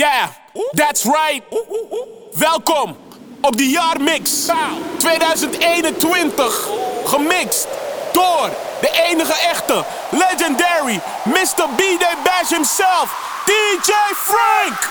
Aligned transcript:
Yeah, 0.00 0.28
that's 0.72 1.04
right. 1.04 1.42
Welkom 2.32 2.96
op 3.40 3.56
de 3.56 3.68
jaarmix 3.68 4.46
2021. 4.98 6.68
Gemixt 7.04 7.66
door 8.12 8.50
de 8.80 8.90
enige 9.08 9.32
echte, 9.32 9.84
legendary 10.10 11.00
Mr. 11.24 11.68
B-Day 11.76 12.16
Bash 12.24 12.48
himself, 12.48 13.42
DJ 13.44 13.92
Frank. 14.14 14.90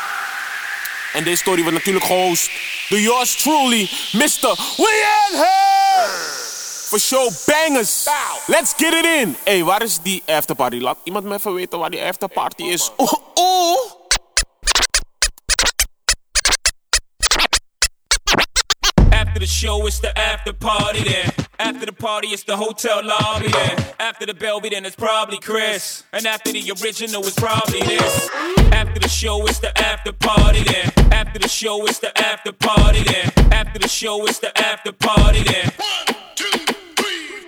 En 1.14 1.23
deze 1.23 1.38
story 1.38 1.62
wordt 1.62 1.78
natuurlijk 1.78 2.05
gehost 2.05 2.50
door 2.89 3.00
yours 3.00 3.36
truly, 3.36 3.89
Mr. 4.12 4.55
We 4.78 5.28
in 5.30 5.38
here! 5.38 6.38
For 6.88 7.00
show 7.00 7.32
bangers. 7.46 8.07
Let's 8.46 8.73
get 8.78 8.94
it 8.94 9.05
in. 9.05 9.38
Hey, 9.44 9.64
waar 9.64 9.82
is 9.82 10.00
die 10.02 10.23
afterparty? 10.26 10.78
Laat 10.78 10.98
iemand 11.04 11.26
me 11.26 11.34
even 11.36 11.54
weten 11.54 11.80
waar 11.80 11.89
die 11.89 12.04
afterparty 12.04 12.64
is. 12.64 12.91
Oeh. 13.36 13.98
After 19.29 19.41
the 19.41 19.45
show, 19.45 19.85
it's 19.85 19.99
the 19.99 20.17
after 20.17 20.53
party 20.53 21.03
then. 21.03 21.31
After 21.59 21.85
the 21.85 21.91
party, 21.91 22.29
it's 22.29 22.41
the 22.41 22.57
hotel 22.57 23.05
lobby 23.05 23.49
then. 23.49 23.77
After 23.99 24.25
the 24.25 24.33
Belby, 24.33 24.71
then 24.71 24.88
it's 24.88 24.95
probably 24.95 25.38
Chris. 25.38 26.03
And 26.11 26.25
after 26.25 26.52
the 26.52 26.71
original, 26.71 27.21
it's 27.21 27.35
probably 27.35 27.81
this. 27.81 28.27
After 28.71 28.99
the 28.99 29.07
show, 29.07 29.45
it's 29.45 29.59
the 29.59 29.71
after 29.77 30.13
party 30.13 30.63
then. 30.63 31.13
After 31.13 31.38
the 31.38 31.47
show, 31.47 31.85
it's 31.85 31.99
the 31.99 32.11
after 32.17 32.52
party 32.53 33.03
then. 33.03 33.53
After 33.53 33.77
the 33.77 33.88
show, 33.88 34.25
it's 34.25 34.39
the 34.39 34.52
after 34.57 34.93
party 34.93 35.43
then. 35.43 35.71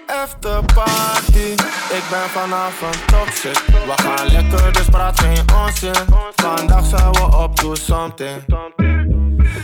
After 0.07 0.61
party, 0.61 1.53
ik 1.97 2.03
ben 2.11 2.29
vanavond 2.29 3.07
toxic. 3.07 3.57
We 3.65 3.93
gaan 3.95 4.27
lekker, 4.31 4.73
dus 4.73 4.85
praat 4.85 5.19
geen 5.19 5.45
onzin. 5.55 6.05
Vandaag 6.35 6.85
zijn 6.85 7.11
we 7.11 7.37
op 7.37 7.55
to 7.55 7.75
something. 7.75 8.43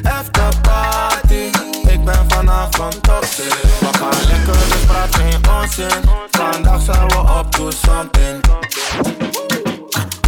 After 0.04 0.50
party, 0.62 1.17
ik 2.08 2.14
ben 2.14 2.38
vanavond 2.38 3.04
toxic. 3.04 3.54
We 3.80 3.90
gaan 4.00 4.28
lekker, 4.28 4.54
dus 4.54 4.86
praat 4.86 5.16
geen 5.16 5.42
onzin. 5.62 6.10
Vandaag 6.32 6.82
zijn 6.82 7.08
we 7.08 7.18
op 7.40 7.52
to 7.52 7.72
something. 7.72 8.44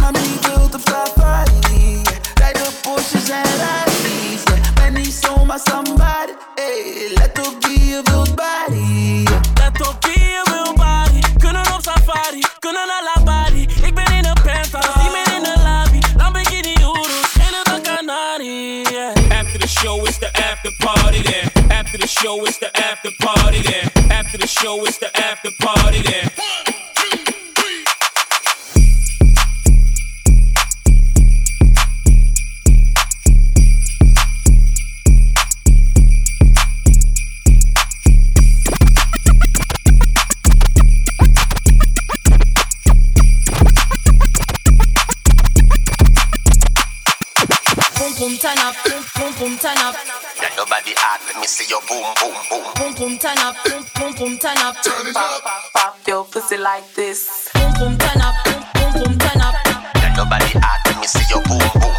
Mami 0.00 0.38
wil 0.42 0.70
de 0.70 0.78
Ferrari 0.84 2.02
Rijd 2.34 2.54
de 2.54 2.70
Porsches 2.82 3.28
en 3.28 3.42
Rallys 3.42 4.42
yeah. 4.44 4.74
Ben 4.74 4.92
niet 4.92 5.14
zomaar 5.22 5.60
somebody 5.64 6.32
hey. 6.54 7.10
Let 7.14 7.46
op 7.46 7.64
wie 7.64 7.84
je 7.86 8.00
wilt 8.04 8.34
body 8.34 9.24
Let 9.54 9.88
op 9.88 9.96
wie 10.04 10.24
je 10.24 10.42
wil 10.44 10.72
body. 10.74 11.20
Kunnen 11.38 11.74
op 11.74 11.80
safari, 11.82 12.42
kunnen 12.58 12.86
naar 12.86 13.02
la 13.14 13.22
body. 13.22 13.66
Ik 13.86 13.94
ben 13.94 14.12
in 14.12 14.24
een 14.24 14.42
penthouse, 14.42 14.98
niet 14.98 15.12
meer 15.12 15.36
in 15.36 15.42
de 15.42 15.54
lobby. 15.56 15.98
Lamborghini 16.16 16.72
Urus, 16.72 17.32
hele 17.38 17.62
de 17.64 17.80
Canari. 17.82 18.82
Yeah. 18.82 19.40
After 19.40 19.58
the 19.58 19.68
show, 19.68 20.06
it's 20.06 20.18
the 20.18 20.26
after 20.26 20.72
party 20.78 21.22
then. 21.22 21.49
Show, 22.10 22.44
it's 22.44 22.58
the 22.58 22.76
after 22.76 23.10
party 23.20 23.62
then. 23.62 24.10
After 24.10 24.36
the 24.36 24.46
show, 24.46 24.84
it's 24.84 24.98
the 24.98 25.16
after 25.16 25.50
party 25.60 26.02
then. 26.02 26.28
Boom 47.96 48.12
boom 48.18 48.36
turn 48.36 48.58
up, 48.58 48.74
boom 48.84 49.04
boom 49.16 49.32
boom 49.38 49.58
turn 49.58 49.78
up, 49.78 49.94
me 51.40 51.46
see 51.46 51.68
your 51.70 51.80
boom, 51.88 52.04
boom, 52.20 52.34
boom. 52.50 52.64
boom 52.76 52.94
boom 52.94 53.18
turn 53.18 53.38
up, 53.38 53.56
boom 53.64 53.84
boom 53.96 54.12
boom 54.14 54.38
turn 54.38 54.58
up, 54.58 54.76
Pop, 54.76 55.42
pop, 55.42 55.62
pop 55.72 55.96
your 56.06 56.24
pussy 56.24 56.56
like 56.58 56.84
this 56.94 57.50
boom 57.54 57.72
boom 57.78 57.98
turn 57.98 58.20
up, 58.20 58.34
boom 58.44 58.62
boom 58.74 58.92
boom 59.02 59.18
turn 59.18 59.40
up, 59.40 59.54
Let 59.94 60.16
nobody 60.16 60.46
let 60.86 61.00
me 61.00 61.06
see 61.06 61.24
your 61.34 61.42
boom. 61.44 61.58
boom 61.80 61.89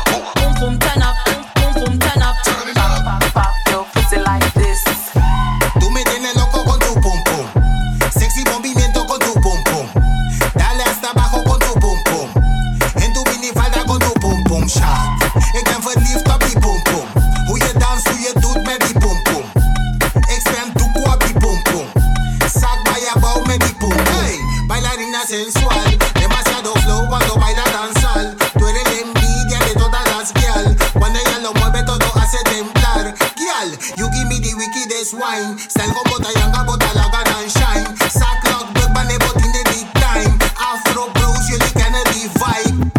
sensual. 25.32 25.98
Demasiado 26.20 26.74
flow 26.84 27.08
cuando 27.08 27.36
baila 27.36 27.64
danzar. 27.72 28.36
Tú 28.60 28.68
eres 28.68 28.84
la 28.84 28.98
envidia 29.00 29.60
de 29.60 29.74
todas 29.76 30.04
las 30.12 30.34
guial. 30.34 30.76
Cuando 31.00 31.20
ella 31.20 31.40
lo 31.40 31.54
mueve, 31.54 31.84
todo 31.84 32.06
hace 32.20 32.38
temblar. 32.44 33.16
Guial, 33.38 33.72
you 33.96 34.10
give 34.12 34.28
me 34.28 34.40
the 34.42 34.54
wickedest 34.54 35.14
wine. 35.14 35.58
Salgo 35.70 36.04
botayanga, 36.10 36.64
bota 36.66 36.92
la 36.96 37.08
and 37.40 37.50
shine. 37.50 37.88
Sack 38.10 38.44
lock, 38.44 38.74
big 38.74 38.92
man, 38.94 39.10
in 39.10 39.20
the 39.56 39.64
big 39.72 39.88
time. 40.04 40.36
Afro 40.60 41.08
blues, 41.16 41.48
you 41.50 41.58
the 41.64 41.72
Kennedy 41.80 42.28
vibe. 42.36 42.92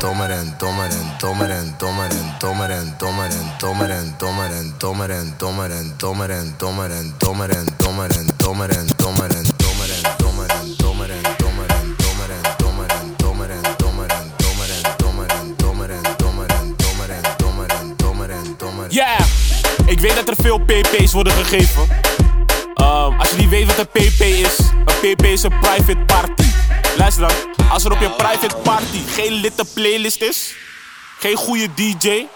Tomeren, 0.00 0.58
tomeren, 0.58 1.06
tomeren, 1.20 1.76
tomeren, 1.78 2.26
tomeren, 2.40 2.98
tomeren, 2.98 3.38
tomeren, 3.38 4.14
tomeren, 4.18 4.74
tomeren, 4.78 5.38
tomeren, 5.38 5.86
tomeren, 5.96 6.56
tomeren, 6.58 7.14
tomeren, 7.18 7.66
tomeren, 7.78 8.26
tomeren. 8.38 8.97
Er 20.28 20.36
veel 20.42 20.58
pp's 20.58 21.12
worden 21.12 21.32
gegeven. 21.32 21.88
Ehm, 22.74 23.18
als 23.18 23.30
je 23.30 23.36
niet 23.36 23.48
weet 23.48 23.66
wat 23.66 23.78
een 23.78 23.88
pp 23.88 24.20
is, 24.20 24.58
een 24.58 25.14
pp 25.14 25.24
is 25.24 25.42
een 25.42 25.58
private 25.60 26.04
party. 26.06 26.48
Luister 26.96 27.28
dan, 27.28 27.66
als 27.70 27.84
er 27.84 27.92
op 27.92 28.00
je 28.00 28.10
private 28.10 28.56
party 28.56 29.00
geen 29.14 29.32
litte 29.32 29.64
playlist 29.74 30.20
is, 30.20 30.54
geen 31.18 31.36
goede 31.36 31.74
DJ, 31.74 32.26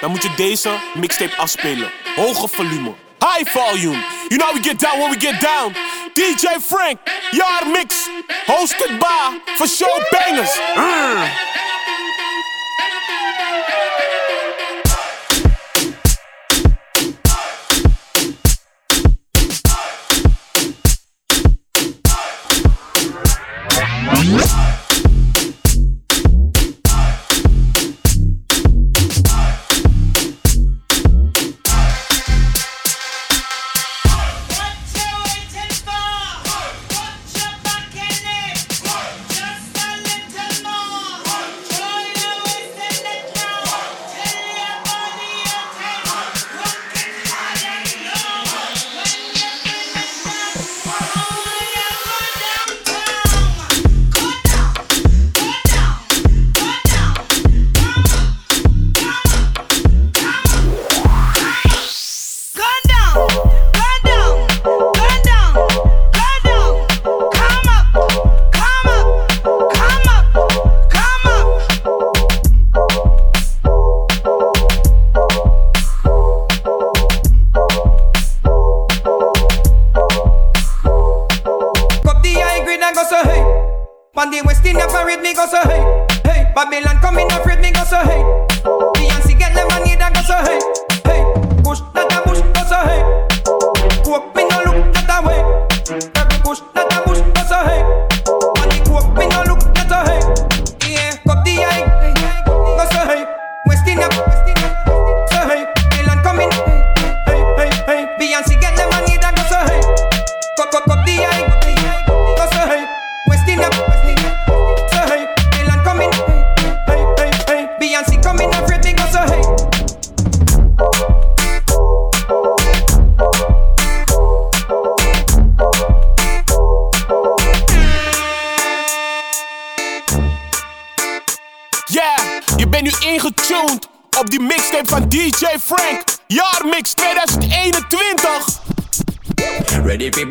dan 0.00 0.10
moet 0.10 0.22
je 0.22 0.30
deze 0.36 0.70
mixtape 0.94 1.36
afspelen. 1.36 1.90
Hoge 2.16 2.48
volume, 2.48 2.94
high 3.18 3.50
volume. 3.50 4.04
You 4.28 4.40
know 4.40 4.54
we 4.54 4.62
get 4.62 4.80
down 4.80 4.98
when 4.98 5.10
we 5.10 5.20
get 5.20 5.40
down. 5.40 5.74
DJ 6.12 6.46
Frank, 6.66 6.98
jaar 7.30 7.62
mix, 7.72 8.08
hosted 8.46 8.98
by 8.98 9.54
for 9.54 9.66
show 9.66 10.10
bangers. 10.10 10.58
Mm. 10.74 11.55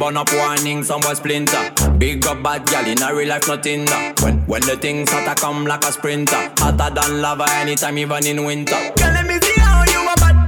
burn 0.05 0.17
up 0.17 0.31
warning, 0.33 0.83
some 0.83 1.01
boy 1.01 1.13
splinter. 1.13 1.71
Big 1.97 2.25
up 2.27 2.43
bad 2.43 2.65
gal 2.67 2.85
in 2.85 3.01
a 3.01 3.15
real 3.15 3.29
life, 3.29 3.47
not 3.47 3.65
in. 3.65 3.87
When, 4.21 4.37
when 4.45 4.61
the 4.61 4.77
things 4.77 5.09
hotter 5.09 5.33
come 5.39 5.65
like 5.65 5.83
a 5.83 5.91
sprinter. 5.91 6.51
Hotter 6.59 6.93
than 6.93 7.21
lava 7.21 7.45
anytime, 7.49 7.97
even 7.97 8.25
in 8.25 8.43
winter. 8.43 8.75
Girl, 8.97 9.13
let 9.13 9.25
me 9.25 9.39
see 9.39 9.59
how 9.59 9.83
you 9.83 10.01
a 10.07 10.15
bad 10.17 10.44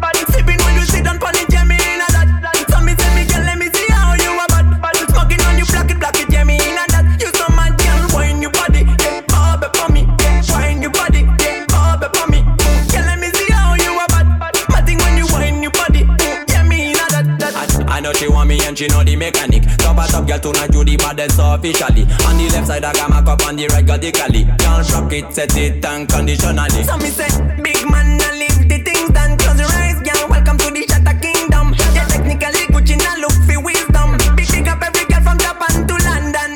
she 18.17 18.27
want 18.27 18.49
me 18.49 18.59
and 18.65 18.77
she 18.77 18.87
know 18.87 19.03
the 19.03 19.15
mechanic. 19.15 19.63
Top 19.77 19.97
a 19.97 20.07
top 20.09 20.27
girl 20.27 20.39
tonight 20.39 20.73
you 20.73 20.83
the 20.83 20.97
baddest 20.97 21.39
officially. 21.39 22.03
On 22.25 22.37
the 22.37 22.49
left 22.51 22.67
side 22.67 22.83
I 22.83 22.93
got 22.93 23.09
my 23.09 23.21
cup, 23.21 23.45
on 23.45 23.55
the 23.55 23.67
right 23.67 23.85
got 23.85 24.01
the 24.01 24.11
cali. 24.11 24.45
Can't 24.57 24.89
rock 24.91 25.13
it, 25.13 25.33
set 25.33 25.55
it 25.55 25.85
unconditionally. 25.85 26.83
So 26.83 26.97
me 26.97 27.09
say, 27.13 27.29
big 27.61 27.85
man, 27.89 28.17
I 28.21 28.33
leave 28.33 28.67
the 28.67 28.81
things 28.81 29.09
done. 29.13 29.37
Close 29.37 29.59
your 29.59 29.69
eyes, 29.69 30.01
girl. 30.01 30.29
Welcome 30.29 30.57
to 30.57 30.71
the 30.73 30.81
Shatter 30.89 31.17
Kingdom. 31.21 31.75
Yeah, 31.93 32.07
technically 32.09 32.65
Gucci 32.73 32.97
now 32.97 33.21
look 33.21 33.37
for 33.45 33.61
wisdom. 33.61 34.17
Picking 34.35 34.67
up 34.67 34.81
every 34.81 35.05
girl 35.05 35.21
from 35.21 35.37
Japan 35.37 35.85
to 35.85 35.95
London. 36.01 36.49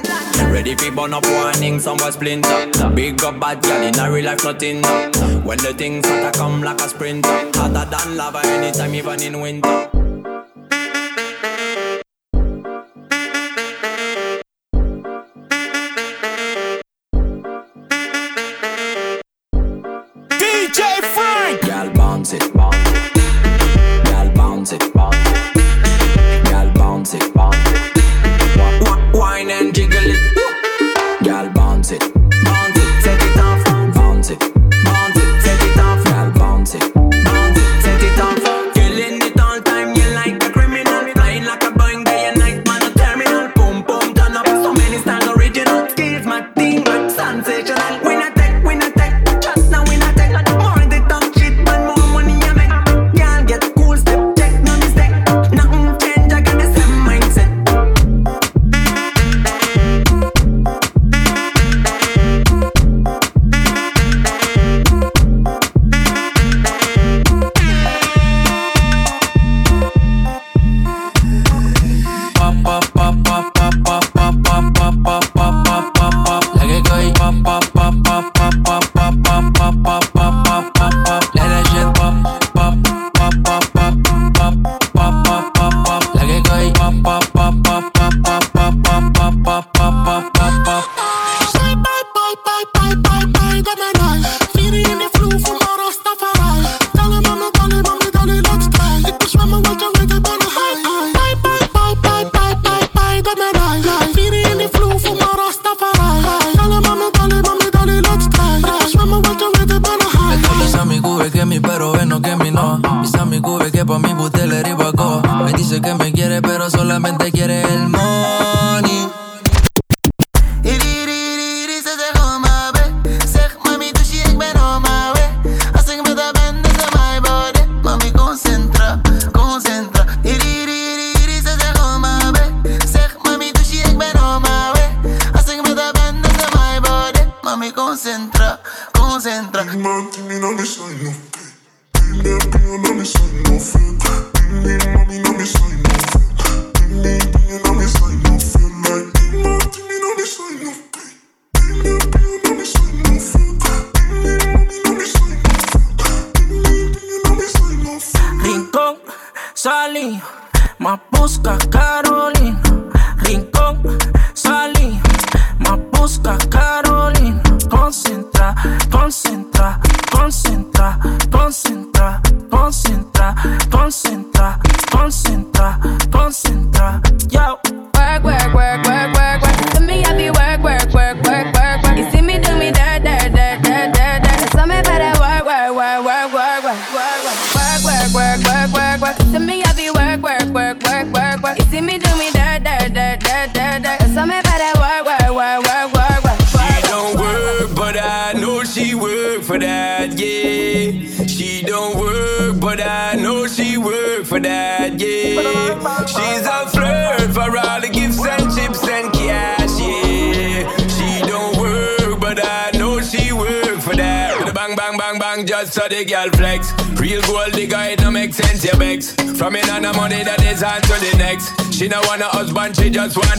Ready 0.49 0.73
for 0.75 0.91
burn 0.91 1.13
up 1.13 1.25
warning, 1.29 1.79
some 1.79 1.99
splinter. 1.99 2.73
Big 2.95 3.21
up 3.23 3.39
bad 3.39 3.61
girl 3.61 3.81
in 3.85 3.99
a 3.99 4.11
real 4.11 4.25
life 4.25 4.43
nothing. 4.43 4.81
When 5.45 5.57
the 5.61 5.73
things 5.77 6.05
start 6.05 6.33
to 6.33 6.39
come 6.39 6.61
like 6.61 6.81
a 6.81 6.89
sprinter, 6.89 7.29
hotter 7.53 7.85
than 7.85 8.17
lava 8.17 8.41
anytime, 8.45 8.95
even 8.95 9.21
in 9.21 9.39
winter. 9.39 10.00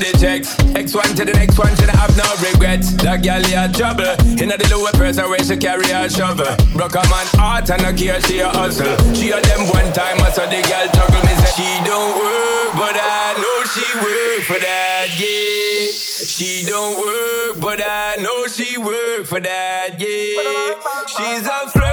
The 0.02 0.18
checks. 0.18 0.58
X 0.74 0.94
one 0.94 1.14
to 1.14 1.24
the 1.24 1.32
next 1.32 1.58
one, 1.58 1.74
she 1.76 1.86
have 1.86 2.16
no 2.16 2.26
regrets. 2.42 2.90
That 3.02 3.22
girl 3.22 3.42
had 3.54 3.74
trouble. 3.74 4.10
In 4.42 4.50
a 4.50 4.56
the 4.58 4.66
lower 4.74 4.90
person 4.92 5.28
where 5.30 5.42
she 5.42 5.56
carry 5.56 5.90
a 5.90 6.10
shovel. 6.10 6.50
Broke 6.74 6.98
a 6.98 7.04
man 7.06 7.26
heart 7.38 7.70
and 7.70 7.82
a 7.86 7.92
care 7.94 8.20
she 8.26 8.40
a 8.40 8.48
hustle. 8.48 8.96
She 9.14 9.30
a 9.30 9.40
them 9.40 9.70
one 9.70 9.92
time, 9.94 10.18
so 10.34 10.42
the 10.50 10.60
girl 10.66 10.86
juggle 10.90 11.22
me 11.22 11.34
say 11.38 11.52
she 11.54 11.70
don't 11.86 12.12
work, 12.18 12.70
but 12.74 12.96
I 12.98 13.38
know 13.38 13.58
she 13.70 13.86
work 14.02 14.42
for 14.50 14.58
that, 14.58 15.06
yeah. 15.14 15.92
She 15.92 16.66
don't 16.66 16.98
work, 16.98 17.60
but 17.60 17.80
I 17.80 18.16
know 18.18 18.46
she 18.46 18.78
work 18.78 19.26
for 19.26 19.40
that, 19.40 20.00
yeah. 20.00 20.74
She's 21.06 21.46
a 21.46 21.70
flirt 21.70 21.91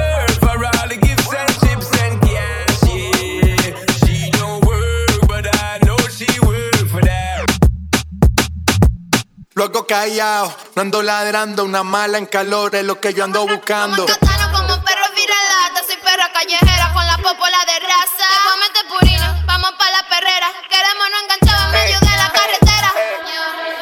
Luego 9.59 9.85
callado, 9.85 10.55
no 10.75 10.83
ando 10.83 11.03
ladrando, 11.03 11.65
una 11.65 11.83
mala 11.83 12.17
en 12.17 12.27
calor 12.27 12.73
es 12.75 12.85
lo 12.85 13.01
que 13.01 13.13
yo 13.13 13.25
ando 13.25 13.45
buscando. 13.45 14.05
Catano 14.05 14.57
como 14.57 14.81
perro 14.85 15.03
viralata, 15.13 15.83
soy 15.85 15.97
perra 15.97 16.31
callejera 16.31 16.93
con 16.93 17.05
la 17.05 17.17
popola 17.17 17.57
de 17.67 17.79
raza. 17.85 18.25
Voy 18.45 18.53
a 18.53 18.57
meter 18.63 18.87
purina, 18.87 19.43
vamos 19.45 19.71
pa' 19.77 19.91
la 19.91 20.07
perrera. 20.07 20.47
Queremos 20.69 21.07
no 21.11 21.19
enganchar 21.19 21.65
en 21.65 21.71
medio 21.73 21.99
de 21.99 22.05
la 22.05 22.31
carretera. 22.31 22.93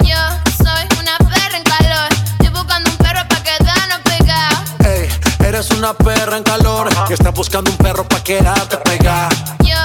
Yo, 0.01 0.07
yo 0.07 0.65
soy 0.65 1.00
una 1.00 1.15
perra 1.19 1.57
en 1.57 1.63
calor. 1.63 2.10
Estoy 2.39 2.50
buscando 2.50 2.89
un 2.89 2.98
perro 2.98 3.27
pa' 3.29 3.43
quedarnos 3.43 4.00
pegados. 4.00 4.60
Ey, 4.84 5.10
eres 5.46 5.69
una 5.69 5.93
perra 5.93 6.38
en 6.38 6.43
calor 6.43 6.89
y 7.07 7.13
estás 7.13 7.34
buscando 7.36 7.69
un 7.69 7.77
perro 7.77 8.03
pa' 8.07 8.24
quedarte 8.24 8.77
pegada. 8.77 9.29
Yo 9.60 9.77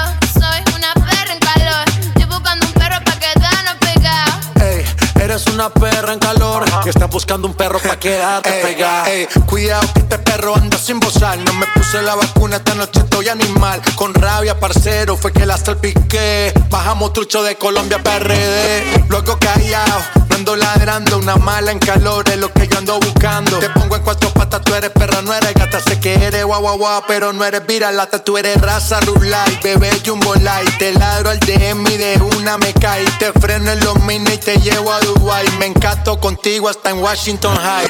una 5.53 5.69
perra 5.69 6.13
en 6.13 6.19
calor 6.19 6.65
y 6.85 6.89
estás 6.89 7.09
buscando 7.09 7.47
un 7.47 7.53
perro 7.53 7.79
pa' 7.79 7.97
quedarte 7.97 8.51
pegada. 8.63 9.05
Cuidado 9.45 9.81
que 9.93 9.99
este 9.99 10.17
perro 10.19 10.55
anda 10.55 10.77
sin 10.77 10.99
bozar. 10.99 11.37
No 11.37 11.53
me 11.53 11.65
puse 11.75 12.01
la 12.01 12.15
vacuna, 12.15 12.57
esta 12.57 12.73
noche 12.73 12.99
estoy 12.99 13.29
animal. 13.29 13.81
Con 13.95 14.13
rabia, 14.13 14.59
parcero, 14.59 15.15
fue 15.15 15.31
que 15.31 15.45
la 15.45 15.57
salpiqué. 15.57 16.53
Bajamos 16.69 17.13
trucho 17.13 17.43
de 17.43 17.55
Colombia 17.55 18.01
PRD. 18.01 19.05
Luego 19.09 19.37
callado, 19.37 20.01
no 20.29 20.35
ando 20.35 20.55
ladrando. 20.55 21.19
Una 21.19 21.35
mala 21.35 21.71
en 21.71 21.79
calor 21.79 22.27
es 22.29 22.37
lo 22.37 22.51
que 22.51 22.67
yo 22.67 22.79
ando 22.79 22.99
buscando. 22.99 23.59
Te 23.59 23.69
pongo 23.69 23.95
en 23.95 24.03
cuatro 24.03 24.29
patas, 24.33 24.61
tú 24.61 24.73
eres 24.73 24.89
perra, 24.89 25.21
no 25.21 25.33
eres 25.33 25.53
gata. 25.53 25.79
Sé 25.81 25.99
que 25.99 26.15
eres 26.15 26.43
guau 26.45 26.61
guau 26.61 26.77
guau, 26.77 27.03
pero 27.07 27.31
no 27.31 27.45
eres 27.45 27.65
viralata. 27.67 28.23
Tú 28.23 28.37
eres 28.37 28.59
raza 28.59 28.99
rulay, 29.01 29.59
bebé 29.63 29.91
jumbo 30.05 30.33
light. 30.35 30.77
Te 30.79 30.93
ladro 30.93 31.29
al 31.29 31.39
DM 31.39 31.85
y 31.91 31.97
de 31.97 32.17
una 32.37 32.57
me 32.57 32.73
caí. 32.73 33.05
Te 33.19 33.31
freno 33.33 33.71
en 33.71 33.79
los 33.81 34.01
mini 34.01 34.33
y 34.33 34.37
te 34.37 34.57
llevo 34.57 34.91
a 34.91 34.99
Dubai. 34.99 35.42
Me 35.59 35.67
encanto 35.67 36.19
contigo 36.19 36.67
hasta 36.67 36.89
en 36.89 36.97
Washington 36.99 37.55
High. 37.55 37.87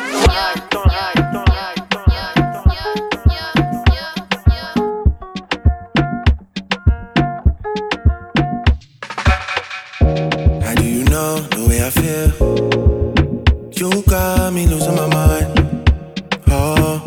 How 10.62 10.76
do 10.76 10.84
you 10.84 11.04
know 11.06 11.40
the 11.50 11.66
way 11.68 11.82
I 11.82 11.90
feel? 11.90 12.32
You 13.72 14.04
got 14.04 14.54
me 14.54 14.68
losing 14.68 14.96
my 14.96 15.08
mind. 15.08 15.92
Oh. 16.50 17.02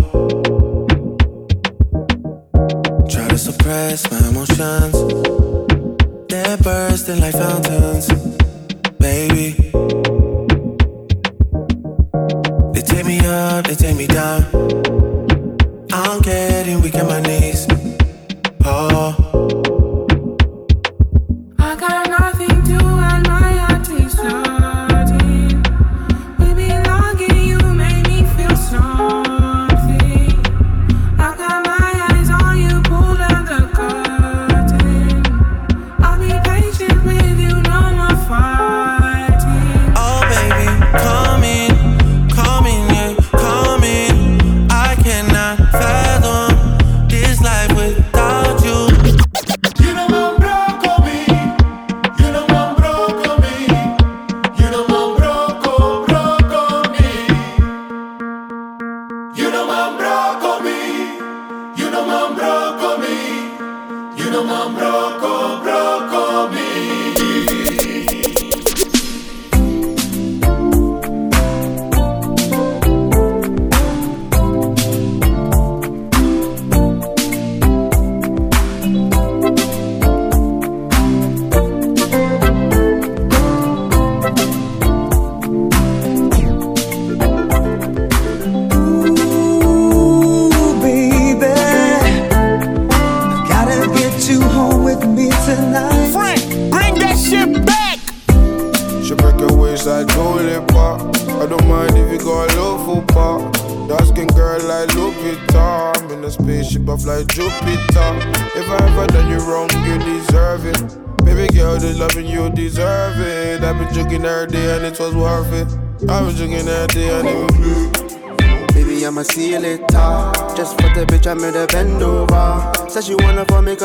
Try 3.09 3.29
to 3.29 3.39
suppress 3.39 4.11
my 4.11 4.19
emotions. 4.29 4.97
They're 6.29 6.57
bursting 6.59 7.21
like 7.21 7.35
fountains. 7.35 8.09
Baby. 8.99 9.66
Up, 13.57 13.67
they 13.67 13.75
take 13.75 13.97
me 13.97 14.07
down. 14.07 14.56
Єдиномам 64.27 64.79
року. 64.79 65.26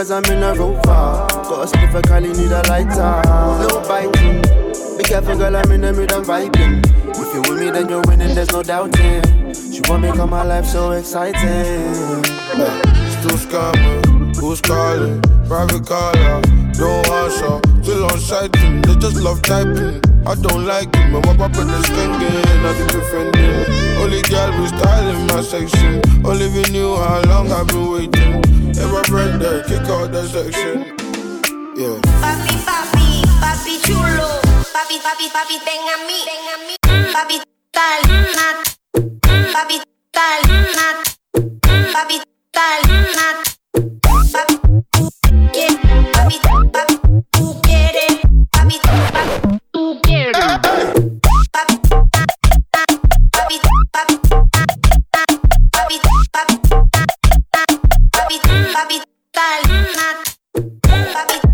Cause 0.02 0.10
I'm 0.10 0.26
in 0.36 0.42
a 0.42 0.56
rover. 0.56 0.82
Got 0.82 1.62
a 1.62 1.68
spliff, 1.68 1.94
I 1.94 2.02
call 2.02 2.22
need 2.22 2.52
a 2.52 2.62
lighter. 2.70 3.22
No 3.62 3.88
biting. 3.88 4.42
Be 4.98 5.04
careful, 5.04 5.38
girl, 5.38 5.56
I'm 5.56 5.72
in 5.72 5.82
the 5.82 5.94
mood, 5.94 6.12
I'm 6.12 6.24
vibing. 6.24 6.82
If 7.10 7.34
you're 7.34 7.42
with 7.42 7.60
me, 7.60 7.70
then 7.70 7.88
you're 7.88 8.02
winning, 8.08 8.34
there's 8.34 8.52
no 8.52 8.64
doubting. 8.64 9.22
She 9.54 9.82
want 9.88 10.02
me 10.02 10.12
come 10.12 10.32
my 10.32 10.44
life 10.44 10.66
so 10.66 10.92
exciting. 10.92 11.94
Still 13.14 13.38
scamming, 13.46 14.36
who's 14.38 14.60
calling? 14.62 15.22
Private 15.46 15.86
caller, 15.86 16.42
don't 16.74 17.08
answer. 17.22 17.62
Still 17.84 18.06
on 18.06 18.20
sighting, 18.20 18.82
they 18.82 18.96
just 18.96 19.18
love 19.18 19.44
typing. 19.44 20.02
I 20.26 20.34
don't 20.34 20.66
like 20.66 20.90
it, 20.96 21.10
man. 21.14 21.22
What 21.22 21.40
up 21.42 21.56
in 21.58 21.68
the 21.68 21.78
skanking? 21.86 22.64
Nothing 22.64 22.88
defending. 22.88 24.02
Only 24.02 24.22
girl 24.24 24.50
be 24.58 24.68
styling 24.68 25.28
my 25.28 25.42
section. 25.44 26.02
Only 26.26 26.48
we 26.50 26.64
knew 26.72 26.96
how 26.96 27.22
long 27.26 27.52
I've 27.52 27.68
been 27.68 27.92
waiting. 27.92 28.41
Ever 28.82 29.04
break 29.04 29.40
there, 29.40 29.64
kick 29.64 29.88
out 29.94 30.12
that 30.12 30.26
section. 30.34 30.98
Yeah. 31.78 32.02
Papi, 32.22 32.56
papi, 32.66 33.22
papi 33.38 33.74
chulo. 33.86 34.42
Papi, 34.74 34.98
papi, 35.06 35.30
papi, 35.30 35.56
ten 35.62 35.86
a 35.86 35.96
mí. 36.10 36.20
Mm. 36.90 37.14
Papi, 37.14 37.38
tal, 37.72 38.02
nat. 38.36 38.58
Papi, 39.54 39.78
tal, 40.12 40.42
nat. 40.76 40.98
Papi, 41.94 42.18
tal, 42.52 42.82
nat. 43.16 43.38
Papi, 44.34 44.56
tú 44.92 45.10
quieres. 45.54 45.78
Papi, 46.14 46.36
papi, 46.74 46.91
papi 58.74 58.98
tal, 59.36 59.62
nat. 59.96 60.18
Papi 61.14 61.51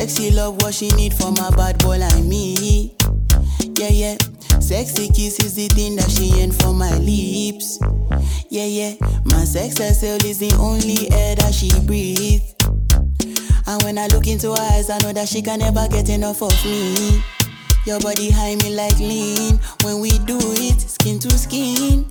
Sexy 0.00 0.30
love, 0.30 0.62
what 0.62 0.72
she 0.72 0.88
need 0.92 1.12
from 1.12 1.34
a 1.36 1.52
bad 1.54 1.76
boy 1.80 1.98
like 1.98 2.24
me. 2.24 2.96
Yeah, 3.76 3.90
yeah. 3.90 4.16
Sexy 4.58 5.08
kiss 5.08 5.38
is 5.40 5.56
the 5.56 5.68
thing 5.68 5.94
that 5.96 6.10
she 6.10 6.40
ain't 6.40 6.54
for 6.54 6.72
my 6.72 6.96
lips. 6.96 7.78
Yeah, 8.48 8.64
yeah. 8.64 8.94
My 9.26 9.44
sex 9.44 9.76
herself 9.76 10.24
is 10.24 10.38
the 10.38 10.56
only 10.58 11.12
air 11.12 11.34
that 11.36 11.52
she 11.52 11.68
breathes. 11.84 12.54
And 13.66 13.82
when 13.82 13.98
I 13.98 14.06
look 14.06 14.26
into 14.26 14.52
her 14.52 14.72
eyes, 14.72 14.88
I 14.88 14.96
know 15.02 15.12
that 15.12 15.28
she 15.28 15.42
can 15.42 15.58
never 15.58 15.86
get 15.88 16.08
enough 16.08 16.40
of 16.42 16.64
me. 16.64 17.22
Your 17.84 18.00
body 18.00 18.30
high 18.30 18.56
me 18.56 18.74
like 18.74 18.98
lean. 18.98 19.60
When 19.84 20.00
we 20.00 20.16
do 20.20 20.38
it, 20.40 20.80
skin 20.80 21.18
to 21.18 21.30
skin. 21.36 22.06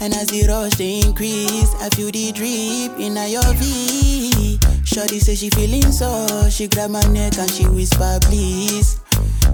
And 0.00 0.12
as 0.12 0.26
the 0.26 0.44
rush 0.48 0.74
they 0.74 1.00
increase, 1.00 1.74
I 1.80 1.88
feel 1.96 2.10
the 2.10 2.30
drip 2.32 3.00
in 3.00 3.16
your 3.16 3.54
V. 3.54 4.58
Shorty 4.92 5.20
say 5.20 5.34
she 5.34 5.48
feeling 5.48 5.90
so, 5.90 6.50
she 6.50 6.68
grab 6.68 6.90
my 6.90 7.00
neck 7.12 7.38
and 7.38 7.50
she 7.50 7.66
whisper 7.66 8.18
please. 8.20 9.00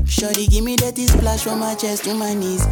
Shorty 0.04 0.48
give 0.48 0.64
me 0.64 0.74
that 0.76 0.98
splash 0.98 1.44
from 1.44 1.60
my 1.60 1.76
chest 1.76 2.02
to 2.04 2.14
my 2.14 2.34
knees. 2.34 2.66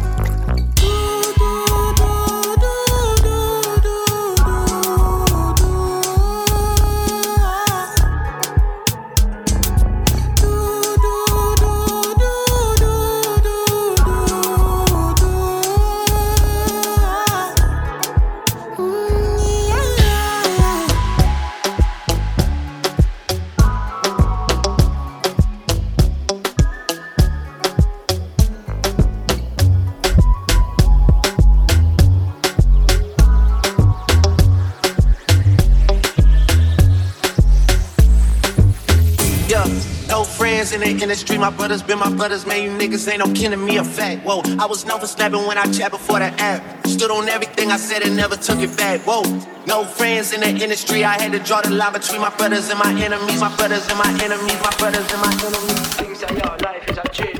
In 40.97 41.09
the 41.09 41.13
industry. 41.13 41.37
My 41.37 41.49
brothers 41.49 41.83
been 41.83 41.99
my 41.99 42.09
brothers, 42.13 42.45
man. 42.45 42.63
You 42.63 42.71
niggas 42.71 43.07
ain't 43.09 43.19
no 43.19 43.31
kin 43.33 43.51
to 43.51 43.57
me 43.57 43.77
a 43.77 43.83
fact. 43.83 44.25
Whoa, 44.25 44.41
I 44.59 44.65
was 44.65 44.85
known 44.85 44.99
for 44.99 45.07
snapping 45.07 45.45
when 45.47 45.57
I 45.57 45.65
chat 45.71 45.91
before 45.91 46.19
the 46.19 46.31
app. 46.41 46.87
Stood 46.87 47.11
on 47.11 47.29
everything 47.29 47.71
I 47.71 47.77
said 47.77 48.01
and 48.01 48.15
never 48.15 48.35
took 48.35 48.59
it 48.59 48.75
back. 48.77 49.01
Whoa, 49.01 49.21
no 49.67 49.85
friends 49.85 50.33
in 50.33 50.41
the 50.41 50.49
industry. 50.49 51.03
I 51.03 51.21
had 51.21 51.31
to 51.33 51.39
draw 51.39 51.61
the 51.61 51.71
line 51.71 51.93
between 51.93 52.21
my 52.21 52.35
brothers 52.35 52.69
and 52.69 52.79
my 52.79 52.91
enemies. 52.91 53.39
My 53.39 53.55
brothers 53.55 53.87
and 53.89 53.97
my 53.97 54.09
enemies. 54.23 54.59
My 54.61 54.73
brothers 54.77 55.07
and 55.11 55.21
my 55.21 55.33
enemies. 55.45 55.87
Things 55.95 56.21
your 56.21 56.57
life 56.57 56.89
is 56.89 56.97
a 56.97 57.36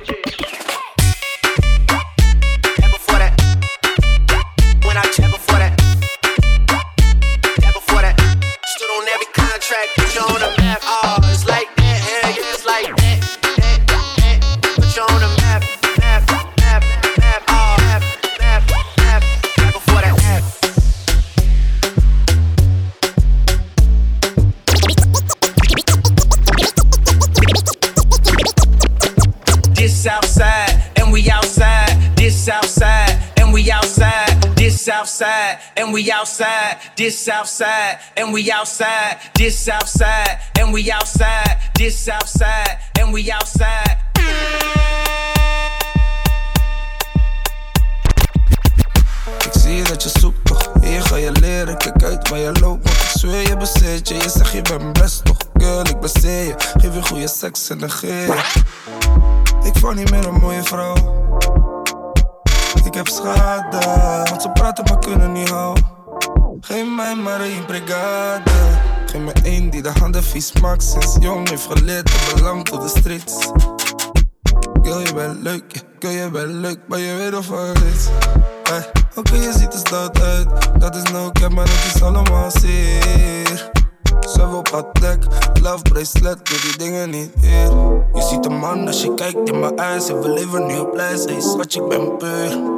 and 35.87 35.93
we 35.93 36.11
outside. 36.11 36.77
This 36.97 37.29
outside, 37.29 37.99
and 38.17 38.33
we 38.33 38.51
outside. 38.51 39.19
This 39.33 39.69
outside, 39.69 40.37
and 40.59 40.73
we 40.73 40.91
outside. 40.91 41.57
This 41.75 42.09
outside, 42.09 42.77
and 42.99 43.13
we 43.13 43.31
outside. 43.31 43.97
Ik 49.45 49.53
zie 49.53 49.83
dat 49.83 50.03
je 50.03 50.09
zoekt 50.19 50.45
toch, 50.45 50.69
hier 50.81 51.01
ga 51.01 51.15
je 51.15 51.31
leren, 51.31 51.77
kijk 51.77 52.03
uit 52.03 52.29
waar 52.29 52.39
je 52.39 52.51
loopt 52.51 52.83
Want 52.83 52.95
ik 52.95 53.19
zweer 53.19 53.47
je 53.47 53.57
bezit 53.57 54.07
je, 54.07 54.13
je 54.13 54.29
zegt 54.29 54.51
je 54.51 54.61
bent 54.61 54.93
best 54.93 55.25
toch 55.25 55.37
Girl, 55.53 55.79
ik 55.79 55.99
baseer 55.99 56.43
je, 56.43 56.55
geef 56.57 56.93
je 56.93 57.01
goede 57.03 57.27
seks 57.27 57.69
en 57.69 57.77
negeer 57.77 58.35
Ik 59.63 59.77
val 59.79 59.91
niet 59.91 60.11
meer 60.11 60.27
een 60.27 60.39
mooie 60.39 60.63
vrouw 60.63 60.95
Ik 62.85 62.93
heb 62.93 63.07
schade, 63.07 63.77
want 64.29 64.41
ze 64.41 64.49
praten 64.49 64.83
maar 64.83 64.99
kunnen 64.99 65.31
niet 65.31 65.49
houden 65.49 65.76
mij 66.97 67.15
maar 67.15 67.41
één 67.41 67.65
brigade 67.65 68.51
Geef 69.05 69.21
me 69.21 69.31
één 69.43 69.69
die 69.69 69.81
de 69.81 69.91
handen 69.99 70.23
vies 70.23 70.51
maakt 70.61 70.83
Sinds 70.83 71.17
jong 71.19 71.49
heeft 71.49 71.65
geleerd, 71.65 72.09
het 72.09 72.35
belang 72.35 72.65
tot 72.65 72.81
de 72.81 72.99
streets 72.99 73.51
Girl, 74.81 74.99
je 74.99 75.13
bent 75.13 75.41
leuk, 75.41 75.83
girl, 75.99 76.13
je 76.13 76.29
bent 76.29 76.51
leuk, 76.51 76.79
maar 76.87 76.99
je 76.99 77.15
weet 77.15 77.35
of 77.37 77.47
wat 77.47 77.81
is. 77.93 78.07
Hey, 78.63 78.85
oké, 79.15 79.35
je 79.35 79.51
ziet 79.57 79.73
er 79.73 79.79
stout 79.79 80.21
uit, 80.21 80.47
dat 80.79 80.95
is 80.95 81.11
no 81.11 81.31
cap, 81.31 81.51
maar 81.51 81.65
dat 81.65 81.95
is 81.95 82.01
allemaal 82.01 82.51
zeer. 82.51 83.71
Zelf 84.19 84.71
op 84.73 84.99
dek, 84.99 85.23
love 85.61 85.81
bracelet, 85.81 86.49
doe 86.49 86.61
die 86.61 86.77
dingen 86.77 87.09
niet 87.09 87.31
hier. 87.41 87.71
Je 88.13 88.21
ziet 88.29 88.45
een 88.45 88.57
man 88.57 88.87
als 88.87 89.01
je 89.01 89.13
kijkt 89.13 89.49
in 89.49 89.59
mijn 89.59 89.77
eyes, 89.77 90.09
en 90.09 90.19
we 90.19 90.29
leven 90.29 90.65
nu 90.65 90.79
op 90.79 90.95
lijst, 90.95 91.29
hey, 91.29 91.41
schat, 91.41 91.75
ik 91.75 91.87
ben 91.87 92.17
puur. 92.17 92.76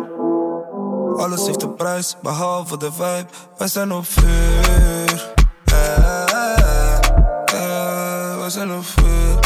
Alles 1.20 1.46
heeft 1.46 1.62
een 1.62 1.76
prijs, 1.76 2.16
behalve 2.22 2.78
de 2.78 2.92
vibe, 2.92 3.26
wij 3.58 3.68
zijn 3.68 3.92
op 3.92 4.06
vuur. 4.06 5.32
Hey, 5.72 6.26
hey, 7.46 8.38
wij 8.38 8.50
zijn 8.50 8.72
op 8.72 8.86
vuur. 8.86 9.39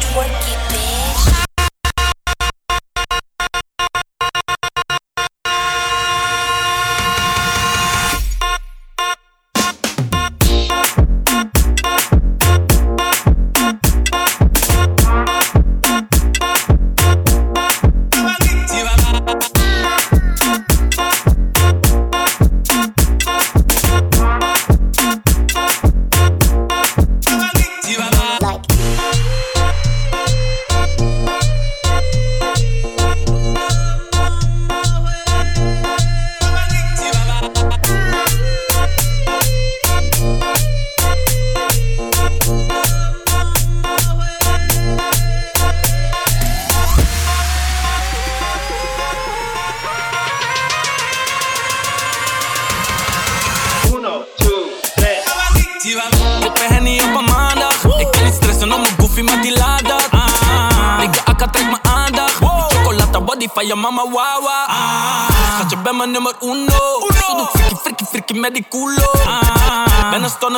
The 0.00 0.55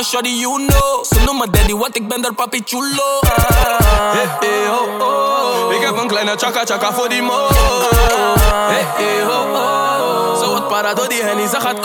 shawty 0.08 0.30
you 0.40 0.56
know. 0.66 1.04
Ze 1.04 1.20
noemen 1.24 1.52
daddy 1.52 1.74
wat 1.74 1.96
ik 1.96 2.08
ben 2.08 2.22
daar 2.22 2.34
papi 2.34 2.62
chulo. 2.64 3.20
Ah, 3.20 4.12
Hey, 4.12 4.26
hey, 4.40 4.66
ho, 4.68 4.98
ho. 4.98 5.70
Ik 5.70 5.80
heb 5.80 5.96
een 5.96 6.06
kleine 6.08 6.34
chaka 6.36 6.64
chaka 6.64 6.92
voor 6.92 7.08
die 7.08 7.22
mo. 7.22 7.46
Hey, 8.72 8.86
hey, 8.96 9.22
ho, 9.22 9.54
ho. 9.54 10.34
Zo 10.42 10.52
wat 10.52 10.68
para 10.68 10.94
door 10.94 11.08
die 11.08 11.22
hennie, 11.22 11.48
ze 11.48 11.60
gaat. 11.60 11.76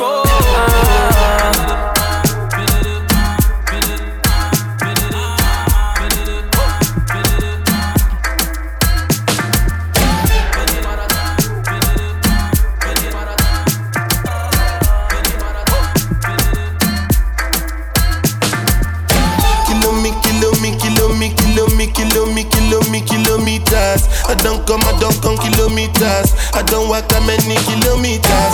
I 24.34 24.36
don't 24.42 24.66
come, 24.66 24.82
I 24.82 24.98
don't 24.98 25.14
come 25.22 25.38
kilometers. 25.38 26.34
I 26.58 26.66
don't 26.66 26.90
walk 26.90 27.06
that 27.14 27.22
many 27.22 27.54
kilometers. 27.70 28.54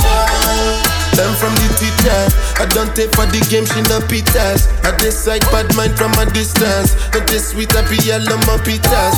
Learn 1.16 1.32
from 1.40 1.56
the 1.56 1.72
teacher. 1.80 2.20
I 2.60 2.68
don't 2.68 2.92
take 2.92 3.16
for 3.16 3.24
the 3.32 3.40
game, 3.48 3.64
she 3.64 3.80
no 3.88 4.04
pitas. 4.12 4.68
I 4.84 4.92
decide 5.00 5.40
bad 5.56 5.72
mind 5.80 5.96
from 5.96 6.12
a 6.20 6.28
distance. 6.36 7.00
Not 7.16 7.32
this 7.32 7.56
sweet, 7.56 7.72
I 7.80 7.88
be 7.88 7.96
yellow, 8.04 8.36
my 8.44 8.60
pitas. 8.60 9.16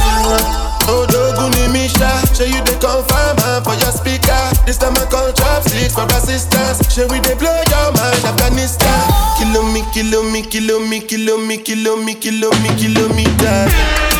Oh, 0.85 1.09
Doguni 1.09 1.65
Misha, 1.73 2.13
show 2.37 2.45
you 2.45 2.61
the 2.61 2.77
confirm 2.77 3.41
for 3.65 3.73
your 3.81 3.89
speaker. 3.89 4.37
This 4.69 4.77
time 4.77 4.93
I 5.01 5.09
call 5.09 5.33
chopsticks 5.33 5.97
for 5.97 6.05
assistance. 6.13 6.77
Show 6.93 7.09
we 7.09 7.25
they 7.25 7.33
blow 7.41 7.57
your 7.73 7.89
mind, 7.97 8.21
Afghanistan. 8.21 9.01
Kilo 9.41 9.65
me, 9.73 9.81
kilo 9.97 10.21
me, 10.29 10.45
kilo 10.45 10.77
me, 10.77 11.01
kilo 11.01 11.41
me, 11.41 11.57
kilo 11.57 11.97
me, 11.97 12.13
kilo 12.13 12.53
me, 12.61 12.69
kilometers. 12.77 14.10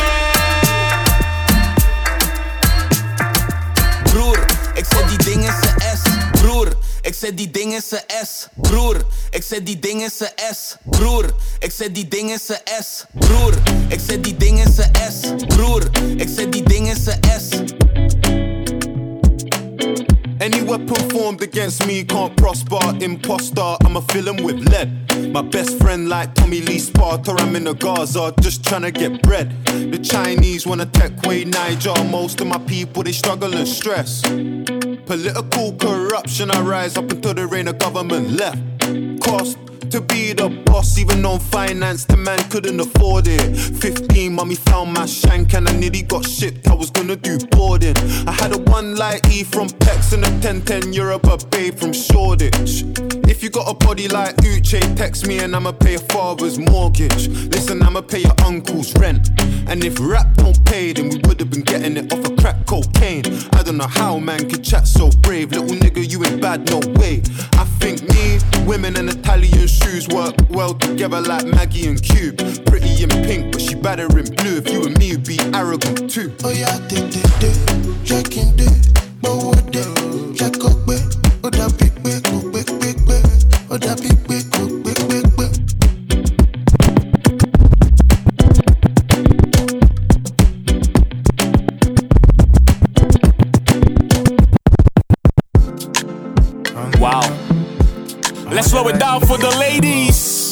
Ik 7.02 7.14
zet 7.14 7.36
die 7.36 7.50
ding 7.50 7.72
in 7.74 7.82
zijn 7.82 8.02
S. 8.24 8.48
Broer, 8.54 8.96
ik 9.30 9.42
zet 9.42 9.66
die 9.66 9.78
ding 9.78 10.02
in 10.02 10.10
zijn 10.10 10.32
S. 10.54 10.76
Broer, 10.90 11.24
ik 11.58 11.70
zet 11.70 11.94
die 11.94 12.08
ding 12.08 12.30
in 12.30 12.38
zijn 12.38 12.60
S. 12.82 13.04
Broer, 13.18 13.54
ik 13.88 14.00
zet 14.00 14.24
die 14.24 14.36
ding 14.36 14.58
in 14.64 14.72
zijn 14.72 14.90
S. 15.10 15.44
Broer, 15.46 15.90
ik 16.16 16.28
zet 16.28 16.52
die 16.52 16.62
ding 16.62 16.88
in 16.88 16.96
zijn 16.96 17.20
S. 17.40 17.48
Any 20.38 20.64
weapon 20.64 21.10
formed 21.10 21.40
against 21.42 21.86
me 21.86 22.04
can't 22.04 22.34
prosper. 22.34 22.96
Imposter, 22.98 23.76
I'ma 23.84 24.00
fill 24.00 24.34
with 24.42 24.68
lead. 24.68 24.90
My 25.32 25.42
best 25.42 25.78
friend, 25.78 26.08
like 26.08 26.34
Tommy 26.34 26.60
Lee 26.60 26.80
Sparta, 26.80 27.32
I'm 27.38 27.54
in 27.54 27.64
the 27.64 27.74
Gaza, 27.74 28.32
just 28.40 28.62
tryna 28.62 28.92
get 28.92 29.22
bread. 29.22 29.52
The 29.66 29.98
Chinese 29.98 30.66
wanna 30.66 30.86
take 30.86 31.12
away 31.24 31.44
Niger. 31.44 31.94
Most 32.10 32.40
of 32.40 32.48
my 32.48 32.58
people, 32.58 33.04
they 33.04 33.12
struggle 33.12 33.54
and 33.54 33.68
stress. 33.68 34.22
Political 35.06 35.72
corruption, 35.74 36.50
I 36.50 36.60
rise 36.60 36.96
up 36.96 37.10
until 37.10 37.34
there 37.34 37.54
ain't 37.54 37.68
a 37.68 37.72
government 37.72 38.30
left. 38.30 38.60
Cost 39.20 39.58
to 39.90 40.00
be 40.00 40.32
the 40.32 40.48
boss, 40.64 40.98
even 40.98 41.24
on 41.26 41.38
finance, 41.38 42.06
the 42.06 42.16
man 42.16 42.38
couldn't 42.48 42.80
afford 42.80 43.26
it. 43.26 43.56
15, 43.56 44.32
mommy 44.32 44.54
found 44.54 44.92
my 44.92 45.04
shank 45.06 45.54
and 45.54 45.68
I 45.68 45.72
nearly 45.76 46.02
got 46.02 46.24
shipped. 46.24 46.66
I 46.68 46.74
was 46.74 46.90
gonna 46.90 47.16
do 47.16 47.38
boarding. 47.50 47.96
I 48.26 48.32
had 48.32 48.54
a 48.54 48.58
one 48.70 48.96
light 48.96 49.28
E 49.30 49.44
from 49.44 49.68
Pex 49.68 50.12
and 50.14 50.24
a 50.24 50.30
1010 50.30 50.92
Europe, 50.92 51.24
a 51.24 51.36
babe 51.48 51.74
from 51.74 51.92
Shoreditch. 51.92 52.84
If 53.32 53.42
you 53.42 53.48
got 53.48 53.66
a 53.66 53.72
body 53.72 54.08
like 54.08 54.36
Uche, 54.44 54.94
text 54.94 55.26
me 55.26 55.38
and 55.38 55.56
I'ma 55.56 55.72
pay 55.72 55.92
your 55.92 56.00
father's 56.12 56.58
mortgage. 56.58 57.28
Listen, 57.48 57.82
I'ma 57.82 58.02
pay 58.02 58.18
your 58.18 58.34
uncle's 58.44 58.94
rent. 58.98 59.30
And 59.68 59.82
if 59.82 59.98
rap 59.98 60.34
don't 60.34 60.62
pay, 60.66 60.92
then 60.92 61.08
we 61.08 61.16
would've 61.24 61.48
been 61.48 61.62
getting 61.62 61.96
it 61.96 62.12
off 62.12 62.28
of 62.28 62.36
crack 62.36 62.66
cocaine. 62.66 63.24
I 63.54 63.62
don't 63.62 63.78
know 63.78 63.86
how 63.86 64.18
man 64.18 64.50
could 64.50 64.62
chat 64.62 64.86
so 64.86 65.08
brave. 65.22 65.50
Little 65.50 65.74
nigga, 65.74 66.06
you 66.12 66.22
ain't 66.26 66.42
bad, 66.42 66.68
no 66.68 66.80
way. 67.00 67.22
I 67.54 67.64
think 67.80 68.02
me, 68.02 68.38
women 68.66 68.98
and 68.98 69.08
Italian 69.08 69.66
shoes 69.66 70.06
work 70.08 70.34
well 70.50 70.74
together 70.74 71.22
like 71.22 71.46
Maggie 71.46 71.88
and 71.88 72.02
Cube. 72.02 72.36
Pretty 72.66 73.02
in 73.02 73.08
pink, 73.08 73.52
but 73.52 73.62
she 73.62 73.74
better 73.74 74.06
in 74.18 74.26
blue. 74.34 74.58
If 74.58 74.68
you 74.70 74.84
and 74.84 74.98
me 74.98 75.12
would 75.12 75.26
be 75.26 75.38
arrogant 75.54 76.10
too. 76.10 76.34
Oh 76.44 76.50
yeah, 76.50 76.78
big 76.86 77.10
big 77.10 77.32
be, 80.86 80.98
oh 81.42 81.50
da 81.50 81.68
big 81.70 82.81
be. 83.78 84.08
Wow. 96.98 97.22
Let's 98.50 98.68
slow 98.68 98.88
it 98.88 98.98
down 98.98 99.20
for 99.20 99.38
the 99.38 99.56
ladies. 99.58 100.50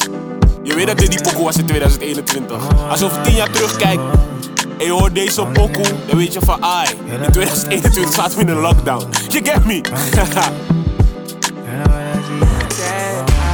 Je 0.63 0.75
weet 0.75 0.87
dat 0.87 0.99
dit 0.99 1.11
die 1.11 1.21
pokoe 1.21 1.45
was 1.45 1.57
in 1.57 1.67
2021. 1.67 2.89
Als 2.89 2.99
je 2.99 3.05
over 3.05 3.23
10 3.23 3.35
jaar 3.35 3.51
terugkijkt 3.51 4.03
en 4.79 4.85
je 4.85 4.91
hoort 4.91 5.15
deze 5.15 5.47
pokoe, 5.47 5.87
dan 6.07 6.17
weet 6.17 6.33
je 6.33 6.41
van 6.41 6.65
ai. 6.65 6.89
In 6.89 7.33
2021 7.33 8.15
zaten 8.15 8.39
we 8.39 8.43
in 8.45 8.49
een 8.49 8.61
lockdown. 8.61 9.07
You 9.29 9.45
get 9.45 9.65
me? 9.65 9.81
I 12.33 13.50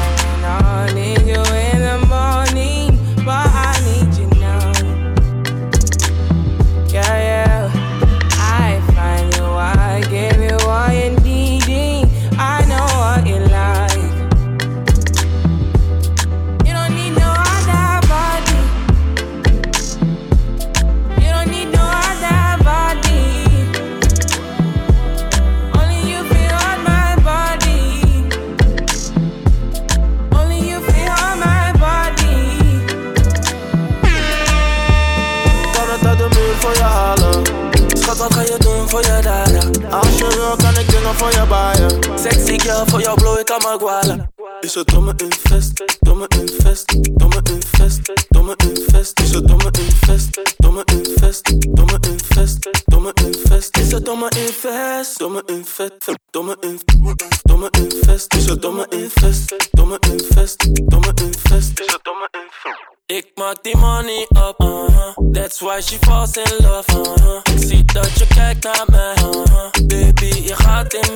That's 65.57 65.65
why 65.65 65.81
she 65.81 65.97
falls 66.05 66.37
in 66.37 66.45
love, 66.61 66.85
uh-huh. 66.91 67.41
Ik 67.45 67.69
zie 67.69 67.85
dat 67.85 68.19
je 68.19 68.27
kijkt 68.27 68.65
naar 68.65 68.85
mij, 68.87 69.15
uh-huh. 69.15 69.71
Baby, 69.87 70.43
je 70.43 70.55
gaat 70.55 70.95
in 70.95 71.16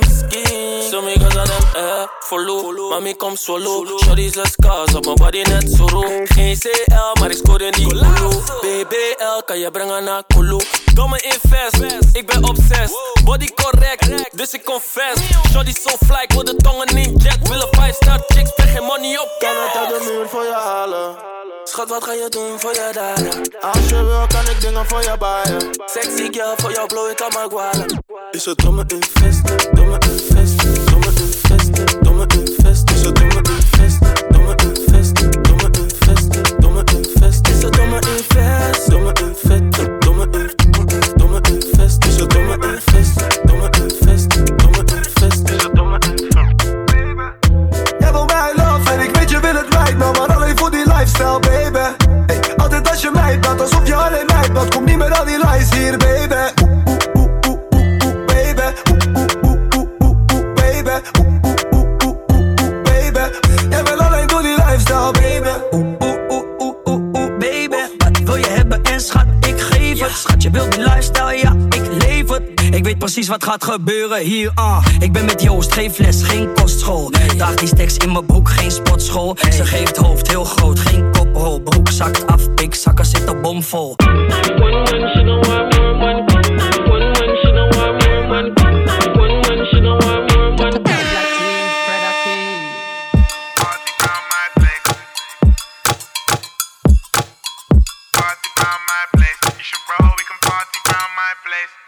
follow. 2.19 2.89
Mami, 2.89 3.15
kom 3.15 3.35
solo. 3.35 3.85
Shorty's 4.03 4.37
a 4.37 4.45
scars 4.45 4.95
op 4.95 5.05
mijn 5.05 5.17
body 5.17 5.41
net 5.41 5.71
zo 5.71 5.85
roe. 5.85 6.25
Geen 6.25 6.57
CL, 6.59 7.19
maar 7.19 7.29
ik 7.29 7.37
scoor 7.37 7.61
in 7.61 7.71
die 7.71 7.87
Kulu. 7.87 8.05
BBL, 8.61 9.41
kan 9.45 9.59
je 9.59 9.71
brengen 9.71 10.03
naar 10.03 10.23
Kulu. 10.27 10.59
Domme 10.93 11.21
invest, 11.21 12.05
ik 12.13 12.27
ben 12.27 12.43
obsessed. 12.43 12.91
Body 13.23 13.47
correct, 13.53 14.37
dus 14.37 14.53
ik 14.53 14.63
confess. 14.63 15.21
Shorty 15.51 15.73
so 15.73 15.89
fly, 16.05 16.21
ik 16.21 16.31
wil 16.31 16.43
de 16.43 16.55
tongen 16.55 16.87
in 16.87 17.15
jet. 17.15 17.47
Willen 17.47 17.67
5 17.71 17.95
star 17.95 18.23
chicks, 18.27 18.49
spreek 18.49 18.69
geen 18.69 18.83
money 18.83 19.17
op. 19.19 19.29
Kan 19.39 19.49
het 19.49 19.75
uit 19.75 19.89
de 19.89 20.11
muur 20.11 20.27
voor 20.29 20.43
je 20.43 20.53
halen? 20.53 21.15
Schat, 21.63 21.89
wat 21.89 22.03
ga 22.03 22.13
je 22.13 22.29
doen 22.29 22.59
voor 22.59 22.73
je 22.73 22.89
daden? 22.93 23.27
Als 23.61 23.89
je 23.89 24.03
wil, 24.03 24.27
kan 24.27 24.53
ik 24.53 24.61
dingen 24.61 24.85
voor 24.87 25.01
je 25.01 25.15
baaien. 25.19 25.69
Sexy 25.85 26.27
girl, 26.31 26.53
voor 26.57 26.71
jou 26.71 26.87
blow 26.87 27.09
ik 27.09 27.21
aan 27.21 27.33
mijn 27.33 27.49
gwalen. 27.49 28.03
Is 28.31 28.45
het 28.45 28.57
domme 28.57 28.83
invest, 28.87 29.41
domme 29.75 29.97
invest, 29.99 30.89
domme 30.91 31.10
domme 32.27 32.47
invest, 32.47 32.91
is 32.91 33.01
dat 33.01 33.15
domme 33.15 33.41
invest, 33.41 33.99
domme 34.29 34.55
invest, 34.55 35.15
domme 35.41 35.69
invest, 35.71 36.61
domme 36.61 36.83
invest, 36.83 37.47
is 37.47 37.59
dat 37.59 37.73
domme 37.73 37.99
invest, 37.99 38.89
domme 38.89 39.13
invest, 39.13 40.01
domme 40.01 40.27
invest, 40.31 41.17
domme 41.17 41.39
invest, 41.49 42.05
is 42.05 42.17
dat 42.17 42.29
domme 42.29 42.53
invest, 42.53 43.15
domme 43.45 43.69
invest, 43.81 44.29
domme 44.57 44.77
invest, 44.77 45.49
is 45.49 45.63
dat 45.63 45.75
domme 45.75 45.97
invest. 45.99 47.49
Jij 47.99 48.11
wil 48.11 48.25
mij 48.25 48.53
love 48.55 48.91
en 48.91 48.99
ik 48.99 49.15
weet 49.15 49.29
je 49.29 49.39
wil 49.39 49.55
het 49.55 49.73
right, 49.73 49.97
maar 49.97 50.35
alleen 50.35 50.57
voor 50.57 50.71
die 50.71 50.85
lifestyle 50.85 51.39
baby. 51.39 52.05
Hey, 52.25 52.55
altijd 52.57 52.89
als 52.89 53.01
je 53.01 53.11
mij 53.13 53.39
praat 53.39 53.61
alsof 53.61 53.87
je 53.87 53.95
alleen 53.95 54.25
mij 54.25 54.49
praat, 54.53 54.75
kom 54.75 54.83
niet 54.83 54.97
meer 54.97 55.13
aan 55.13 55.25
die 55.25 55.37
lijst 55.37 55.73
hier 55.73 55.97
baby. 55.97 56.60
Schat, 70.21 70.41
je 70.43 70.49
wilt 70.49 70.71
die 70.71 70.83
lifestyle, 70.83 71.37
ja, 71.37 71.55
ik 71.69 72.03
leef 72.03 72.29
het. 72.29 72.41
Ik 72.71 72.83
weet 72.83 72.97
precies 72.97 73.27
wat 73.27 73.43
gaat 73.43 73.63
gebeuren 73.63 74.19
hier, 74.19 74.51
ah. 74.53 74.85
Ik 74.99 75.11
ben 75.11 75.25
met 75.25 75.41
Joost, 75.41 75.73
geen 75.73 75.91
fles, 75.91 76.23
geen 76.23 76.53
kostschool. 76.53 77.11
Daag 77.37 77.55
die 77.55 77.67
stacks 77.67 77.97
in 77.97 78.11
mijn 78.11 78.25
broek, 78.25 78.49
geen 78.49 78.71
sportschool. 78.71 79.37
Ze 79.53 79.65
geeft 79.65 79.97
hoofd 79.97 80.27
heel 80.27 80.43
groot, 80.43 80.79
geen 80.79 81.11
koprol. 81.11 81.59
Broek 81.59 81.89
zakt 81.89 82.27
af, 82.27 82.53
pik, 82.53 82.75
zakken 82.75 83.05
zitten 83.05 83.41
bomvol. 83.41 83.95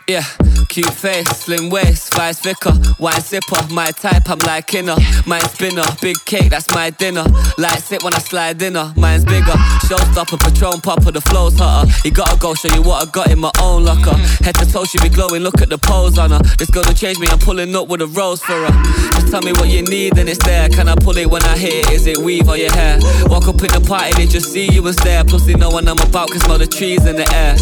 Yeah, 0.08 0.26
cute 0.74 0.90
face, 0.90 1.30
slim 1.30 1.70
waist, 1.70 2.12
vice 2.16 2.40
vicar, 2.40 2.74
wine 2.98 3.22
sipper, 3.22 3.62
my 3.70 3.92
type, 3.92 4.28
I'm 4.28 4.40
like 4.40 4.74
inner. 4.74 4.96
Mine 5.28 5.42
spinner, 5.42 5.86
big 6.02 6.18
cake, 6.26 6.50
that's 6.50 6.68
my 6.74 6.90
dinner. 6.90 7.26
Light 7.60 7.78
sit 7.78 8.02
when 8.02 8.16
I 8.16 8.18
slide 8.18 8.60
in 8.60 8.74
her, 8.74 8.92
mine's 8.98 9.24
bigger. 9.24 9.54
Showstopper, 9.86 10.40
Patron 10.40 10.82
popper, 10.82 11.12
the 11.12 11.22
flow's 11.22 11.60
hotter. 11.60 11.92
You 12.04 12.10
gotta 12.10 12.40
go 12.40 12.56
show 12.56 12.74
you 12.74 12.82
what 12.82 13.08
I 13.08 13.12
got 13.12 13.30
in 13.30 13.38
my 13.38 13.52
own 13.62 13.86
locker. 13.86 14.18
Head 14.44 14.56
to 14.56 14.66
toe, 14.66 14.84
she 14.86 14.98
be 14.98 15.10
glowing, 15.10 15.44
look 15.44 15.62
at 15.62 15.70
the 15.70 15.78
pose 15.78 16.18
on 16.18 16.32
her. 16.32 16.40
This 16.58 16.72
gonna 16.72 16.96
change 16.96 17.20
me, 17.20 17.28
I'm 17.30 17.38
pulling 17.38 17.76
up 17.76 17.88
with 17.88 18.02
a 18.02 18.08
rose 18.08 18.42
for 18.42 18.54
her. 18.54 18.84
Just 19.14 19.28
tell 19.28 19.44
me 19.44 19.52
what 19.52 19.70
you 19.70 19.84
need, 19.84 20.18
and 20.18 20.28
it's 20.28 20.44
there. 20.44 20.70
Can 20.70 20.90
I 20.90 20.96
pull 20.96 21.18
it 21.18 21.30
when 21.30 21.44
I 21.44 21.56
hit 21.56 21.86
it? 21.86 21.92
Is 21.92 22.08
it 22.08 22.18
weave 22.18 22.50
or 22.50 22.58
your 22.58 22.74
hair? 22.74 22.98
Walk 23.26 23.48
up 23.48 23.62
in 23.62 23.70
the 23.70 23.86
party, 23.88 24.14
they 24.14 24.26
just 24.26 24.52
see 24.52 24.72
you 24.72 24.88
and 24.88 24.96
stare. 24.96 25.24
Plus, 25.24 25.46
know 25.46 25.70
what 25.70 25.88
I'm 25.88 26.00
about, 26.00 26.32
can 26.32 26.40
smell 26.40 26.58
the 26.58 26.66
trees 26.66 27.06
in 27.06 27.16
the 27.16 27.30
air. 27.36 27.54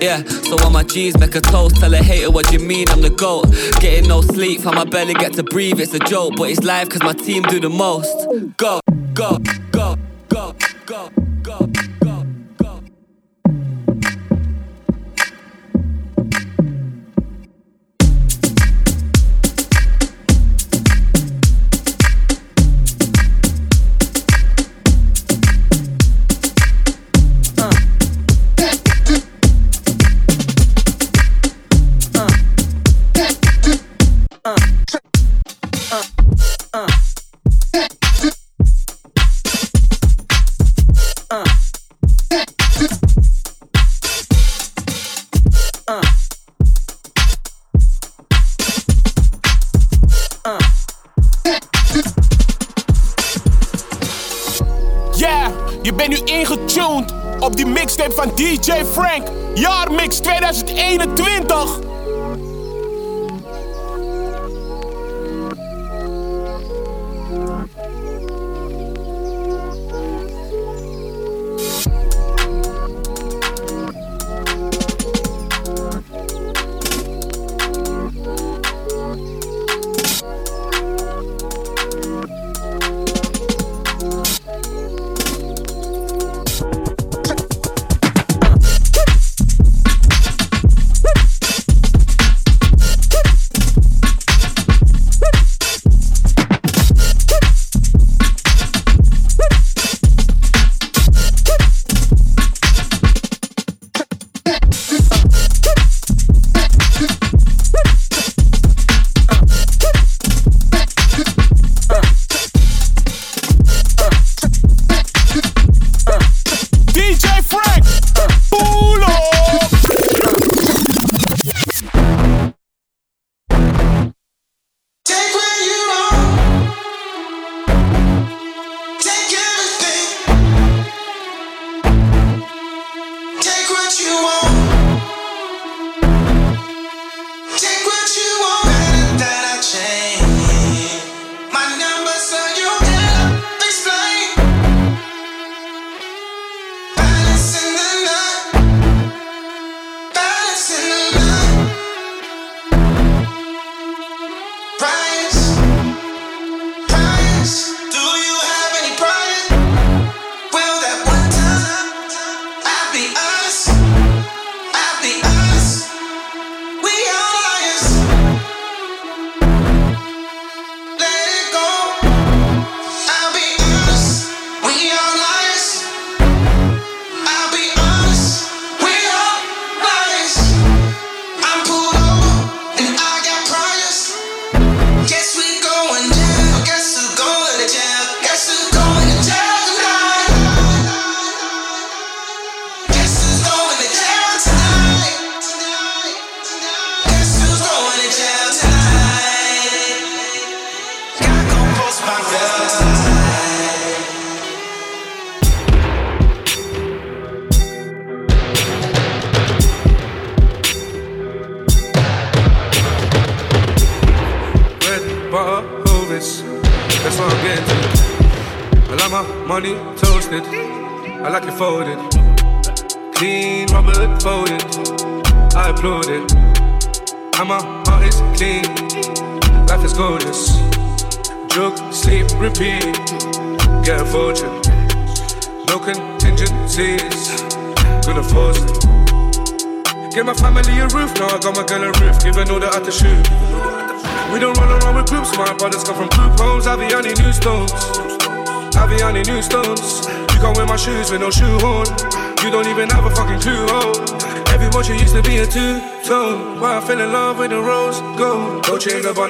Yeah, 0.00 0.22
so 0.46 0.64
on 0.64 0.72
my 0.72 0.84
G's, 0.84 1.18
make 1.18 1.34
a 1.34 1.40
toast. 1.40 1.76
Tell 1.76 1.92
a 1.92 1.96
hater 1.96 2.30
what 2.30 2.51
you 2.52 2.58
mean, 2.58 2.88
I'm 2.90 3.00
the 3.00 3.10
GOAT. 3.10 3.46
Getting 3.80 4.08
no 4.08 4.20
sleep, 4.20 4.60
how 4.62 4.72
my 4.72 4.84
belly 4.84 5.14
get 5.14 5.32
to 5.34 5.42
breathe, 5.42 5.80
it's 5.80 5.94
a 5.94 5.98
joke. 5.98 6.34
But 6.36 6.50
it's 6.50 6.62
live, 6.62 6.88
cause 6.90 7.02
my 7.02 7.14
team 7.14 7.42
do 7.44 7.58
the 7.58 7.70
most. 7.70 8.12
Go, 8.56 8.80
go, 9.14 9.38
go, 9.70 9.96
go, 10.28 10.54
go, 10.86 11.10
go. 11.42 11.91
Van 58.10 58.32
DJ 58.34 58.84
Frank. 58.84 59.26
Jaarmix 59.54 60.20
2021. 60.20 61.81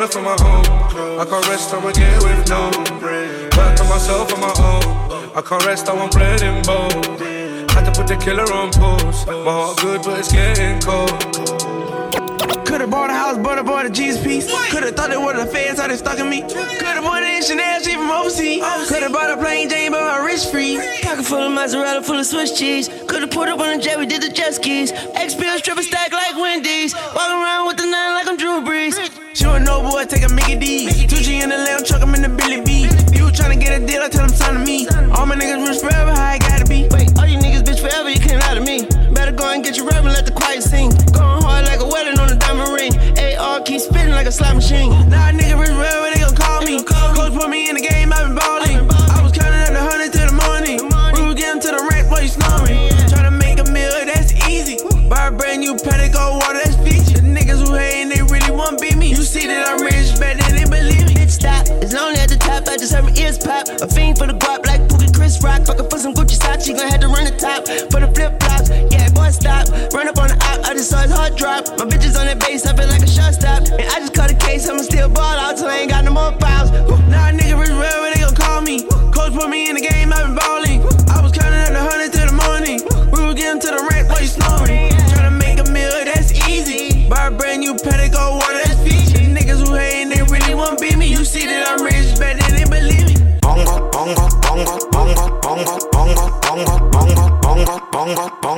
running 0.03 0.13
from 0.13 0.25
my 0.25 0.33
own. 0.33 1.21
I 1.21 1.25
can't 1.25 1.49
rest, 1.49 1.75
I'ma 1.75 1.93
get 1.93 2.23
with 2.23 2.49
no 2.49 2.71
break. 2.99 3.51
Back 3.51 3.77
to 3.77 3.85
myself 3.85 4.33
on 4.33 4.41
my 4.41 4.53
own. 4.59 5.37
I 5.37 5.43
can't 5.43 5.65
rest, 5.65 5.89
I 5.89 5.95
want 5.95 6.13
bread 6.13 6.43
and 6.43 6.67
bone. 6.67 7.69
Had 7.71 7.85
to 7.85 7.93
put 7.93 8.09
the 8.09 8.17
killer 8.17 8.51
on 8.53 8.73
pause. 8.73 9.27
My 9.27 9.53
heart 9.53 9.79
good, 9.79 10.03
but 10.03 10.19
it's 10.19 10.33
getting 10.33 10.81
cold. 10.81 11.11
Could've 12.67 12.91
bought 12.91 13.11
a 13.11 13.15
house, 13.15 13.39
but 13.39 13.59
I 13.59 13.63
bought 13.63 13.87
a 13.87 13.91
Jesus 13.91 14.23
piece. 14.23 14.47
Could've 14.71 14.97
thought 14.97 15.13
it 15.13 15.21
was 15.21 15.37
the 15.37 15.47
feds, 15.47 15.79
how 15.79 15.89
they 15.89 15.97
stalking 15.97 16.29
me. 16.29 16.41
Could've 16.43 17.05
bought 17.05 17.23
an 17.23 17.43
Chanel, 17.43 17.81
she 17.81 17.95
from 17.95 18.11
overseas. 18.11 18.63
Could've 18.89 19.13
bought 19.13 19.31
a 19.31 19.37
plane, 19.37 19.69
Jane, 19.69 19.93
but 19.93 20.01
my 20.01 20.25
wrist 20.25 20.51
free. 20.51 20.77
Pocket 21.03 21.25
full 21.25 21.39
of 21.39 21.53
mozzarella, 21.53 22.03
full 22.03 22.19
of 22.19 22.27
Swiss 22.27 22.59
cheese. 22.59 22.89
Could've 23.07 23.31
put 23.31 23.49
up 23.49 23.61
on 23.61 23.79
a 23.79 23.83
jet, 23.83 23.99
we 23.99 24.07
did 24.07 24.23
the 24.23 24.31
jet 24.31 24.55
skis. 24.55 24.91
X 25.15 25.35
triple 25.63 25.83
stack 25.83 26.13
like 26.13 26.37
Wendy's. 26.37 26.95
I 30.03 30.05
take 30.05 30.25
a 30.25 30.35
Mickey 30.35 30.57
D. 30.57 30.89
2G 31.07 31.45
in 31.45 31.51
the 31.51 31.57
lamb 31.57 31.85
truck, 31.85 32.03
I'm 32.03 32.13
in 32.17 32.23
the 32.23 32.29
Billy 32.29 32.61
B. 32.61 32.91
You 33.15 33.31
tryna 33.31 33.61
get 33.61 33.81
a 33.81 33.87
deal, 33.87 34.03
I 34.03 34.09
tell 34.09 34.27
them 34.27 34.35
sign 34.35 34.55
to 34.55 34.59
me. 34.59 34.89
All 35.15 35.27
my 35.27 35.37
niggas 35.37 35.63
rich 35.63 35.79
forever, 35.79 36.11
how 36.11 36.35
I 36.35 36.39
gotta 36.39 36.65
be. 36.65 36.89
Wait, 36.91 37.17
all 37.17 37.27
you 37.27 37.39
niggas 37.39 37.63
bitch 37.63 37.79
forever, 37.79 38.11
you 38.11 38.19
can't 38.19 38.43
lie 38.43 38.55
to 38.55 38.61
me. 38.61 38.83
Better 39.15 39.31
go 39.31 39.47
and 39.47 39.63
get 39.63 39.77
your 39.77 39.87
reverend, 39.87 40.15
let 40.19 40.27
the 40.27 40.33
quiet 40.33 40.65
sing. 40.65 40.91
Going 41.15 41.43
hard 41.47 41.67
like 41.67 41.79
a 41.79 41.87
wedding 41.87 42.19
on 42.19 42.33
a 42.33 42.35
diamond 42.35 42.75
ring. 42.75 42.91
AR 43.39 43.63
keep 43.63 43.81
spinning 43.81 44.11
like 44.11 44.27
a 44.27 44.33
slot 44.33 44.57
machine. 44.57 44.91
Nah, 45.09 45.31
wrist 63.33 63.47
pop. 63.47 63.69
A 63.81 63.89
fiend 63.89 64.19
for 64.19 64.27
the 64.27 64.35
guap 64.35 64.67
like 64.67 64.81
Pookie 64.89 65.13
Chris 65.15 65.43
Rock. 65.43 65.63
Fuckin' 65.63 65.89
for 65.89 65.99
some 65.99 66.15
Gucci 66.15 66.37
socks, 66.41 66.65
she 66.65 66.73
gon' 66.73 66.89
have 66.89 67.01
to 67.01 67.09
run 67.09 67.25
the 67.25 67.37
top. 67.37 67.67
For 67.91 68.01
the 68.01 68.11
flip 68.13 68.39
flops, 68.41 68.69
yeah, 68.93 69.09
boy, 69.11 69.31
stop. 69.31 69.69
Run 69.93 70.09
up 70.09 70.19
on 70.19 70.29
the 70.29 70.37
op, 70.45 70.65
I 70.69 70.75
just 70.75 70.91
saw 70.91 71.01
his 71.01 71.13
heart 71.13 71.37
drop. 71.37 71.69
My 71.79 71.85
bitches 71.85 72.19
on 72.19 72.27
that 72.27 72.41
base, 72.41 72.67
I 72.67 72.77
feel 72.77 72.89
like 72.89 73.03
a 73.03 73.09
shot 73.09 73.35
stop. 73.35 73.65
And 73.73 73.89
I 73.89 74.01
just 74.01 74.15
caught 74.15 74.31
a 74.31 74.35
case, 74.35 74.69
I'ma 74.69 74.83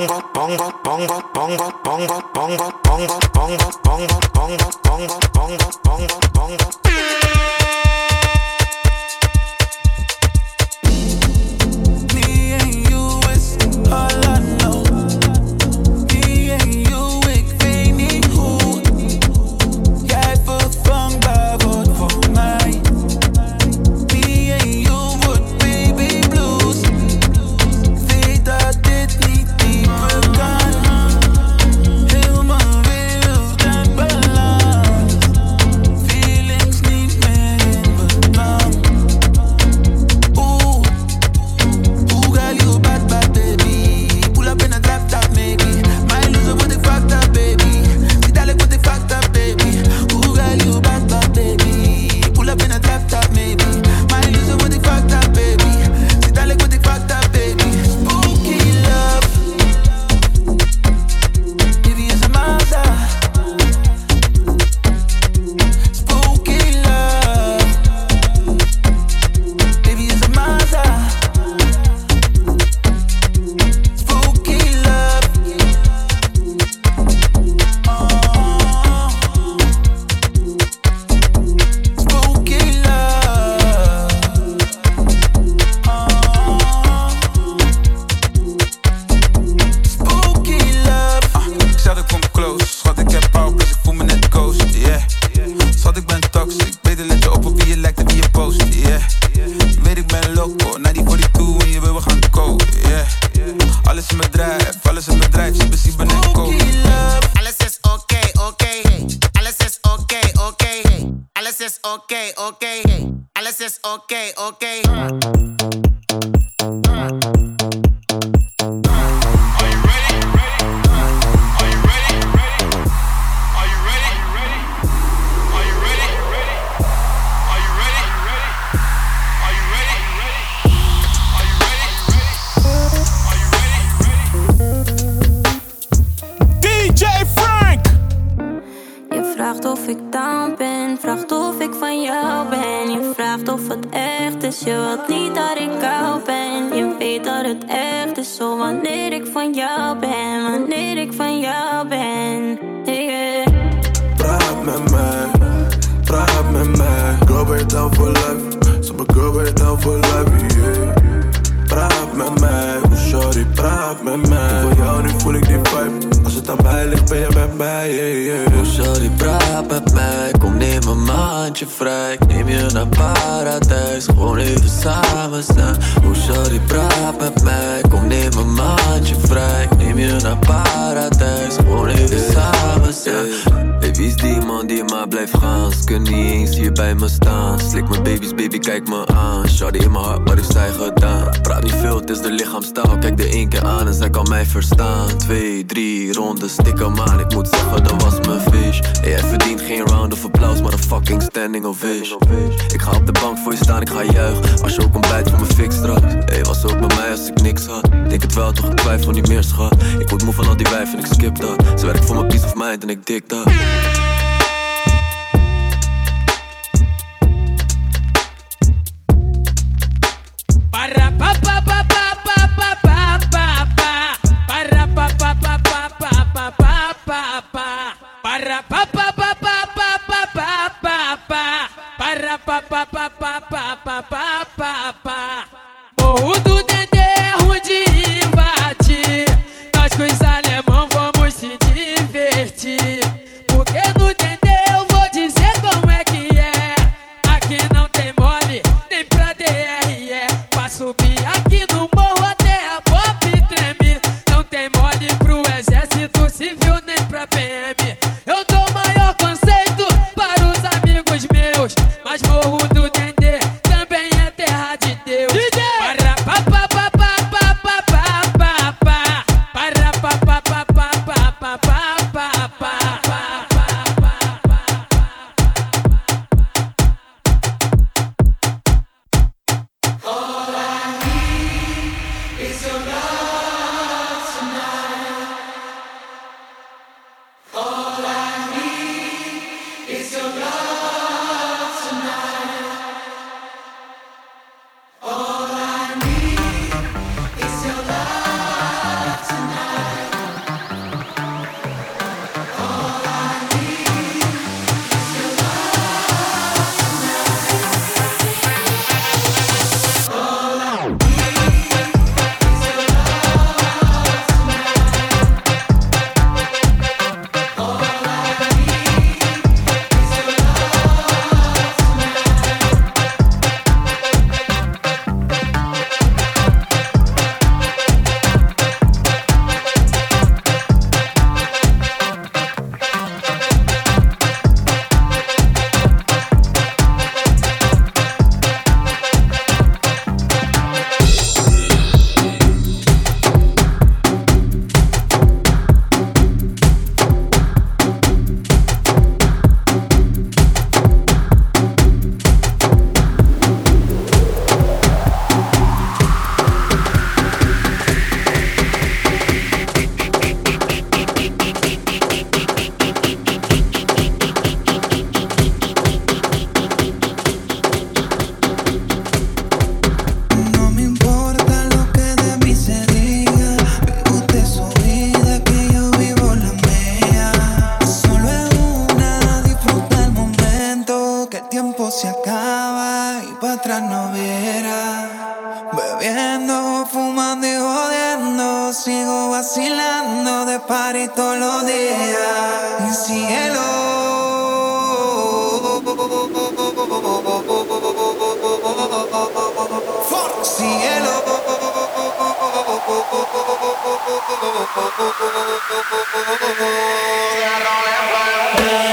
bongo 0.06 0.22
bongo 0.34 0.72
bongo 0.84 1.22
bongo 1.32 1.72
bongo 1.82 2.22
bongo 2.34 2.72
bongo 2.84 3.20
bongo 3.32 3.32
bongo 3.32 3.70
bongo 3.84 4.20
bongo 4.34 4.70
bongo 4.84 5.18
bongo 5.32 5.70
bongo 5.82 6.20
bongo 6.34 6.73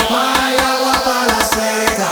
Hay 0.10 0.58
agua 0.58 0.94
para 1.06 1.26
la 1.28 1.42
seca, 1.42 2.10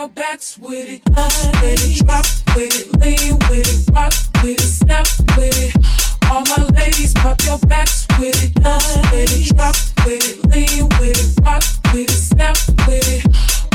your 0.00 0.08
backs 0.08 0.56
with 0.56 0.88
it. 0.88 1.04
Bounce 1.14 1.46
with 1.60 1.84
it, 1.84 2.06
drop 2.06 2.24
with 2.56 2.72
it, 2.80 2.88
lean 3.00 3.36
with 3.50 3.68
it, 3.68 3.94
rock 3.94 4.14
with 4.42 4.56
it, 4.56 4.60
snap 4.60 5.06
with 5.36 5.52
it. 5.60 5.76
All 6.30 6.40
my 6.40 6.64
ladies, 6.74 7.12
pop 7.12 7.36
your 7.44 7.58
backs 7.68 8.06
with 8.18 8.42
it. 8.42 8.54
Bounce 8.62 8.96
with 9.12 9.28
it, 9.28 9.54
drop 9.54 9.76
with 10.06 10.24
it, 10.24 10.36
lean 10.48 10.88
with 10.98 11.20
it, 11.20 11.44
rock 11.44 11.62
with 11.92 12.08
it, 12.08 12.16
snap 12.16 12.56
with 12.86 13.08
it. 13.12 13.26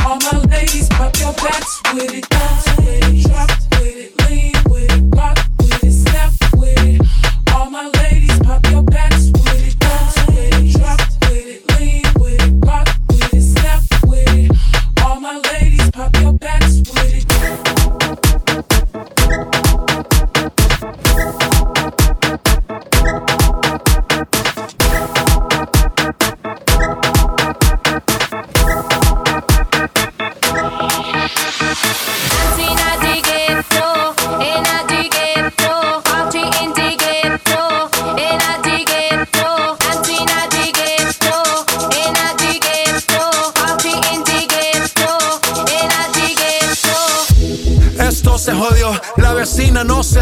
All 0.03 0.17
my 0.17 0.39
ladies, 0.49 0.89
pop 0.89 1.15
your 1.19 1.33
backs 1.33 1.81
with 1.93 2.11
it. 2.11 2.27
Bounce 2.27 2.77
with 2.77 2.87
it, 2.87 2.94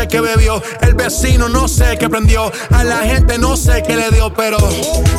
sé 0.04 0.08
qué 0.10 0.22
bebió, 0.22 0.62
el 0.82 0.96
vecino 0.96 1.48
no 1.48 1.68
sé 1.68 1.98
qué 1.98 2.10
prendió, 2.10 2.52
a 2.72 2.84
la 2.84 2.98
gente 3.04 3.38
no 3.38 3.56
sé 3.56 3.84
qué 3.88 3.96
le 3.96 4.10
dio, 4.10 4.34
pero 4.34 4.58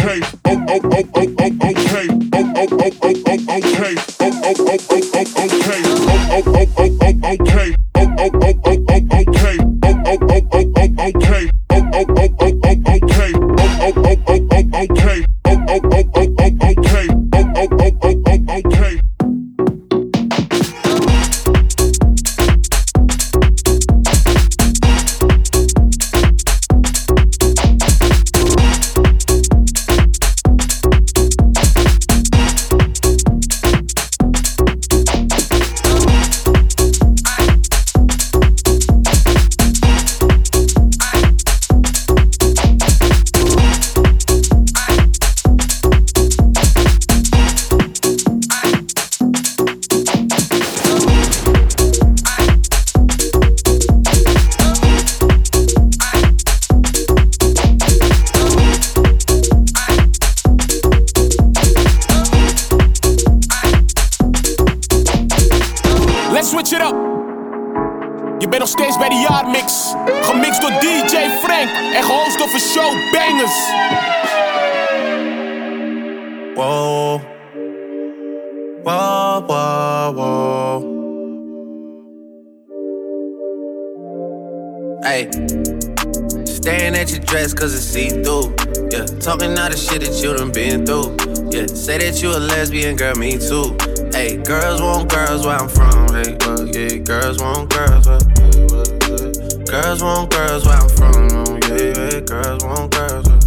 Dress 87.33 87.55
cause 87.55 87.74
it's 87.74 87.83
see 87.83 88.11
through. 88.11 88.53
Yeah. 88.93 89.07
Talking 89.24 89.57
all 89.57 89.70
the 89.72 89.76
shit 89.76 90.05
that 90.05 90.12
you 90.20 90.37
done 90.37 90.53
been 90.53 90.85
through. 90.85 91.16
Yeah. 91.49 91.64
Say 91.64 91.97
that 91.97 92.20
you 92.20 92.28
a 92.28 92.37
lesbian, 92.37 92.95
girl, 92.95 93.16
me 93.16 93.41
too. 93.41 93.72
Hey, 94.12 94.37
girls 94.37 94.83
want 94.83 95.09
girls 95.09 95.47
where 95.47 95.57
I'm 95.57 95.68
from. 95.68 96.12
Hey, 96.12 96.37
well, 96.45 96.68
yeah, 96.68 97.01
girls 97.01 97.41
want 97.41 97.72
girls 97.72 98.05
where, 98.05 98.20
yeah, 98.37 98.68
well, 98.68 98.85
yeah. 99.09 99.64
Girls 99.64 100.03
want 100.05 100.28
girls 100.28 100.62
where 100.68 100.76
I'm 100.76 100.93
from. 100.93 101.16
Oh, 101.33 101.57
yeah, 101.72 101.97
yeah, 101.97 102.20
girls 102.20 102.61
want 102.68 102.93
girls. 102.93 103.24
Where, 103.24 103.41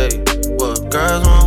hey, 0.00 0.16
well, 0.56 0.76
girls 0.88 1.22
want 1.28 1.45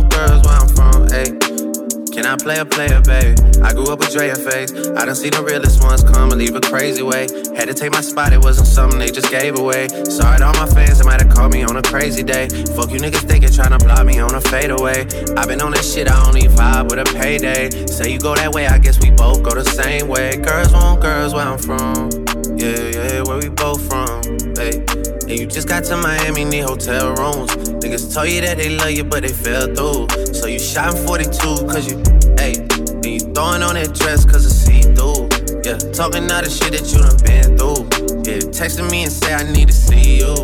where 2.22 2.32
I 2.32 2.36
play 2.36 2.58
a 2.58 2.64
can 2.64 2.70
player, 2.70 3.00
baby. 3.02 3.60
I 3.62 3.72
grew 3.72 3.92
up 3.92 3.98
with 3.98 4.12
Drea 4.12 4.34
face. 4.34 4.72
I 4.72 5.04
done 5.04 5.14
seen 5.14 5.32
the 5.32 5.42
realest 5.42 5.82
ones 5.82 6.02
come 6.02 6.30
and 6.30 6.38
leave 6.38 6.54
a 6.54 6.60
crazy 6.60 7.02
way. 7.02 7.28
Had 7.56 7.68
to 7.68 7.74
take 7.74 7.92
my 7.92 8.00
spot, 8.00 8.32
it 8.32 8.42
wasn't 8.42 8.66
something 8.66 8.98
they 8.98 9.10
just 9.10 9.30
gave 9.30 9.58
away. 9.58 9.88
Sorry 9.88 10.38
to 10.38 10.46
all 10.46 10.54
my 10.54 10.66
fans 10.66 10.98
that 10.98 11.04
might 11.04 11.22
have 11.22 11.32
called 11.32 11.52
me 11.52 11.62
on 11.62 11.76
a 11.76 11.82
crazy 11.82 12.22
day. 12.22 12.48
Fuck 12.76 12.90
you 12.90 12.98
niggas 12.98 13.26
thinking 13.26 13.50
trying 13.50 13.76
to 13.76 13.84
block 13.84 14.04
me 14.06 14.18
on 14.18 14.34
a 14.34 14.40
fadeaway. 14.40 15.06
i 15.36 15.46
been 15.46 15.60
on 15.60 15.72
this 15.72 15.92
shit, 15.92 16.08
I 16.08 16.26
only 16.26 16.42
vibe 16.42 16.90
with 16.90 16.98
a 16.98 17.08
payday. 17.18 17.70
Say 17.86 18.12
you 18.12 18.18
go 18.18 18.34
that 18.34 18.52
way, 18.52 18.66
I 18.66 18.78
guess 18.78 19.00
we 19.00 19.10
both 19.10 19.42
go 19.42 19.54
the 19.54 19.64
same 19.64 20.08
way. 20.08 20.36
Girls 20.36 20.72
want 20.72 21.00
girls 21.00 21.34
where 21.34 21.46
I'm 21.46 21.58
from. 21.58 22.10
Yeah, 22.58 22.90
yeah, 22.90 23.22
where 23.22 23.38
we 23.38 23.48
both 23.48 23.80
from. 23.88 24.22
Hey. 24.56 25.09
And 25.30 25.38
you 25.38 25.46
just 25.46 25.68
got 25.68 25.84
to 25.84 25.96
Miami, 25.96 26.44
need 26.44 26.62
hotel 26.62 27.14
rooms. 27.14 27.54
Niggas 27.54 28.12
told 28.12 28.28
you 28.30 28.40
that 28.40 28.58
they 28.58 28.68
love 28.76 28.90
you, 28.90 29.04
but 29.04 29.22
they 29.22 29.32
fell 29.32 29.72
through. 29.72 30.08
So 30.34 30.48
you 30.48 30.58
shot 30.58 30.92
in 30.92 31.06
42, 31.06 31.30
cause 31.70 31.88
you, 31.88 32.02
hey. 32.36 32.58
And 32.58 33.06
you 33.06 33.20
throwing 33.20 33.62
on 33.62 33.74
that 33.74 33.94
dress, 33.94 34.24
cause 34.24 34.44
it's 34.44 34.56
see 34.56 34.82
through. 34.82 35.30
Yeah, 35.62 35.78
talking 35.94 36.28
all 36.32 36.42
the 36.42 36.50
shit 36.50 36.72
that 36.74 36.82
you 36.90 36.98
done 36.98 37.14
been 37.22 37.54
through. 37.56 37.86
Yeah, 38.26 38.42
texting 38.50 38.90
me 38.90 39.04
and 39.04 39.12
say 39.12 39.32
I 39.32 39.44
need 39.52 39.68
to 39.68 39.72
see 39.72 40.18
you. 40.18 40.34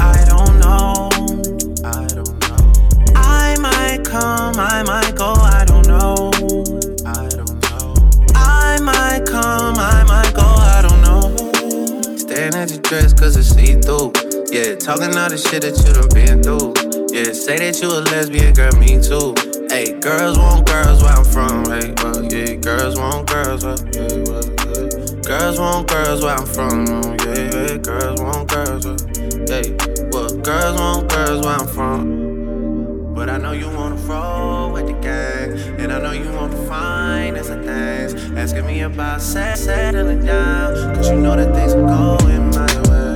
I 0.00 0.24
don't 0.24 0.56
know. 0.64 1.12
I 1.84 2.08
don't 2.08 2.32
know. 2.48 3.12
I 3.14 3.56
might 3.60 4.06
come, 4.06 4.56
I 4.56 4.82
might 4.84 5.14
go, 5.16 5.34
I 5.34 5.66
don't 5.66 5.86
know. 5.86 6.17
At 12.68 12.74
your 12.74 12.82
dress 12.82 13.12
cause 13.12 13.36
it's 13.36 13.48
see 13.48 13.74
through. 13.80 14.12
Yeah, 14.52 14.76
talking 14.76 15.16
all 15.16 15.28
the 15.28 15.38
shit 15.38 15.62
that 15.62 15.76
you 15.84 15.92
done 15.92 16.08
been 16.12 16.42
through. 16.42 16.74
Yeah, 17.12 17.32
say 17.32 17.56
that 17.58 17.80
you 17.80 17.88
a 17.88 18.00
lesbian, 18.12 18.52
girl, 18.52 18.72
me 18.76 19.00
too. 19.00 19.32
Hey, 19.68 19.98
girls 20.00 20.38
want 20.38 20.66
girls 20.66 21.02
where 21.02 21.12
I'm 21.12 21.24
from. 21.24 21.64
Hey, 21.68 21.92
well, 22.02 22.24
yeah, 22.24 22.54
girls 22.56 22.98
want 22.98 23.28
girls 23.28 23.64
where, 23.64 23.76
well, 24.28 24.44
yeah. 24.44 24.88
Girls 25.24 25.58
want 25.58 25.88
girls 25.88 26.22
where 26.22 26.36
I'm 26.36 26.46
from. 26.46 26.88
Oh, 26.88 27.16
yeah, 27.24 27.48
yeah, 27.56 27.76
girls 27.78 28.20
want 28.20 28.48
girls 28.48 28.84
where, 28.84 28.96
hey, 29.48 29.76
well, 30.12 30.28
girls 30.28 30.80
want 30.80 31.08
girls 31.08 31.44
where 31.44 31.56
I'm 31.56 31.68
from. 31.68 33.14
But 33.14 33.28
I 33.28 33.38
know 33.38 33.52
you 33.52 33.68
wanna 33.70 33.96
roll 33.96 34.72
with 34.72 34.86
the 34.86 34.94
gang, 35.00 35.52
and 35.80 35.92
I 35.92 36.00
know 36.00 36.12
you 36.12 36.30
want 36.32 36.52
to 36.52 36.58
find 36.66 37.36
us 37.36 37.48
a 37.48 37.56
things. 37.62 38.07
Asking 38.38 38.66
me 38.66 38.82
about 38.82 39.20
set, 39.20 39.58
settling 39.58 40.24
down, 40.24 40.94
cause 40.94 41.10
you 41.10 41.16
know 41.16 41.34
that 41.34 41.52
things 41.56 41.74
are 41.74 41.84
going 41.84 42.50
my 42.50 42.66
way. 42.88 43.08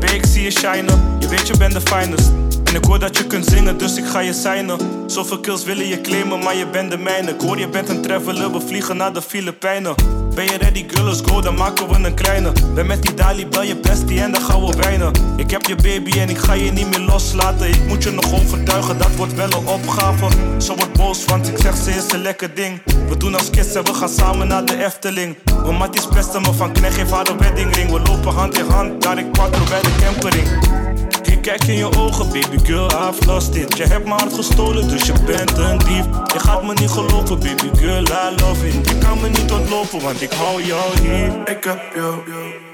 Babe, 0.00 0.14
ik 0.14 0.26
zie 0.26 0.42
je 0.42 0.50
shinen, 0.50 0.98
je 1.18 1.28
weet 1.28 1.46
je 1.46 1.56
bent 1.56 1.72
de 1.72 1.80
finest 1.80 2.30
En 2.70 2.76
ik 2.76 2.84
hoor 2.84 2.98
dat 2.98 3.16
je 3.16 3.26
kunt 3.26 3.46
zingen, 3.46 3.78
dus 3.78 3.96
ik 3.96 4.06
ga 4.06 4.18
je 4.18 4.32
signen. 4.32 4.78
Zoveel 5.06 5.40
kills 5.40 5.64
willen 5.64 5.86
je 5.86 6.00
claimen, 6.00 6.38
maar 6.38 6.56
je 6.56 6.66
bent 6.66 6.90
de 6.90 6.98
mijne. 6.98 7.30
Ik 7.30 7.40
hoor 7.40 7.58
je 7.58 7.68
bent 7.68 7.88
een 7.88 8.02
traveler, 8.02 8.52
we 8.52 8.60
vliegen 8.60 8.96
naar 8.96 9.12
de 9.12 9.22
Filipijnen. 9.22 9.94
Ben 10.34 10.44
je 10.44 10.58
ready, 10.58 10.84
girl, 10.88 11.14
go, 11.14 11.40
dan 11.40 11.54
maken 11.54 11.88
we 11.88 12.08
een 12.08 12.14
kleine. 12.14 12.52
Ben 12.74 12.86
met 12.86 13.02
die 13.02 13.14
Dali, 13.14 13.46
bel 13.46 13.62
je 13.62 13.76
bestie 13.76 14.20
en 14.20 14.32
dan 14.32 14.42
gaan 14.42 14.66
we 14.66 14.76
wijnen. 14.76 15.12
Ik 15.36 15.50
heb 15.50 15.66
je 15.66 15.76
baby 15.76 16.18
en 16.18 16.28
ik 16.28 16.38
ga 16.38 16.52
je 16.52 16.72
niet 16.72 16.90
meer 16.90 17.06
loslaten. 17.06 17.68
Ik 17.68 17.86
moet 17.86 18.02
je 18.02 18.10
nog 18.10 18.32
overtuigen, 18.32 18.98
dat 18.98 19.16
wordt 19.16 19.34
wel 19.34 19.52
een 19.52 19.66
opgave. 19.66 20.28
Ze 20.58 20.74
wordt 20.74 20.92
boos, 20.92 21.24
want 21.24 21.48
ik 21.48 21.58
zeg 21.58 21.76
ze 21.76 21.90
is 21.90 22.12
een 22.12 22.22
lekker 22.22 22.54
ding. 22.54 22.82
We 23.08 23.16
doen 23.16 23.34
als 23.34 23.50
kids 23.50 23.74
en 23.74 23.84
we 23.84 23.94
gaan 23.94 24.08
samen 24.08 24.48
naar 24.48 24.64
de 24.64 24.84
Efteling. 24.84 25.36
Mijn 25.62 25.76
matties 25.76 26.06
pesten 26.06 26.42
me 26.42 26.52
van 26.52 26.72
knecht, 26.72 26.94
geef 26.94 27.10
haar 27.10 27.36
weddingring. 27.38 27.90
We 27.90 28.00
lopen 28.00 28.32
hand 28.32 28.58
in 28.58 28.68
hand, 28.68 29.02
daar 29.02 29.18
ik 29.18 29.32
quattro 29.32 29.64
bij 29.64 29.80
de 29.80 29.94
campering 30.02 30.79
ik 31.22 31.42
kijk 31.42 31.64
in 31.64 31.74
je 31.76 31.98
ogen, 31.98 32.26
baby 32.28 32.58
girl, 32.64 32.86
I've 32.86 33.26
lost 33.26 33.54
it. 33.54 33.76
Je 33.76 33.84
hebt 33.84 34.04
mijn 34.04 34.20
hart 34.20 34.34
gestolen, 34.34 34.88
dus 34.88 35.02
je 35.02 35.12
bent 35.26 35.58
een 35.58 35.78
dief. 35.78 36.04
Je 36.32 36.38
gaat 36.38 36.62
me 36.62 36.72
niet 36.74 36.90
geloven, 36.90 37.38
baby 37.38 37.70
girl, 37.76 38.02
I 38.02 38.34
love 38.40 38.68
it. 38.68 38.88
Je 38.88 38.98
kan 38.98 39.20
me 39.20 39.28
niet 39.28 39.52
ontlopen, 39.52 40.00
want 40.00 40.22
ik 40.22 40.32
hou 40.32 40.62
jou 40.62 40.98
hier. 41.00 41.32
Ik 41.44 41.64
heb 41.64 41.80
jou, 41.94 42.14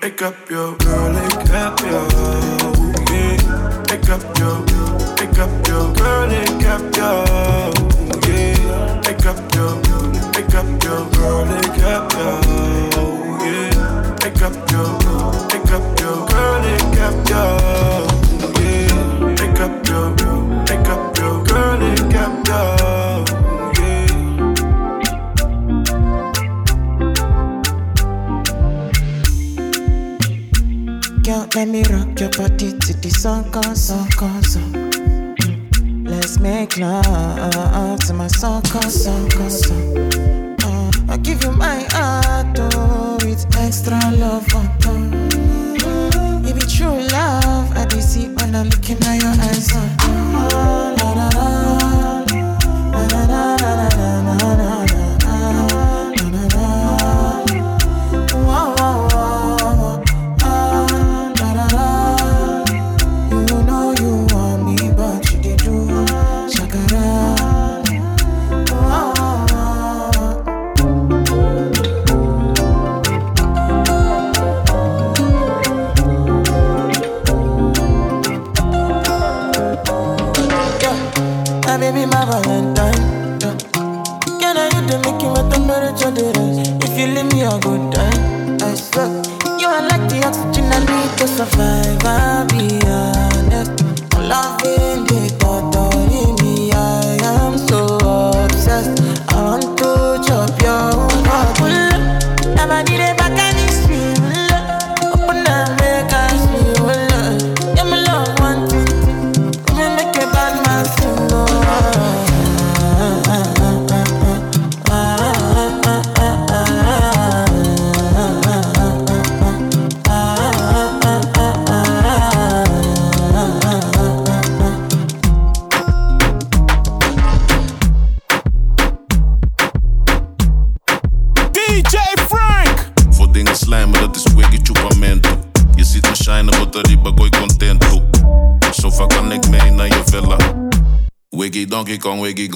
ik 0.00 0.18
heb 0.18 0.34
jou, 0.48 0.74
girl, 0.78 1.16
ik 1.16 1.48
heb 1.50 1.78
jou. 1.78 2.06
Yeah. 3.10 3.56
Ik 3.92 4.04
heb 4.04 4.22
jou, 4.32 4.62
ik 5.22 5.36
heb 5.36 5.66
jou, 5.66 5.96
girl, 5.96 6.30
ik 6.30 6.64
heb 6.64 6.94
jou. 6.94 7.26
Yeah. 8.20 8.98
Ik 9.08 9.22
heb 9.22 9.38
jou, 9.48 9.78
ik 10.38 10.52
heb 10.52 10.82
jou, 10.82 11.06
girl, 11.10 11.46
ik 11.58 11.80
heb 11.80 12.12
jou. 12.12 12.44
Yeah. 13.44 13.66
Ik 14.26 14.38
heb 14.38 14.54
jou, 14.70 14.86
ik 15.46 15.68
heb 15.68 15.82
jou, 15.98 16.28
girl, 16.28 16.64
ik 16.74 16.98
heb 16.98 17.28
jou. 17.28 18.15
Ik 19.66 19.72
heb 19.72 19.86
jou, 19.86 20.14
ik 20.70 20.86
heb 20.86 21.16
girl. 22.46 23.22
Yeah. 23.72 24.06
Girl, 31.22 31.46
let 31.54 31.68
me 31.68 31.82
rock 31.82 32.18
your 32.20 32.30
body 32.36 32.78
to 32.78 32.94
the 33.00 33.10
song, 33.10 33.44
song. 33.74 34.08
Mm. 35.34 36.08
Let's 36.08 36.38
make 36.38 36.76
love 36.76 37.98
to 38.06 38.14
my 38.14 38.28
song, 38.28 38.62
song, 38.64 39.30
song. 39.48 39.96
Uh, 40.62 40.90
I 41.08 41.16
give 41.16 41.42
you 41.42 41.50
my 41.50 41.84
heart, 41.90 42.56
oh, 42.60 43.18
with 43.24 43.44
extra 43.58 43.98
love, 44.12 44.46
oh, 44.54 44.68
oh. 44.86 45.25
I 48.54 48.54
be 48.54 48.54
see 48.54 48.54
when 48.54 48.54
I 48.54 48.62
look 48.62 48.90
in 48.90 48.98
your 49.20 49.34
eyes, 49.42 49.68
oh, 49.74 50.94
la. 51.16 51.28
La, 52.92 53.24
la, 53.26 53.56
la, 53.56 53.74
la, 53.76 54.22
la, 54.22 54.54
la, 54.54 54.75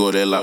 Gorilla. 0.01 0.43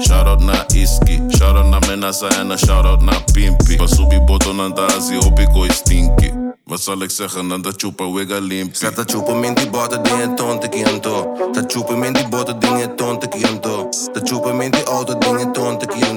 Shout-out 0.00 0.40
naar 0.40 0.64
Iski, 0.74 1.20
shout-out 1.28 1.66
naar 1.66 1.80
Menasa 1.88 2.28
en 2.28 2.50
een 2.50 2.58
shout-out 2.58 3.02
naar 3.02 3.24
Pimpi. 3.32 3.76
Pasubi 3.76 4.20
boto 4.20 4.52
nandazi, 4.52 5.14
hoop 5.14 5.38
ik 5.38 5.56
ooit 5.56 5.72
stinky. 5.72 6.32
Wat 6.64 6.80
zal 6.80 7.02
ik 7.02 7.10
zeggen, 7.10 7.48
dan 7.48 7.62
dat 7.62 7.74
chupa 7.76 8.12
wega 8.12 8.38
limpi. 8.38 8.76
Zet 8.76 8.96
dat 8.96 9.10
chupa 9.10 9.32
minti 9.32 9.70
bota 9.70 9.96
dingen 9.96 10.34
tonte 10.34 10.68
kianto. 10.68 11.36
Dat 11.52 11.72
chupa 11.72 11.94
minti 11.94 12.28
bota 12.28 12.52
dingen 12.52 12.96
tonte 12.96 13.28
kianto. 13.28 13.88
Dat 14.12 14.28
chupa 14.28 14.52
minti 14.52 14.82
auto 14.82 15.18
dingen 15.18 15.52
tonte 15.52 15.86
kianto. 15.86 16.11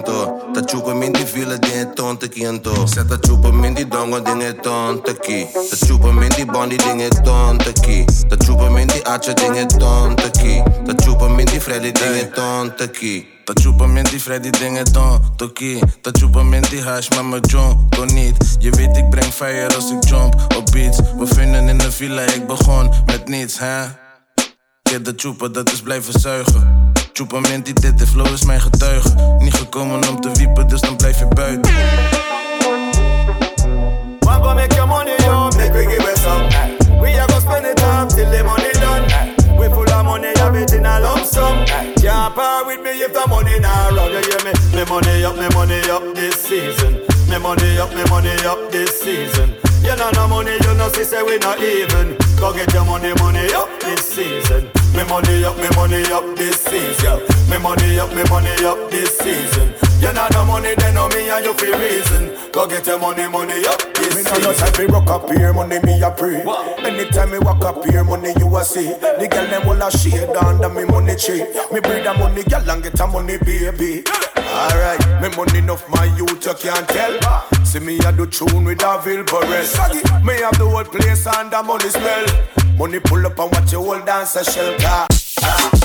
de 1.59 2.27
dingen 2.29 2.61
dat 3.07 3.17
chupa 3.21 3.73
die 3.73 3.87
dongo 3.87 4.21
dingen 4.21 4.61
ton 4.61 5.01
te 5.01 5.13
ki. 5.13 5.47
Dat 5.69 5.79
chupa 5.85 6.27
die 6.35 6.45
Bondi 6.45 6.77
dingen 6.77 7.23
ton 7.23 7.57
te 7.57 7.71
ki. 7.81 8.05
Dat 8.27 8.43
chupa 8.43 8.85
die 8.85 9.05
atje 9.05 9.33
dingen 9.33 9.67
ton 9.67 10.15
te 10.15 10.29
ki. 10.31 10.63
Dat 10.85 11.03
chupa 11.03 11.27
die 11.35 11.61
Freddy 11.61 11.91
dingen 11.91 12.33
ton 12.33 12.75
te 12.75 12.87
ki. 12.87 13.27
Dat 13.43 13.59
chupa 13.59 14.03
die 14.03 14.19
Freddy 14.19 14.49
dingen 14.49 14.91
ton 14.91 15.19
te 15.35 15.51
ki. 15.53 15.79
Dat 16.01 16.17
chupa 16.17 16.39
in 16.39 16.61
die 16.69 16.81
hash 16.81 17.09
Mama 17.09 17.35
me 17.35 17.39
John 17.47 17.87
kon 17.89 18.13
niet. 18.13 18.55
Je 18.59 18.69
weet 18.69 18.97
ik 18.97 19.09
breng 19.09 19.33
fire 19.33 19.75
als 19.75 19.91
ik 19.91 20.03
jump 20.07 20.35
op 20.57 20.71
beats. 20.71 20.97
We 21.17 21.27
vinden 21.27 21.67
in 21.67 21.77
de 21.77 21.91
villa 21.91 22.21
ik 22.21 22.47
begon 22.47 22.91
met 23.05 23.27
niets 23.27 23.59
hè. 23.59 24.03
Kijk 24.81 25.05
de 25.05 25.13
chupa, 25.15 25.47
dat 25.47 25.71
is 25.71 25.81
blijven 25.81 26.19
zuigen. 26.19 26.84
Chupamenti, 27.17 27.73
dit 27.73 27.97
de 27.97 28.07
flow 28.07 28.33
is 28.33 28.43
mijn 28.43 28.61
getuige 28.61 29.35
Niet 29.39 29.53
gekomen 29.53 30.07
om 30.09 30.21
te 30.21 30.31
wiepen, 30.31 30.67
dus 30.67 30.81
dan 30.81 30.95
blijf 30.95 31.19
je 31.19 31.27
buiten 31.27 31.71
go 34.45 34.53
make 34.53 34.75
your 34.75 34.87
money, 34.87 35.15
yo, 35.25 35.49
make 35.57 35.73
we 35.73 35.85
give 35.85 36.05
it 36.11 36.17
some. 36.17 36.45
We 37.01 37.17
are 37.17 37.27
gonna 37.27 37.41
spend 37.41 37.65
it 37.65 37.81
up 37.81 38.09
till 38.09 38.29
the 38.29 38.43
money 38.43 38.71
done. 38.73 39.03
We 39.57 39.69
full 39.69 39.89
of 39.89 40.05
money, 40.05 40.31
have 40.37 40.55
it 40.55 40.71
in 40.73 40.85
a 40.85 40.99
lump 40.99 41.25
sum. 41.25 41.65
Can't 41.97 42.35
part 42.35 42.67
with 42.67 42.81
me 42.81 42.91
if 43.01 43.13
the 43.13 43.25
money 43.27 43.57
not 43.59 43.93
run. 43.93 44.11
You 44.11 44.21
hear 44.21 44.41
me? 44.45 44.53
Me 44.75 44.83
money 44.85 45.25
up, 45.25 45.35
me 45.35 45.47
money 45.57 45.81
up 45.89 46.03
this 46.13 46.35
season. 46.35 47.01
Me 47.29 47.39
money 47.39 47.79
up, 47.79 47.89
me 47.95 48.03
money 48.09 48.35
up 48.45 48.71
this 48.71 49.01
season. 49.01 49.49
You 49.81 49.95
know 49.95 50.11
no 50.13 50.27
money, 50.27 50.57
you 50.61 50.73
know 50.77 50.89
see 50.89 51.03
say 51.03 51.23
we 51.23 51.37
not 51.39 51.59
even. 51.59 52.17
Go 52.39 52.53
get 52.53 52.71
your 52.73 52.85
money, 52.85 53.13
money 53.17 53.51
up 53.53 53.69
this 53.79 54.01
season. 54.13 54.69
Me 54.95 55.03
money 55.09 55.43
up, 55.43 55.57
me 55.57 55.69
money 55.75 56.03
up 56.11 56.23
this 56.37 56.61
season. 56.63 57.19
Me 57.49 57.57
money 57.57 57.99
up, 57.99 58.09
me 58.13 58.23
money 58.29 58.55
up 58.65 58.89
this 58.89 59.17
season. 59.17 59.73
You 59.99 60.13
know 60.13 60.27
no 60.31 60.45
money, 60.45 60.73
then 60.75 60.93
no 60.93 61.07
me 61.09 61.29
and 61.29 61.45
you 61.45 61.53
feel 61.53 61.77
reason. 61.77 62.31
Go 62.51 62.67
get 62.67 62.85
your 62.87 62.99
money, 62.99 63.27
money 63.27 63.65
up 63.65 63.79
this 63.95 64.15
Me 64.15 64.23
season. 64.23 64.41
no 64.43 64.53
time 64.53 64.73
fi 64.73 64.85
rock 64.85 65.09
up 65.09 65.29
here, 65.29 65.53
money 65.53 65.79
me 65.83 66.01
a 66.01 66.11
pray. 66.11 66.43
Anytime 66.79 67.31
me 67.31 67.39
walk 67.39 67.63
up 67.65 67.83
here, 67.85 68.03
money 68.03 68.33
you 68.37 68.55
a 68.55 68.63
see. 68.63 68.87
The 68.93 69.27
girl 69.29 69.47
them 69.47 69.67
all 69.67 69.81
a 69.81 69.91
shade 69.91 70.29
under 70.35 70.69
me 70.69 70.85
money 70.85 71.15
tree. 71.15 71.43
Me 71.71 71.79
breed 71.81 72.05
a 72.05 72.13
money 72.13 72.43
girl 72.43 72.69
and 72.69 72.83
get 72.83 72.99
a 72.99 73.07
money 73.07 73.37
baby. 73.39 74.03
Alright, 74.37 75.01
me 75.21 75.29
money 75.35 75.59
enough 75.59 75.87
my 75.89 76.05
youth 76.15 76.45
you 76.45 76.53
can't 76.53 76.87
tell. 76.87 77.65
See 77.65 77.79
me 77.79 77.97
a 77.99 78.11
do 78.11 78.25
tune 78.25 78.63
with 78.63 78.81
a 78.81 78.99
Vilbarez. 79.03 80.23
Me 80.23 80.33
have 80.39 80.57
the 80.57 80.69
whole 80.69 80.83
place 80.85 81.27
under 81.27 81.63
money 81.63 81.89
smell. 81.89 82.25
Money 82.77 82.99
pull 82.99 83.25
up 83.25 83.39
and 83.39 83.51
watch 83.51 83.71
your 83.71 83.83
whole 83.83 84.05
dance 84.05 84.35
a 84.35 84.43
shell 84.43 84.77
car. 84.79 85.84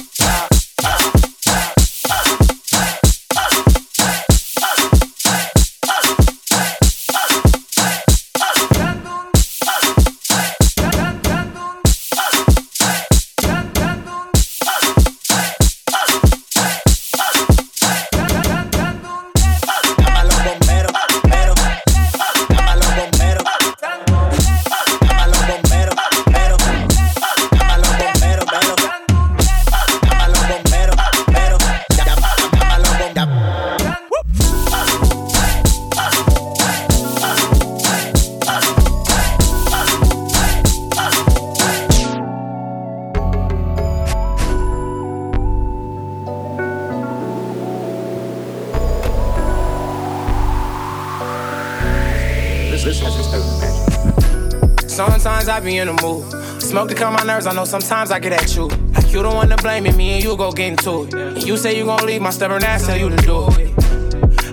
Be 55.70 55.78
in 55.78 55.86
the 55.86 56.02
mood. 56.02 56.24
Smoke 56.60 56.88
to 56.88 56.94
calm 56.96 57.14
my 57.14 57.22
nerves, 57.22 57.46
I 57.46 57.54
know 57.54 57.64
sometimes 57.64 58.10
I 58.10 58.18
get 58.18 58.32
at 58.32 58.56
you. 58.56 58.66
Like 58.66 59.12
you 59.12 59.22
the 59.22 59.28
one 59.28 59.48
to 59.50 59.56
blame 59.56 59.86
it, 59.86 59.96
me 59.96 60.14
and 60.14 60.24
you 60.24 60.36
go 60.36 60.50
get 60.50 60.72
into 60.72 61.04
it. 61.04 61.14
And 61.14 61.46
you 61.46 61.56
say 61.56 61.76
you 61.78 61.84
gon' 61.84 62.04
leave, 62.06 62.20
my 62.20 62.30
stubborn 62.30 62.64
ass 62.64 62.86
tell 62.86 62.98
you 62.98 63.08
to 63.08 63.16
do 63.16 63.46
it. 63.50 63.70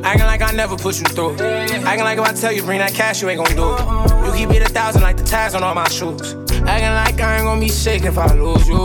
Acting 0.05 0.27
like 0.31 0.41
I 0.41 0.51
never 0.51 0.75
put 0.77 0.99
you 0.99 1.05
through. 1.05 1.35
Acting 1.39 2.05
like 2.05 2.19
if 2.19 2.23
I 2.23 2.33
tell 2.33 2.51
you 2.51 2.61
bring 2.61 2.79
that 2.79 2.93
cash, 2.93 3.21
you 3.21 3.29
ain't 3.29 3.43
gon' 3.43 3.55
do 3.55 3.67
it. 3.73 4.25
You 4.25 4.31
keep 4.37 4.55
it 4.55 4.61
a 4.69 4.71
thousand 4.71 5.01
like 5.01 5.17
the 5.17 5.23
tags 5.23 5.55
on 5.55 5.63
all 5.63 5.73
my 5.73 5.89
shoes. 5.89 6.33
Acting 6.73 6.95
like 7.01 7.19
I 7.19 7.37
ain't 7.37 7.45
gon' 7.45 7.59
be 7.59 7.69
sick 7.69 8.03
if 8.03 8.17
I 8.17 8.31
lose 8.35 8.67
you. 8.67 8.83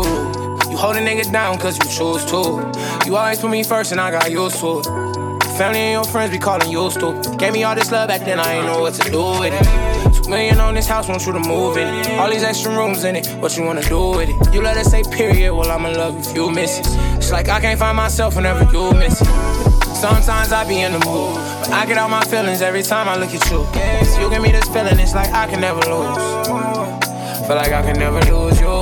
You 0.70 0.76
hold 0.78 0.96
a 0.96 1.00
nigga 1.00 1.30
down 1.30 1.58
cause 1.58 1.76
you 1.76 1.84
choose 1.84 2.24
to. 2.32 2.72
You 3.06 3.16
always 3.16 3.40
put 3.40 3.50
me 3.50 3.62
first 3.62 3.92
and 3.92 4.00
I 4.00 4.10
got 4.10 4.30
used 4.30 4.58
to 4.60 4.78
it. 4.78 4.86
Family 5.58 5.80
and 5.80 5.92
your 5.92 6.04
friends 6.04 6.30
be 6.32 6.38
calling 6.38 6.70
you 6.70 6.90
stupid. 6.90 7.38
Gave 7.38 7.52
me 7.52 7.62
all 7.64 7.74
this 7.74 7.92
love 7.92 8.08
back 8.08 8.24
then, 8.24 8.40
I 8.40 8.54
ain't 8.54 8.66
know 8.66 8.80
what 8.80 8.94
to 8.94 9.10
do 9.10 9.22
with 9.38 9.52
it. 9.52 9.81
Million 10.32 10.60
on 10.60 10.72
this 10.72 10.86
house, 10.86 11.08
want 11.08 11.26
you 11.26 11.32
to 11.34 11.40
move 11.40 11.76
in 11.76 11.86
it. 11.86 12.18
All 12.18 12.30
these 12.30 12.42
extra 12.42 12.74
rooms 12.74 13.04
in 13.04 13.16
it, 13.16 13.26
what 13.42 13.54
you 13.54 13.64
wanna 13.64 13.82
do 13.82 14.12
with 14.12 14.30
it? 14.30 14.54
You 14.54 14.62
let 14.62 14.78
us 14.78 14.90
say 14.90 15.02
period, 15.02 15.52
well 15.54 15.70
I'ma 15.70 15.90
love 15.90 16.18
if 16.26 16.34
you 16.34 16.50
miss 16.50 16.78
it. 16.78 16.86
It's 17.18 17.30
like 17.30 17.50
I 17.50 17.60
can't 17.60 17.78
find 17.78 17.94
myself 17.94 18.34
whenever 18.34 18.64
you 18.72 18.94
miss 18.94 19.20
it. 19.20 19.26
Sometimes 19.94 20.50
I 20.50 20.66
be 20.66 20.80
in 20.80 20.92
the 20.92 21.04
mood, 21.04 21.34
but 21.60 21.72
I 21.72 21.84
get 21.84 21.98
all 21.98 22.08
my 22.08 22.24
feelings 22.24 22.62
every 22.62 22.82
time 22.82 23.10
I 23.10 23.16
look 23.16 23.28
at 23.28 23.44
you. 23.50 23.62
So 24.06 24.20
you 24.22 24.30
give 24.30 24.40
me 24.40 24.50
this 24.50 24.66
feeling, 24.68 24.98
it's 24.98 25.14
like 25.14 25.30
I 25.34 25.46
can 25.46 25.60
never 25.60 25.80
lose. 25.80 26.16
Feel 27.46 27.56
like 27.56 27.72
I 27.72 27.82
can 27.82 27.98
never 27.98 28.20
lose 28.22 28.58
you. 28.58 28.80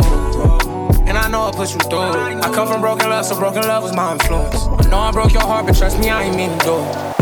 And 1.08 1.18
I 1.18 1.28
know 1.28 1.48
I 1.48 1.50
put 1.50 1.72
you 1.72 1.80
through. 1.80 1.98
I 1.98 2.48
come 2.54 2.68
from 2.68 2.80
broken 2.80 3.10
love, 3.10 3.26
so 3.26 3.36
broken 3.36 3.62
love 3.62 3.82
was 3.82 3.92
my 3.92 4.12
influence. 4.12 4.68
I 4.68 4.88
know 4.88 4.98
I 4.98 5.10
broke 5.10 5.32
your 5.32 5.42
heart, 5.42 5.66
but 5.66 5.76
trust 5.76 5.98
me, 5.98 6.10
I 6.10 6.22
ain't 6.22 6.36
mean 6.36 6.56
to 6.56 6.64
do 6.64 6.78
it. 6.78 7.19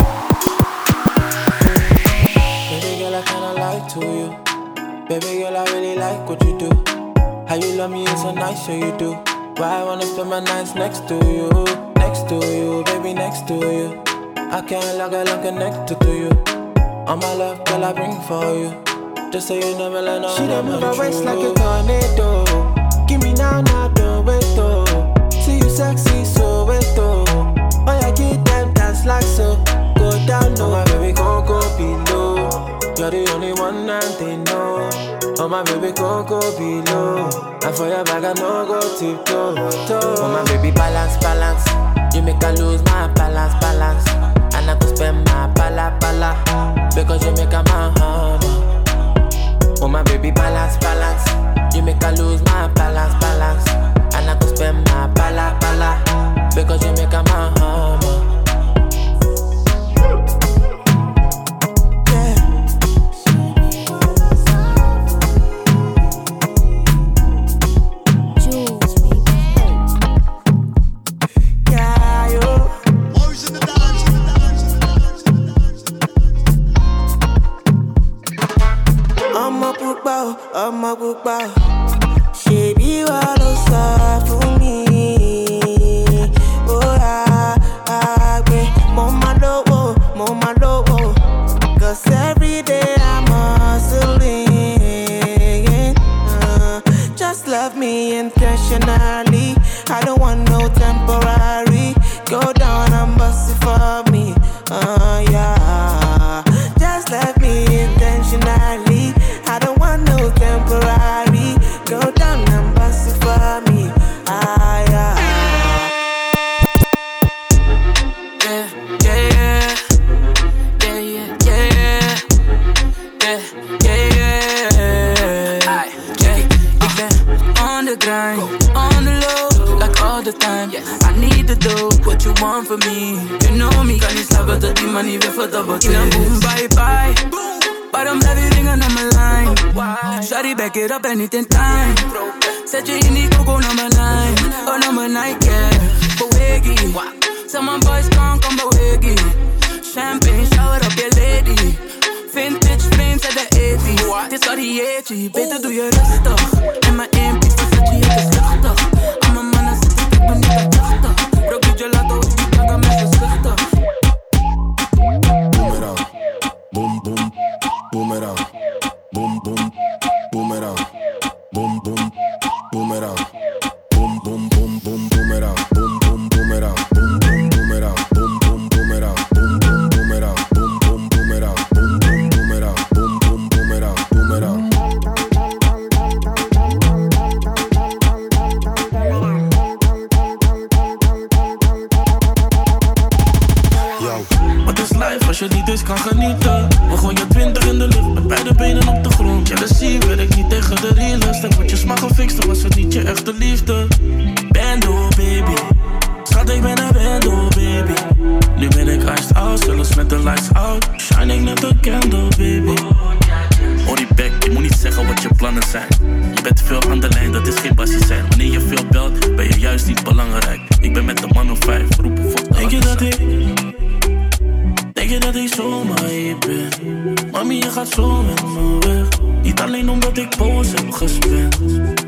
Baby 5.09 5.39
girl, 5.41 5.57
I 5.57 5.65
really 5.73 5.97
like 5.97 6.29
what 6.29 6.45
you 6.45 6.59
do. 6.59 6.69
How 7.49 7.55
you 7.55 7.73
love 7.77 7.91
me 7.91 8.05
is 8.05 8.21
so 8.21 8.31
nice, 8.33 8.67
so 8.67 8.73
you 8.75 8.95
do. 8.99 9.13
Why 9.57 9.81
I 9.81 9.85
wanna 9.85 10.05
spend 10.05 10.29
my 10.29 10.41
nights 10.41 10.75
next 10.75 11.09
to 11.09 11.15
you, 11.15 11.49
next 11.97 12.29
to 12.29 12.35
you, 12.35 12.85
baby, 12.85 13.15
next 13.15 13.49
to 13.49 13.55
you. 13.55 14.03
I 14.37 14.61
can't 14.61 14.99
like 14.99 15.15
I'm 15.15 15.41
connected 15.41 15.99
to 16.01 16.13
you. 16.13 16.31
All 17.07 17.17
my 17.17 17.33
love, 17.35 17.65
girl, 17.65 17.85
I 17.85 17.93
bring 17.95 18.21
for 18.29 18.53
you. 18.53 19.31
Just 19.33 19.49
so 19.49 19.55
you 19.55 19.79
never 19.79 20.03
let 20.03 20.21
no 20.21 20.29
She 20.37 20.43
one 20.43 20.51
done 20.51 20.67
move 20.67 20.83
her 20.83 20.95
waist 21.01 21.25
like 21.25 21.39
a 21.39 21.55
tornado. 21.55 22.45
Give 23.07 23.23
me 23.23 23.33
now, 23.33 23.63
now, 23.63 23.89
don't 23.89 24.27
wait 24.27 24.45
though. 24.57 24.85
See 25.31 25.57
you 25.57 25.71
sexy, 25.71 26.23
so 26.27 26.67
wait 26.67 26.85
though. 26.95 27.25
Oh 27.89 27.99
yeah, 28.01 28.11
get 28.15 28.45
them 28.45 28.75
dance 28.75 29.07
like 29.07 29.23
so. 29.25 29.57
Go 29.97 30.11
down 30.27 30.53
Oh 30.61 30.69
low. 30.69 30.71
my 30.71 30.85
baby, 30.85 31.13
go 31.15 31.41
go 31.49 31.61
below. 31.79 32.88
You're 32.99 33.11
the 33.13 33.31
only 33.33 33.53
one 33.53 33.89
and 33.89 34.15
they 34.19 34.37
know. 34.37 34.91
Oh 35.39 35.49
my 35.49 35.63
baby, 35.63 35.93
go 35.93 36.25
below. 36.59 37.31
And 37.63 37.75
for 37.77 37.87
your 37.87 38.03
bag, 38.03 38.25
I 38.25 38.33
no 38.33 38.67
go 38.67 38.81
tiptoe. 38.99 39.55
toe. 39.87 40.17
Oh 40.19 40.29
my 40.29 40.43
baby, 40.51 40.73
balance, 40.75 41.17
balance. 41.23 41.63
You 42.13 42.23
make 42.23 42.43
I 42.43 42.51
lose 42.55 42.83
my 42.87 43.07
balance, 43.15 43.55
balance. 43.63 44.05
And 44.53 44.69
I 44.69 44.77
go 44.77 44.93
spend 44.93 45.25
my 45.27 45.47
pala, 45.55 45.97
pala. 46.01 46.43
Because 46.93 47.25
you 47.25 47.31
make 47.39 47.53
a 47.55 47.63
man 47.71 47.95
hammer. 48.03 48.83
Oh 49.81 49.87
my 49.87 50.03
baby, 50.03 50.33
balance, 50.33 50.77
balance. 50.79 51.23
You 51.77 51.83
make 51.83 52.03
I 52.03 52.11
lose 52.15 52.43
my 52.47 52.67
balance, 52.75 53.15
balance. 53.23 53.69
And 54.17 54.29
I 54.29 54.37
go 54.41 54.53
spend 54.53 54.85
my 54.87 55.07
pala, 55.15 55.57
pala. 55.61 56.51
Because 56.53 56.83
you 56.85 56.91
make 56.95 57.15
a 57.15 57.23
man 57.23 57.57
hammer. 57.59 58.18
Ọmọ 81.25 81.58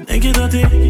Denk 0.04 0.22
je 0.22 0.32
dat 0.32 0.52
ik 0.52 0.89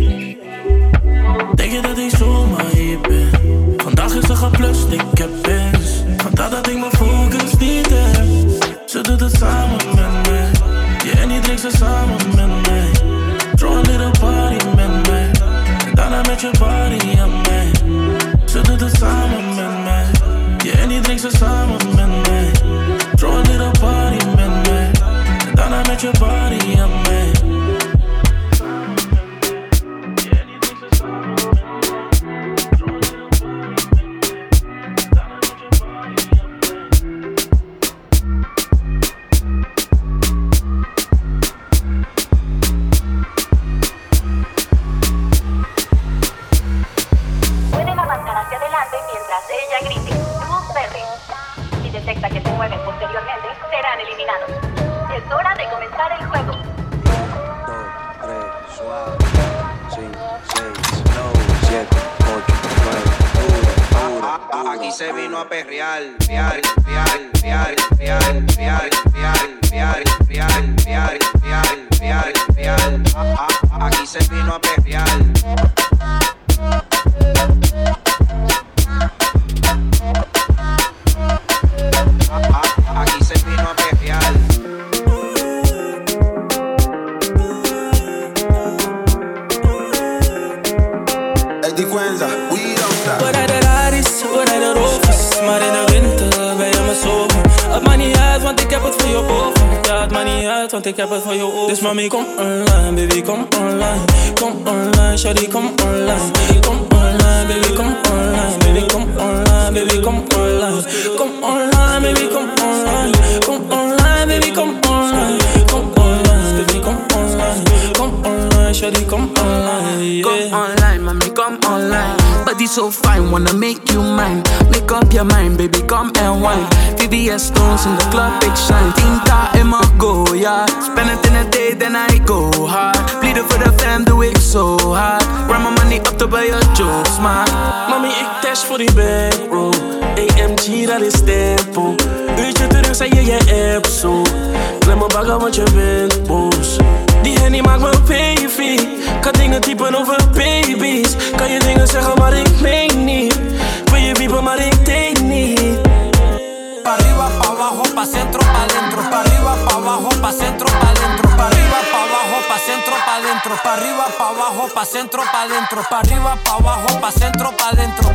abajo, 157.60 157.82
pa' 157.94 158.06
centro, 158.06 158.40
pa' 158.40 158.66
dentro, 158.72 159.02
pa' 159.10 159.20
arriba, 159.20 159.54
pa' 159.68 159.76
abajo, 159.76 160.08
pa' 160.22 160.32
centro, 160.32 160.66
pa' 160.80 160.94
dentro, 160.96 161.28
pa' 161.36 161.46
arriba, 161.46 161.78
pa' 161.92 162.04
abajo, 162.08 162.38
pa' 162.48 162.58
centro, 162.58 162.96
pa' 163.04 163.20
dentro, 163.20 163.56
pa' 163.62 163.72
arriba, 163.74 164.06
pa' 164.16 164.28
abajo, 164.30 164.68
pa' 164.72 164.84
centro, 164.86 165.22
pa' 165.30 165.46
dentro, 165.46 165.82
pa' 165.90 165.98
arriba, 165.98 166.38
pa' 166.42 166.56
abajo, 166.56 167.00
pa' 167.00 167.12
centro, 167.12 167.52
pa' 167.52 167.72
dentro. 167.76 168.08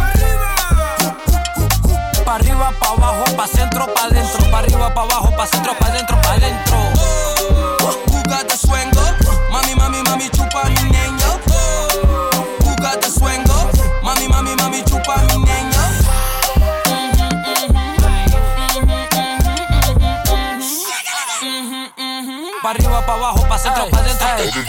Pa' 2.25 2.35
arriba, 2.35 2.73
pa' 2.79 2.89
abajo, 2.89 3.25
pa' 3.37 3.47
centro, 3.47 3.85
pa' 3.93 4.09
dentro, 4.09 4.49
pa' 4.49 4.57
arriba, 4.57 4.89
pa' 4.89 5.03
abajo, 5.03 5.29
pa' 5.37 5.45
centro, 5.45 5.73
pa' 5.77 5.89
dentro, 5.93 6.17
pa' 6.25 6.37
dentro. 6.41 6.77
Jugada 8.09 8.57
suengo, 8.57 9.05
mami, 9.51 9.75
mami, 9.75 10.01
mami, 10.01 10.27
chupa 10.33 10.63
mi 10.65 10.89
niña. 10.89 11.24
Pa' 23.05 23.13
arriba, 23.13 23.13
pa' 23.13 23.13
abajo, 23.13 23.47
pa' 23.47 23.57
centro, 23.57 23.89
pa' 23.89 24.01
dentro. 24.01 24.27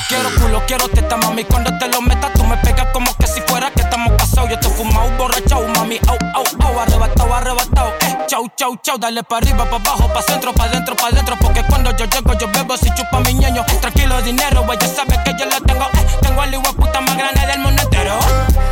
Quiero 0.09 0.31
culo, 0.41 0.63
quiero 0.67 0.89
teta, 0.89 1.17
mami. 1.17 1.45
Cuando 1.45 1.77
te 1.79 1.89
lo 1.89 2.01
metas, 2.01 2.33
tú 2.35 2.45
me 2.45 2.57
pegas 2.59 2.89
como 2.93 3.15
que 3.17 3.27
si 3.27 3.41
fuera 3.43 3.71
que 3.71 3.83
estamos 3.83 4.13
casados. 4.17 4.51
Yo 4.51 4.59
te 4.59 4.69
fumado, 4.69 5.11
borrachao, 5.19 5.67
mami. 5.69 5.99
Au, 6.09 6.19
au, 6.35 6.45
au, 6.67 6.81
arrebatado, 6.81 7.35
arrebatado. 7.35 7.93
Eh, 8.01 8.19
chau, 8.27 8.49
chau, 8.57 8.77
chau. 8.83 8.99
Dale 8.99 9.23
pa' 9.23 9.39
arriba, 9.39 9.65
pa' 9.65 9.77
abajo, 9.77 10.09
pa' 10.13 10.23
centro, 10.23 10.53
pa' 10.53 10.69
dentro, 10.69 10.95
pa' 10.97 11.11
dentro. 11.11 11.37
Porque 11.37 11.63
cuando 11.65 11.91
yo 11.97 12.07
llego, 12.07 12.33
yo 12.35 12.49
bebo 12.53 12.77
si 12.77 12.91
chupa 12.95 13.21
mi 13.21 13.35
ñeño. 13.35 13.65
Tranquilo, 13.81 14.21
dinero, 14.23 14.65
güey, 14.65 14.79
ya 14.79 14.89
sabes 14.89 15.19
que 15.25 15.33
yo 15.39 15.47
lo 15.47 15.61
tengo. 15.63 15.85
Eh, 15.85 16.07
tengo 16.23 16.41
al 16.43 16.53
igual 16.53 16.75
puta 16.75 17.01
más 17.01 17.17
grande 17.17 17.47
del 17.47 17.61
mundo 17.61 17.83
entero. 17.83 18.19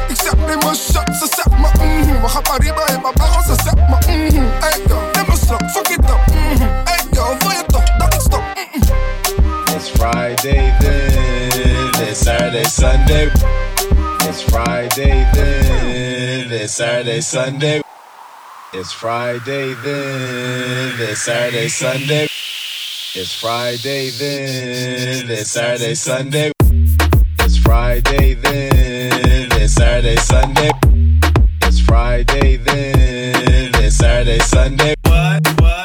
Ik 0.09 0.17
zet 0.17 0.37
me 0.39 0.57
mijn 0.57 0.75
shot, 0.75 1.09
ze 1.19 1.27
zet 1.37 1.59
me 1.59 1.69
mhm. 1.85 2.23
We 2.23 2.29
gaan 2.29 2.43
Pariba 2.43 2.87
en 2.87 3.01
mijn 3.03 3.15
bagel, 3.15 3.43
ze 3.43 3.62
zet 3.65 3.75
me 3.75 3.97
mhm. 4.07 4.45
Ey 4.62 4.83
yo, 4.87 5.01
neem 5.12 5.37
slok, 5.47 5.62
fuck 5.71 5.89
it 5.89 6.11
up 6.11 6.19
mhm. 6.27 6.62
Ey 6.85 7.07
yo, 7.11 7.37
wil 7.39 7.51
je 7.51 7.64
Friday 10.05 10.77
then, 10.83 11.91
it's 11.95 12.19
Saturday, 12.19 12.65
Sunday. 12.65 13.31
It's 14.29 14.43
Friday 14.43 15.27
then, 15.33 16.53
it's 16.53 16.75
Saturday, 16.75 17.23
Sunday. 17.23 17.81
It's 18.75 18.93
Friday 18.93 19.73
then, 19.73 21.01
it's 21.01 21.23
Saturday, 21.23 21.69
Sunday. 21.69 22.27
It's 23.15 23.41
Friday 23.41 24.11
then, 24.11 25.31
it's 25.31 25.51
Saturday, 25.51 25.95
Sunday. 25.95 26.53
It's 27.39 27.57
Friday 27.57 28.35
then, 28.35 29.53
it's 29.53 29.73
Saturday, 29.73 30.17
Sunday. 30.17 30.71
It's 31.63 31.81
Friday 31.81 32.57
then, 32.59 33.73
it's 33.77 33.97
Saturday, 33.97 34.39
Sunday. 34.41 34.95
What, 35.05 35.49
what, 35.63 35.84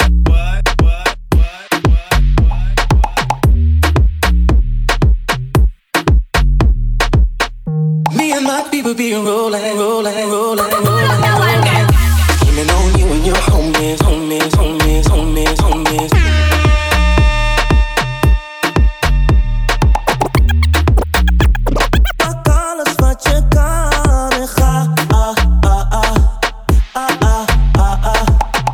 my 8.50 8.68
people 8.72 8.96
be 8.96 9.14
rolling, 9.14 9.78
rolling, 9.78 10.28
rolling, 10.28 10.72
rolling, 10.84 11.22
rolling. 11.22 11.90
On 12.60 13.00
you 13.00 13.06
and 13.16 13.26
your 13.26 13.36
homies, 13.50 14.00
homies, 14.08 14.52
homies, 14.60 15.06
homies, 15.14 15.60
homies. 15.66 16.12
Pak 22.18 22.48
alles 22.48 22.96
wat 22.96 23.24
je 23.24 23.42
kan 23.50 24.32
en 24.32 24.48
ga. 24.48 24.88
Ah, 25.10 25.36
ah, 25.62 25.86
ah. 25.90 26.14
Ah, 26.94 27.16
ah, 27.20 27.46
ah, 27.78 27.98
ah. 28.04 28.26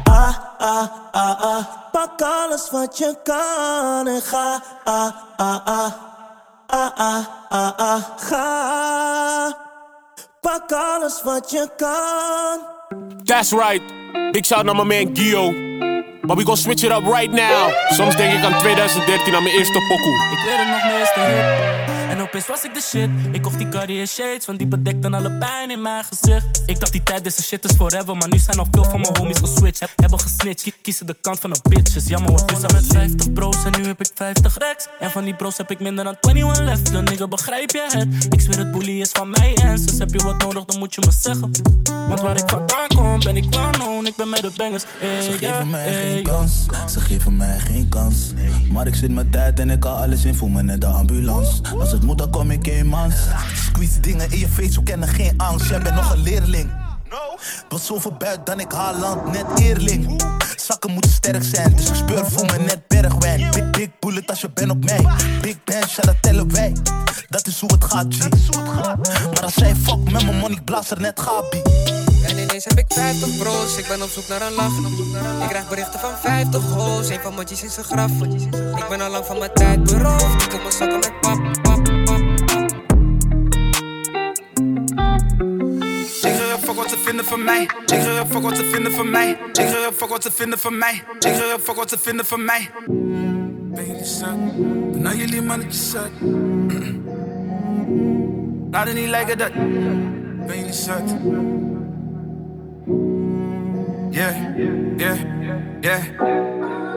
Ah, 0.06 0.36
ah, 0.60 0.90
ah, 1.12 1.42
ah. 1.52 1.64
Pak 1.92 2.22
alles 2.22 2.70
wat 2.72 2.98
je 2.98 3.16
kan 3.24 4.08
en 4.08 4.22
ga. 4.22 4.62
Ah, 4.84 5.12
ah, 5.38 5.60
ah. 5.66 5.92
Ah, 6.68 6.92
ah, 6.98 7.26
ah, 7.50 7.74
ah. 7.78 8.02
Ga. 8.30 9.65
Pak 10.46 10.72
alles 10.72 11.22
wat 11.24 11.52
je 11.52 11.70
kan. 11.78 12.60
That's 13.24 13.52
right. 13.52 13.82
Big 14.32 14.46
shout 14.46 14.64
naar 14.64 14.76
mijn 14.76 14.88
man 14.88 15.16
Gio. 15.16 15.52
Maar 16.22 16.36
we 16.36 16.46
gon' 16.46 16.58
switch 16.58 16.84
it 16.84 16.92
up 16.92 17.04
right 17.06 17.32
now. 17.32 17.72
Soms 17.90 18.16
denk 18.16 18.34
ik 18.34 18.44
aan 18.44 18.60
2013 18.60 19.36
aan 19.36 19.44
mijn 19.44 19.56
eerste 19.56 19.80
pokoe. 19.80 20.16
Ik 20.32 20.40
weet 20.46 20.58
het 20.58 20.68
nog. 20.68 20.84
En 21.26 21.85
opeens 22.36 22.48
was 22.48 22.64
ik 22.64 22.74
de 22.74 22.82
shit. 22.82 23.10
Ik 23.32 23.42
kocht 23.42 23.58
die 23.58 23.70
Cartier 23.70 24.08
shades, 24.08 24.46
want 24.46 24.58
die 24.58 24.68
bedekten 24.68 25.14
alle 25.14 25.32
pijn 25.32 25.72
in 25.72 25.82
mijn 25.82 26.04
gezicht. 26.04 26.64
Ik 26.66 26.80
dacht 26.80 26.92
die 26.92 27.04
tijd, 27.04 27.24
deze 27.24 27.44
shit 27.44 27.64
is 27.66 27.76
forever. 27.76 28.18
Maar 28.18 28.30
nu 28.30 28.38
zijn 28.38 28.58
al 28.58 28.68
veel 28.72 28.84
van 28.84 29.02
mijn 29.02 29.18
homies 29.18 29.38
geswitcht. 29.38 29.80
Heb, 29.80 29.90
hebben 29.96 30.20
gesnitcht, 30.20 30.62
Kie- 30.64 30.74
kiezen 30.82 31.06
de 31.06 31.16
kant 31.22 31.40
van 31.40 31.50
de 31.50 31.60
bitches. 31.70 32.08
Jammer 32.08 32.30
hoor, 32.30 32.46
dus 32.48 32.62
met 32.62 32.86
50 32.88 33.34
bros 33.34 33.64
en 33.66 33.82
nu 33.82 33.88
heb 33.88 34.00
ik 34.00 34.12
50 34.16 34.58
racks. 34.58 34.88
En 35.00 35.12
van 35.12 35.24
die 35.24 35.36
bros 35.36 35.58
heb 35.58 35.72
ik 35.72 35.80
minder 35.80 36.04
dan 36.04 36.18
21 36.22 36.64
left. 36.64 36.92
Dan 36.92 37.04
nigga, 37.04 37.28
begrijp 37.28 37.72
je 37.72 37.88
het? 37.90 38.34
Ik 38.34 38.42
zweer 38.42 38.58
het 38.58 38.72
bully 38.72 39.02
is 39.02 39.10
van 39.12 39.30
mij 39.30 39.56
en 39.56 39.76
dus 39.86 39.98
heb 39.98 40.14
je 40.14 40.24
wat 40.24 40.38
nodig, 40.38 40.66
dan 40.66 40.80
moet 40.80 40.96
je 40.96 41.02
me 41.06 41.12
zeggen. 41.12 41.52
Want 42.08 42.22
waar 42.22 42.38
ik 42.38 42.50
vandaan 42.50 42.88
kom, 42.88 43.20
ben 43.20 43.38
ik 43.38 43.50
known. 43.50 44.06
Ik 44.06 44.16
ben 44.16 44.30
met 44.30 44.42
de 44.42 44.52
bangers. 44.56 44.84
Hey, 45.00 45.22
Ze 45.22 45.38
yeah, 45.40 45.54
geven 45.54 45.70
mij 45.70 45.90
hey, 45.90 46.12
geen 46.12 46.24
kans, 46.24 46.66
ze 46.92 47.00
geven 47.00 47.38
mij 47.38 47.60
geen 47.60 47.90
kans. 47.90 48.34
Maar 48.72 48.88
ik 48.88 48.96
zit 48.96 49.12
mijn 49.12 49.30
tijd 49.30 49.60
en 49.60 49.70
ik 49.70 49.80
kan 49.80 49.96
alles 49.96 50.26
in, 50.26 50.36
voel 50.36 50.50
me 50.50 50.64
net 50.64 50.82
de 50.82 50.88
ambulance. 50.88 51.62
Als 51.80 51.92
het 51.92 52.04
moet, 52.04 52.22
kom 52.30 52.52
ik 52.52 52.68
in, 52.68 52.88
man. 52.88 53.12
Squeeze 53.54 54.00
dingen 54.00 54.32
in 54.32 54.40
je 54.40 54.48
face, 54.48 54.80
we 54.80 54.84
kennen 54.84 55.08
geen 55.08 55.34
angst. 55.38 55.70
Jij 55.70 55.80
bent 55.80 55.96
nog 55.96 56.12
een 56.12 56.22
leerling. 56.22 56.70
Was 57.70 57.86
zoveel 57.86 58.14
buit 58.18 58.46
dan 58.46 58.60
ik 58.60 58.72
Haaland, 58.72 59.32
net 59.32 59.60
eerling. 59.60 60.24
Zakken 60.56 60.92
moeten 60.92 61.12
sterk 61.12 61.44
zijn, 61.44 61.76
dus 61.76 61.90
ik 61.90 61.96
speur 61.96 62.26
voel 62.26 62.46
me 62.46 62.58
net 62.58 62.88
bergwijn. 62.88 63.52
Big, 63.52 63.70
big 63.70 63.90
bullet 64.00 64.30
als 64.30 64.42
je 64.42 64.50
bent 64.50 64.72
op 64.72 64.86
mij. 64.86 65.06
Big 65.42 65.64
band, 65.64 65.90
shout 65.90 66.06
dat 66.06 66.16
tellen 66.22 66.52
wij. 66.52 66.74
Dat 67.30 67.48
is 67.48 67.60
hoe 67.60 67.72
het 67.72 67.84
gaat, 67.84 68.06
G. 68.10 68.50
Maar 68.54 69.44
als 69.44 69.54
zij 69.54 69.76
fuck 69.76 70.12
met 70.12 70.26
mijn 70.26 70.38
money, 70.38 70.62
blaas 70.66 70.92
er 70.92 71.02
net 71.02 71.20
Gabi. 71.20 71.62
En 72.24 72.38
ineens 72.38 72.64
heb 72.64 72.78
ik 72.78 72.86
50 72.88 73.38
bros, 73.38 73.78
ik 73.78 73.88
ben 73.88 74.02
op 74.02 74.10
zoek 74.10 74.28
naar 74.28 74.42
een 74.42 74.54
lach. 74.54 74.78
Ik 75.42 75.50
krijg 75.50 75.70
berichten 75.70 76.00
van 76.00 76.12
50 76.22 76.64
hoes, 76.64 77.10
een 77.10 77.20
van 77.22 77.34
motjes 77.34 77.64
in 77.64 77.70
zijn 77.70 77.86
graf. 77.86 78.12
Ik 78.76 78.86
ben 78.90 79.02
al 79.02 79.10
lang 79.10 79.26
van 79.26 79.38
mijn 79.38 79.54
tijd 79.54 79.84
beroofd, 79.84 80.44
ik 80.44 80.50
kom 80.50 80.60
mijn 80.60 80.72
zakken 80.72 81.00
met 81.00 81.22
pap. 81.22 81.65
Vinden 87.06 87.26
van 87.26 87.44
mij. 87.44 87.70
Wat 88.42 88.58
ze 88.58 88.64
vinden 88.72 88.92
van 88.92 89.10
mij. 89.10 89.38
Ga 89.54 89.92
fuck 89.92 90.10
wat 90.10 90.24
ze 90.24 90.32
vinden 90.32 90.60
van 90.60 90.78
mij. 90.78 91.04
Ga 91.20 91.58
fuck 91.62 91.76
wat 91.76 91.90
ze 91.90 91.98
vinden 92.00 92.26
van 92.26 92.46
mij. 92.46 92.70
Ben 93.76 93.86
jullie 93.86 94.06
zat? 94.06 94.56
Ben 94.92 95.02
nou 95.02 95.16
jullie 95.16 95.42
mannetjes 95.42 95.90
zat? 95.90 96.10
Laat 98.72 98.88
het 98.88 98.96
niet 98.96 99.08
lijken 99.08 99.38
dat. 99.38 99.54
Ben 100.48 100.58
jullie 100.58 100.74
zat? 100.74 101.16
Yeah, 104.10 104.36
yeah, 104.98 105.18
yeah. 105.82 106.04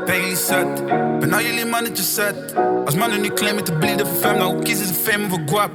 Ben 0.07 0.21
jullie 0.21 0.37
zat? 0.37 0.87
Ben 1.21 1.29
nou 1.29 1.43
jullie 1.43 1.67
mannetjes 1.67 2.15
zat? 2.15 2.55
Als 2.85 2.95
mannen 2.95 3.21
nu 3.21 3.29
claimen 3.29 3.65
te 3.65 3.73
bleeden 3.73 4.07
voor 4.07 4.17
fame, 4.17 4.39
nou 4.39 4.63
kiezen 4.63 4.87
ze 4.87 4.95
fame 4.95 5.25
of 5.25 5.39
guap. 5.47 5.71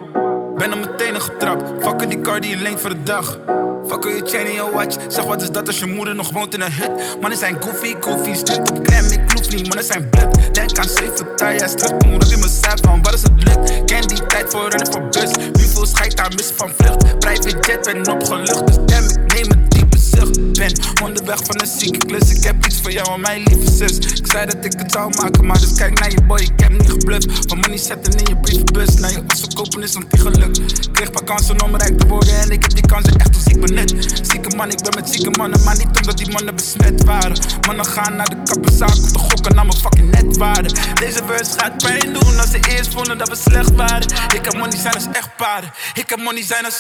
Ben 0.58 0.74
op 0.74 0.80
mijn 0.80 0.96
tenen 0.98 1.22
getrapt. 1.22 1.84
Fucken 1.84 2.10
die 2.10 2.22
car 2.22 2.42
die 2.42 2.50
je 2.50 2.58
leent 2.58 2.80
voor 2.80 2.90
de 2.90 3.04
dag. 3.04 3.40
Fucken 3.88 4.16
je 4.16 4.22
chain 4.26 4.46
in 4.46 4.54
je 4.54 4.72
watch. 4.74 4.96
Zeg 5.08 5.24
wat 5.24 5.42
is 5.42 5.50
dat 5.52 5.68
als 5.68 5.80
je 5.80 5.86
moeder 5.86 6.16
nog 6.16 6.32
woont 6.32 6.54
in 6.54 6.62
een 6.62 6.72
hut? 6.72 7.18
Mannen 7.22 7.40
zijn 7.40 7.62
goofy, 7.62 7.96
goofy. 8.00 8.34
Strip 8.34 8.72
op 8.72 8.84
crème, 8.84 9.14
ik 9.14 9.26
kloef 9.28 9.50
niet. 9.50 9.68
Mannen 9.68 9.86
zijn 9.86 10.10
bloed. 10.10 10.54
Denk 10.54 10.78
aan 10.78 10.90
zeven 10.90 11.36
tires. 11.36 11.72
Terugkomen 11.72 12.20
dat 12.20 12.32
in 12.32 12.40
mijn 12.40 12.52
cijf 12.52 12.80
van 12.82 13.02
wat 13.02 13.14
is 13.14 13.22
het 13.22 13.44
lukt? 13.44 13.86
Ken 13.86 14.08
die 14.08 14.26
tijd 14.26 14.52
voor 14.52 14.70
rennen 14.70 14.92
voor 14.92 15.08
bus. 15.10 15.32
Nu 15.54 15.64
veel 15.64 15.86
scheid 15.86 16.18
daar 16.18 16.32
missen 16.36 16.56
van 16.56 16.70
vlucht. 16.78 17.20
Private 17.20 17.58
jet 17.62 17.84
ben 17.84 18.14
opgelucht. 18.14 18.68
Dus 18.68 18.76
damn, 18.86 19.10
ik 19.10 19.34
neem 19.34 19.52
een 19.52 19.73
zucht. 20.16 20.54
Ben 20.54 20.74
onderweg 21.04 21.40
van 21.44 21.62
een 21.62 21.68
zieke 21.78 21.98
klus. 21.98 22.30
Ik 22.30 22.44
heb 22.44 22.66
iets 22.66 22.82
voor 22.82 22.92
jou 22.92 23.14
en 23.14 23.22
mijn 23.22 23.44
lieve 23.44 23.72
zus. 23.72 23.98
Ik 23.98 24.28
zei 24.32 24.46
dat 24.46 24.66
ik 24.66 24.74
het 24.78 24.92
zou 24.92 25.14
maken, 25.16 25.46
maar 25.46 25.60
dus 25.60 25.74
kijk 25.74 26.00
naar 26.00 26.12
je 26.12 26.22
boy. 26.22 26.40
Ik 26.40 26.60
heb 26.60 26.72
niet 26.72 26.90
gebluft. 26.90 27.46
Van 27.48 27.60
money 27.60 27.78
zetten 27.78 28.14
in 28.20 28.26
je 28.26 28.38
brievenbus. 28.38 28.96
Naar 28.96 29.12
je 29.12 29.24
verkopen 29.28 29.84
is. 29.84 29.96
Ik 29.96 30.90
kreeg 30.92 31.12
paar 31.12 31.24
kansen 31.24 31.64
om 31.64 31.76
rijk 31.76 32.00
te 32.00 32.08
worden. 32.08 32.40
En 32.40 32.50
ik 32.50 32.62
heb 32.62 32.74
die 32.74 32.86
kansen 32.86 33.16
echt 33.16 33.36
als 33.36 33.46
ik 33.46 33.62
benut. 33.62 34.20
Zieke 34.22 34.56
man, 34.56 34.70
ik 34.70 34.82
ben 34.82 34.94
met 34.96 35.10
zieke 35.10 35.30
mannen. 35.30 35.64
Maar 35.64 35.78
niet 35.78 35.98
omdat 36.00 36.18
die 36.18 36.32
mannen 36.32 36.56
besmet 36.56 37.04
waren. 37.04 37.38
Mannen 37.68 37.86
gaan 37.86 38.16
naar 38.16 38.30
de 38.30 38.38
kappenzaak 38.44 38.96
om 38.96 39.12
te 39.12 39.20
gokken 39.20 39.56
naar 39.56 39.66
mijn 39.66 39.78
fucking 39.78 40.12
netwaarde. 40.12 40.70
Deze 40.94 41.22
verse 41.26 41.60
gaat 41.60 41.78
pijn 41.78 42.14
doen 42.14 42.40
als 42.40 42.50
ze 42.50 42.60
eerst 42.70 42.94
vonden 42.94 43.18
dat 43.18 43.30
we 43.30 43.36
slecht 43.36 43.76
waren. 43.76 44.08
Ik 44.34 44.46
heb 44.46 44.54
money 44.54 44.78
zijn 44.78 44.94
als 44.94 45.08
echtparen. 45.12 45.72
Ik 45.94 46.10
heb 46.10 46.20
money 46.20 46.44
zijn 46.44 46.66
als. 46.66 46.78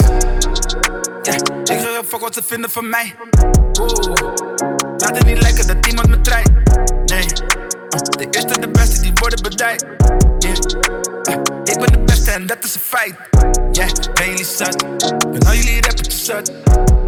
Yeah, 1.23 1.35
ik 1.63 1.79
ga 1.79 2.03
fuck 2.07 2.19
wat 2.19 2.33
ze 2.33 2.43
vinden 2.43 2.69
van 2.69 2.89
mij. 2.89 3.15
Oeh, 3.23 4.33
laat 4.97 5.17
het 5.17 5.25
niet 5.25 5.41
lijken 5.41 5.67
dat 5.67 5.87
iemand 5.87 6.07
me 6.07 6.21
treidt. 6.21 6.49
Nee, 7.05 7.25
de 8.17 8.27
eerste 8.31 8.59
de 8.59 8.69
beste 8.69 9.01
die 9.01 9.11
worden 9.13 9.41
bedijd. 9.41 9.85
Yeah, 10.39 10.55
uh, 11.29 11.35
ik 11.63 11.79
ben 11.79 11.91
de 11.91 11.99
beste 12.05 12.31
en 12.31 12.45
dat 12.47 12.57
is 12.63 12.75
een 12.75 12.81
feit. 12.81 13.15
Yeah, 13.71 13.89
ben 14.13 14.29
jullie 14.29 14.45
zat? 14.45 14.77
Ben 15.31 15.47
al 15.47 15.53
jullie 15.53 15.81
rappertjes 15.81 16.25
zat? 16.25 16.51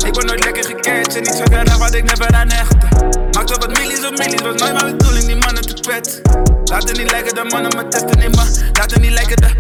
Ik 0.06 0.14
ben 0.14 0.26
nooit 0.26 0.44
lekker 0.44 0.66
gecatcht 0.66 1.16
en 1.16 1.22
niet 1.22 1.34
zo 1.34 1.78
wat 1.78 1.94
ik 1.94 2.04
never 2.04 2.36
aan 2.36 2.52
hechten. 2.52 2.90
Maak 3.32 3.48
wel 3.48 3.58
wat 3.58 3.78
millies 3.78 4.06
of 4.06 4.18
millies, 4.18 4.42
was 4.42 4.62
nooit 4.62 4.74
mijn 4.74 4.98
bedoeling 4.98 5.26
die 5.26 5.36
mannen 5.36 5.62
te 5.62 5.74
kwetsen. 5.82 6.22
Laat 6.66 6.90
het 6.90 6.98
niet 6.98 7.12
lijken 7.12 7.36
dat 7.36 7.52
mannen 7.52 7.76
me 7.76 7.88
testen 7.88 8.22
in 8.22 8.32
me. 8.32 8.70
Laat 8.74 8.92
het 8.92 9.02
niet 9.02 9.12
lijken 9.12 9.38
dat. 9.42 9.54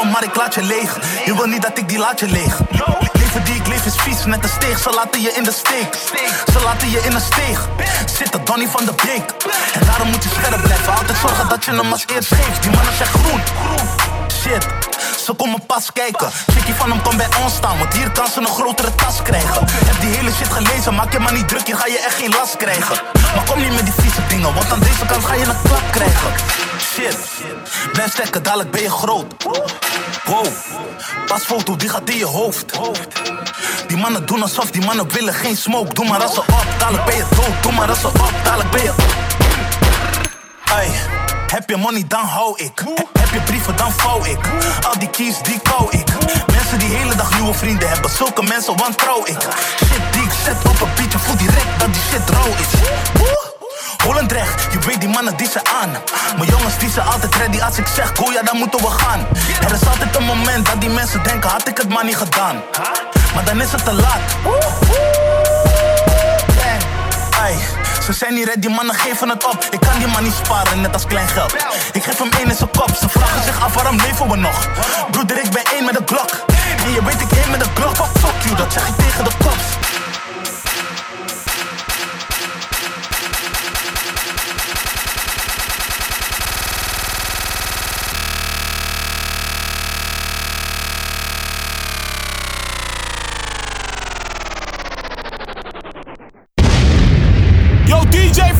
Maar 0.00 0.24
ik 0.24 0.36
laat 0.36 0.54
je 0.54 0.62
leeg. 0.62 0.98
Je 1.24 1.36
wil 1.36 1.46
niet 1.46 1.62
dat 1.62 1.78
ik 1.78 1.88
die 1.88 1.98
laat 1.98 2.20
je 2.20 2.28
leeg. 2.28 2.60
Leven 3.12 3.44
die 3.44 3.54
ik 3.54 3.66
leef 3.66 3.86
is 3.86 3.96
vies, 3.96 4.24
net 4.24 4.42
een 4.42 4.48
steeg. 4.48 4.78
Ze 4.78 4.90
laten 4.90 5.20
je 5.20 5.32
in 5.32 5.42
de 5.42 5.52
steek. 5.52 5.94
Ze 6.52 6.60
laten 6.64 6.90
je 6.90 6.98
in 6.98 7.12
een 7.14 7.20
steeg. 7.20 7.68
Zitten 8.16 8.44
Donnie 8.44 8.68
van 8.68 8.84
de 8.84 8.92
Beek. 8.92 9.24
En 9.72 9.86
daarom 9.86 10.08
moet 10.08 10.22
je 10.22 10.28
scherp 10.28 10.62
blijven. 10.62 10.94
Altijd 10.94 11.18
zorgen 11.18 11.48
dat 11.48 11.64
je 11.64 11.70
hem 11.70 11.92
als 11.92 12.04
eerst 12.14 12.34
geeft. 12.34 12.62
Die 12.62 12.70
mannen 12.70 12.94
zijn 12.96 13.08
groen. 13.08 13.40
Shit, 14.42 14.66
ze 15.24 15.32
komen 15.32 15.66
pas 15.66 15.92
kijken. 15.92 16.30
Chickie 16.52 16.74
van 16.74 16.90
hem 16.90 17.02
kan 17.02 17.16
bij 17.16 17.28
ons 17.42 17.54
staan, 17.54 17.78
want 17.78 17.94
hier 17.94 18.10
kan 18.10 18.26
ze 18.26 18.40
een 18.40 18.46
grotere 18.46 18.94
tas 18.94 19.22
krijgen. 19.22 19.66
Heb 19.68 20.00
die 20.00 20.10
hele 20.10 20.32
shit 20.32 20.52
gelezen, 20.52 20.94
maak 20.94 21.12
je 21.12 21.18
maar 21.18 21.32
niet 21.32 21.48
druk, 21.48 21.66
hier 21.66 21.76
ga 21.76 21.86
je 21.86 21.98
echt 21.98 22.14
geen 22.14 22.30
last 22.30 22.56
krijgen. 22.56 22.96
Maar 23.34 23.44
kom 23.46 23.60
niet 23.60 23.74
met 23.74 23.84
die 23.84 23.94
vieze 23.98 24.26
dingen, 24.28 24.54
want 24.54 24.72
aan 24.72 24.80
deze 24.80 25.06
kant 25.06 25.24
ga 25.24 25.34
je 25.34 25.44
een 25.44 25.62
klap 25.62 25.82
krijgen. 25.90 26.32
Shit, 26.80 27.16
blijf 27.92 28.10
stekken, 28.10 28.42
dadelijk 28.42 28.70
ben 28.70 28.82
je 28.82 28.90
groot. 28.90 29.24
Wow, 30.24 30.46
pasfoto, 31.26 31.76
die 31.76 31.88
gaat 31.88 32.10
in 32.10 32.16
je 32.16 32.26
hoofd. 32.26 32.78
Die 33.86 33.96
mannen 33.96 34.26
doen 34.26 34.42
alsof 34.42 34.70
die 34.70 34.84
mannen 34.84 35.08
willen 35.08 35.34
geen 35.34 35.56
smoke. 35.56 35.94
Doe 35.94 36.08
maar 36.08 36.22
als 36.22 36.34
ze 36.34 36.40
op, 36.40 36.66
dadelijk 36.78 37.04
ben 37.04 37.16
je 37.16 37.24
dood. 37.34 37.62
Doe 37.62 37.72
maar 37.72 37.88
als 37.88 38.00
ze 38.00 38.06
op, 38.06 38.32
dadelijk 38.44 38.70
ben 38.70 38.82
je. 38.82 38.92
Hey, 40.64 40.90
heb 41.52 41.68
je 41.70 41.76
money, 41.76 42.04
dan 42.08 42.24
hou 42.24 42.52
ik. 42.56 42.72
He- 42.84 43.20
Heb 43.20 43.30
je 43.32 43.40
brieven, 43.40 43.76
dan 43.76 43.92
vouw 43.92 44.24
ik. 44.24 44.38
Al 44.86 44.98
die 44.98 45.08
keys, 45.10 45.38
die 45.42 45.60
kou 45.62 45.86
ik. 45.90 46.06
Mensen 46.52 46.78
die 46.78 46.88
hele 46.88 47.14
dag 47.14 47.34
nieuwe 47.38 47.54
vrienden 47.54 47.88
hebben, 47.88 48.10
zulke 48.10 48.42
mensen 48.42 48.76
wantrouw 48.76 49.22
ik. 49.24 49.40
Shit 49.76 50.02
die 50.12 50.22
ik 50.22 50.30
zet 50.44 50.56
op 50.68 50.80
een 50.80 50.88
beatje, 50.96 51.18
voel 51.18 51.36
direct 51.36 51.78
dat 51.78 51.92
die 51.92 52.02
shit 52.10 52.30
rauw 52.30 52.46
is. 52.64 52.80
Woe! 53.20 53.50
Holendrecht, 54.04 54.72
je 54.72 54.78
weet 54.78 55.00
die 55.00 55.08
mannen 55.08 55.36
die 55.36 55.48
ze 55.48 55.60
aan. 55.80 55.90
Mijn 56.36 56.50
jongens 56.50 56.78
die 56.78 56.90
zijn 56.90 57.06
altijd 57.06 57.34
ready 57.34 57.60
als 57.60 57.78
ik 57.78 57.86
zeg 57.86 58.10
go, 58.16 58.32
ja 58.32 58.42
dan 58.42 58.56
moeten 58.56 58.80
we 58.80 58.90
gaan. 58.90 59.26
Er 59.66 59.72
is 59.72 59.86
altijd 59.86 60.16
een 60.16 60.24
moment 60.24 60.66
dat 60.66 60.80
die 60.80 60.90
mensen 60.90 61.22
denken, 61.22 61.50
had 61.50 61.68
ik 61.68 61.76
het 61.76 61.88
maar 61.88 62.04
niet 62.04 62.16
gedaan. 62.16 62.62
Maar 63.34 63.44
dan 63.44 63.60
is 63.60 63.72
het 63.72 63.84
te 63.84 63.92
laat. 63.92 64.20
Ze 68.04 68.12
zijn 68.12 68.34
niet 68.34 68.44
ready, 68.44 68.60
die 68.60 68.70
mannen 68.70 68.94
geven 68.94 69.28
het 69.28 69.44
op. 69.44 69.66
Ik 69.70 69.80
kan 69.80 69.98
die 69.98 70.06
man 70.06 70.22
niet 70.22 70.34
sparen, 70.44 70.80
net 70.80 70.92
als 70.92 71.06
klein 71.06 71.28
geld. 71.28 71.54
Ik 71.92 72.02
geef 72.02 72.18
hem 72.18 72.30
één 72.38 72.48
in 72.48 72.56
zijn 72.56 72.70
kop, 72.70 72.96
ze 73.00 73.08
vragen 73.08 73.42
zich 73.42 73.64
af 73.64 73.74
waarom 73.74 73.96
leven 73.96 74.28
we 74.28 74.36
nog. 74.36 74.68
Broeder, 75.10 75.38
ik 75.38 75.50
ben 75.50 75.64
één 75.64 75.84
met 75.84 75.94
de 75.94 76.04
klok. 76.04 76.44
En 76.84 76.92
je 76.92 77.04
weet 77.04 77.20
ik 77.20 77.32
één 77.32 77.50
met 77.50 77.60
de 77.60 77.72
klok, 77.72 77.96
fuck, 77.96 78.42
you, 78.42 78.56
dat 78.56 78.72
zeg 78.72 78.88
ik 78.88 78.94
tegen 78.96 79.24
de 79.24 79.30
cops. 79.38 80.01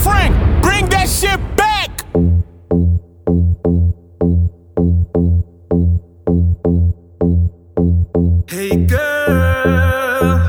Frank, 0.03 0.35
bring 0.63 0.89
that 0.89 1.09
shit 1.09 1.39
back. 1.57 1.91
Hey 8.47 8.85
girl, 8.87 10.41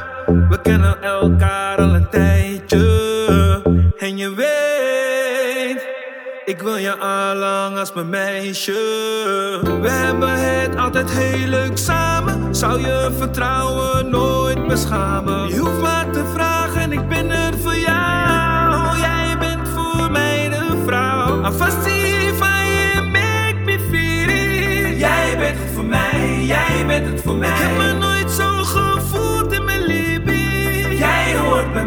we 0.49 0.59
kennen 0.61 1.01
elkaar 1.01 1.77
al 1.77 1.93
een 1.93 2.09
tijdje. 2.09 3.61
En 3.97 4.17
je 4.17 4.33
weet, 4.33 5.87
ik 6.45 6.61
wil 6.61 6.75
je 6.75 6.97
allang 6.97 7.77
als 7.77 7.93
mijn 7.93 8.09
meisje. 8.09 8.71
We 9.81 9.89
hebben 9.89 10.39
het 10.39 10.75
altijd 10.75 11.11
heel 11.11 11.47
leuk 11.47 11.77
samen. 11.77 12.55
Zou 12.55 12.81
je 12.81 13.11
vertrouwen 13.17 14.09
nooit 14.09 14.67
beschamen? 14.67 15.47
Je 15.47 15.57
hoeft 15.57 15.81
maar 15.81 16.09
te 16.11 16.23
vragen, 16.33 16.91
ik 16.91 17.07
ben 17.07 17.29
er 17.29 17.52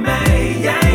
Jij 0.05 0.73
hoort 0.73 0.86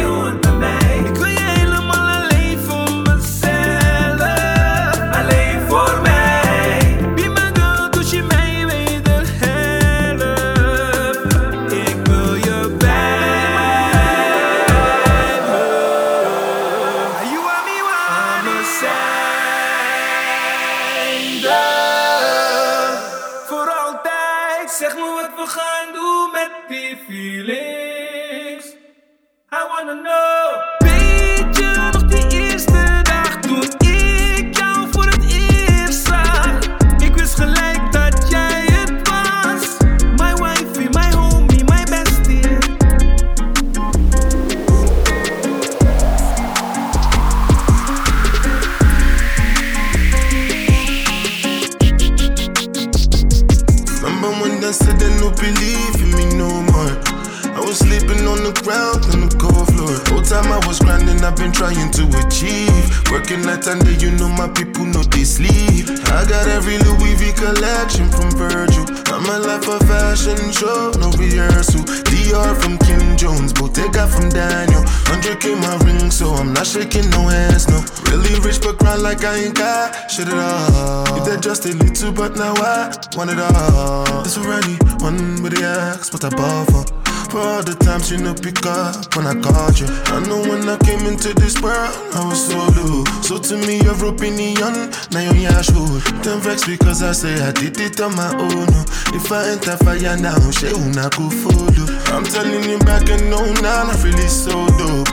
like 79.22 79.34
I 79.34 79.44
ain't 79.46 79.56
got 79.56 80.10
shit 80.10 80.28
at 80.28 80.34
all. 80.34 81.18
If 81.18 81.26
they're 81.26 81.38
just 81.38 81.66
a 81.66 81.74
little, 81.74 82.12
but 82.12 82.36
now 82.36 82.54
I 82.58 82.94
want 83.16 83.30
it 83.30 83.40
all. 83.40 84.24
This 84.24 84.38
already 84.38 84.76
one 85.04 85.42
with 85.44 85.54
the 85.54 85.66
axe, 85.66 86.12
what 86.12 86.24
I 86.24 86.30
bought 86.30 86.66
for. 86.72 86.84
For 87.30 87.40
all 87.40 87.64
the 87.64 87.76
times 87.76 88.12
you 88.12 88.18
know 88.18 88.34
pick 88.34 88.66
up 88.66 89.16
when 89.16 89.28
I 89.28 89.36
called 89.40 89.80
you. 89.80 89.88
I 89.88 90.20
know 90.28 90.42
when 90.42 90.68
I 90.68 90.78
came 90.78 91.06
into 91.06 91.34
this 91.34 91.62
world, 91.62 91.94
I 92.14 92.26
was 92.26 92.40
so 92.50 92.58
low. 92.76 93.04
So 93.22 93.38
to 93.38 93.56
me, 93.68 93.82
you're 93.84 94.06
opinion, 94.06 94.92
now 95.12 95.22
you're 95.22 95.36
yeah, 95.36 95.62
sure. 95.62 96.02
Don't 96.24 96.42
vex 96.42 96.66
because 96.66 97.04
I 97.04 97.12
say 97.14 97.36
I 97.40 97.52
did 97.52 97.80
it 97.80 98.02
on 98.02 98.16
my 98.16 98.34
own. 98.36 98.68
Oh. 98.74 98.86
If 99.14 99.32
I 99.32 99.50
enter 99.54 99.78
fire 99.78 100.18
now, 100.18 100.40
she 100.52 100.68
una 100.74 101.10
go 101.14 101.30
follow. 101.30 101.88
I'm 102.12 102.26
telling 102.26 102.68
you 102.68 102.80
back 102.80 103.08
and 103.10 103.30
no, 103.30 103.40
now 103.62 103.86
I'm 103.86 104.02
really 104.04 104.28
so 104.28 104.68
dope. 104.82 105.08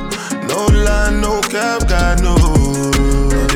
No 0.48 0.66
lie, 0.66 1.10
no 1.20 1.40
cap, 1.43 1.86
God 1.89 2.22
no. 2.22 2.98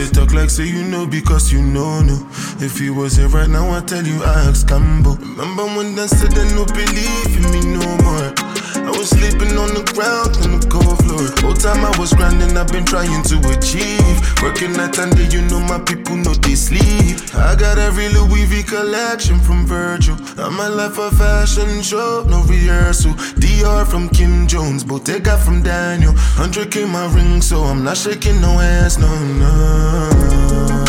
They 0.03 0.09
talk 0.09 0.33
like 0.33 0.51
say 0.51 0.67
you 0.67 0.83
know 0.83 1.07
because 1.07 1.53
you 1.53 1.63
know 1.63 2.01
no. 2.01 2.27
If 2.59 2.81
you 2.81 2.93
was 2.93 3.15
here 3.15 3.29
right 3.29 3.49
now, 3.49 3.71
I 3.71 3.83
tell 3.83 4.05
you 4.05 4.21
I 4.25 4.49
ask 4.49 4.67
Cambo. 4.67 5.17
Remember 5.17 5.65
when 5.77 5.95
they 5.95 6.09
said 6.09 6.33
they 6.33 6.45
no 6.57 6.65
believe 6.67 7.37
in 7.37 7.53
me 7.53 7.61
no 7.79 7.87
more. 8.03 8.52
Sleeping 9.03 9.59
on 9.59 9.75
the 9.75 9.83
ground 9.95 10.37
on 10.47 10.61
the 10.61 10.67
cold 10.71 10.97
floor. 11.03 11.27
Whole 11.43 11.59
time 11.59 11.85
I 11.85 11.91
was 11.99 12.13
grinding, 12.13 12.57
I've 12.57 12.71
been 12.71 12.85
trying 12.85 13.23
to 13.25 13.37
achieve. 13.51 14.17
Working 14.43 14.73
night 14.75 14.97
and 14.99 15.11
day, 15.17 15.27
you 15.27 15.43
know 15.43 15.59
my 15.59 15.81
people 15.81 16.15
know 16.15 16.35
they 16.35 16.55
sleep. 16.55 17.19
I 17.35 17.57
got 17.57 17.79
every 17.79 18.09
Louis 18.11 18.45
V 18.47 18.63
collection 18.63 19.41
from 19.41 19.67
Virgil. 19.67 20.17
I'm 20.39 20.59
a 20.61 20.69
life 20.71 20.99
of 20.99 21.19
fashion 21.19 21.83
show, 21.83 22.25
no 22.29 22.43
rehearsal. 22.45 23.15
Dior 23.43 23.85
from 23.87 24.09
Kim 24.09 24.47
Jones, 24.47 24.85
Bottega 24.85 25.37
from 25.39 25.63
Daniel. 25.63 26.13
100k 26.39 26.89
my 26.89 27.13
ring, 27.13 27.43
so 27.43 27.65
I'm 27.65 27.83
not 27.83 27.97
shaking 27.97 28.41
no 28.41 28.59
hands, 28.59 28.99
no, 28.99 29.11
no. 29.41 30.82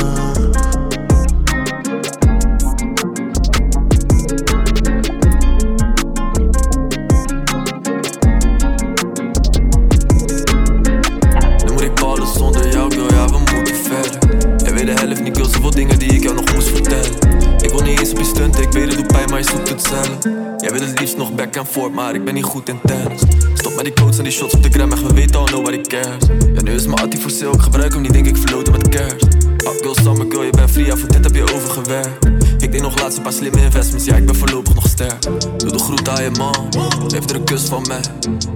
Forth, 21.65 21.93
maar 21.93 22.15
ik 22.15 22.23
ben 22.23 22.33
niet 22.33 22.43
goed 22.43 22.69
in 22.69 22.79
tennis. 22.85 23.21
Stop 23.53 23.75
met 23.75 23.83
die 23.83 23.93
codes 23.93 24.17
en 24.17 24.23
die 24.23 24.33
shots 24.33 24.53
op 24.53 24.63
de 24.63 24.69
gram, 24.69 24.91
echt, 24.91 25.07
we 25.07 25.13
weten 25.13 25.39
al, 25.39 25.45
nobody 25.45 25.81
cares. 25.81 26.25
Ja, 26.53 26.61
nu 26.61 26.71
is 26.73 26.85
mijn 26.85 26.99
attie 26.99 27.19
voor 27.19 27.31
sale, 27.31 27.53
ik 27.53 27.61
gebruik 27.61 27.93
hem 27.93 28.01
niet, 28.01 28.13
denk 28.13 28.25
ik 28.25 28.37
verloten 28.37 28.71
met 28.71 28.89
kerst. 28.89 29.27
Oh, 29.65 29.71
girl, 29.81 29.95
summer 29.95 30.25
girl, 30.29 30.43
je 30.43 30.49
bent 30.49 30.71
free, 30.71 30.85
ja, 30.85 30.95
voor 30.95 31.09
dit 31.09 31.23
heb 31.23 31.35
je 31.35 31.53
overgewerkt. 31.53 32.52
Ik 32.63 32.71
deed 32.71 32.81
nog 32.81 32.99
laatst 32.99 33.17
een 33.17 33.23
paar 33.23 33.33
slimme 33.33 33.61
investments, 33.61 34.05
ja, 34.05 34.15
ik 34.15 34.25
ben 34.25 34.35
voorlopig 34.35 34.73
nog 34.73 34.87
sterk. 34.87 35.21
Doe 35.57 35.71
de 35.71 35.79
groet 35.79 36.09
aan 36.09 36.23
je 36.23 36.29
man, 36.29 36.69
geef 37.07 37.29
er 37.29 37.35
een 37.35 37.43
kus 37.43 37.61
van 37.61 37.85
mij. 37.87 38.01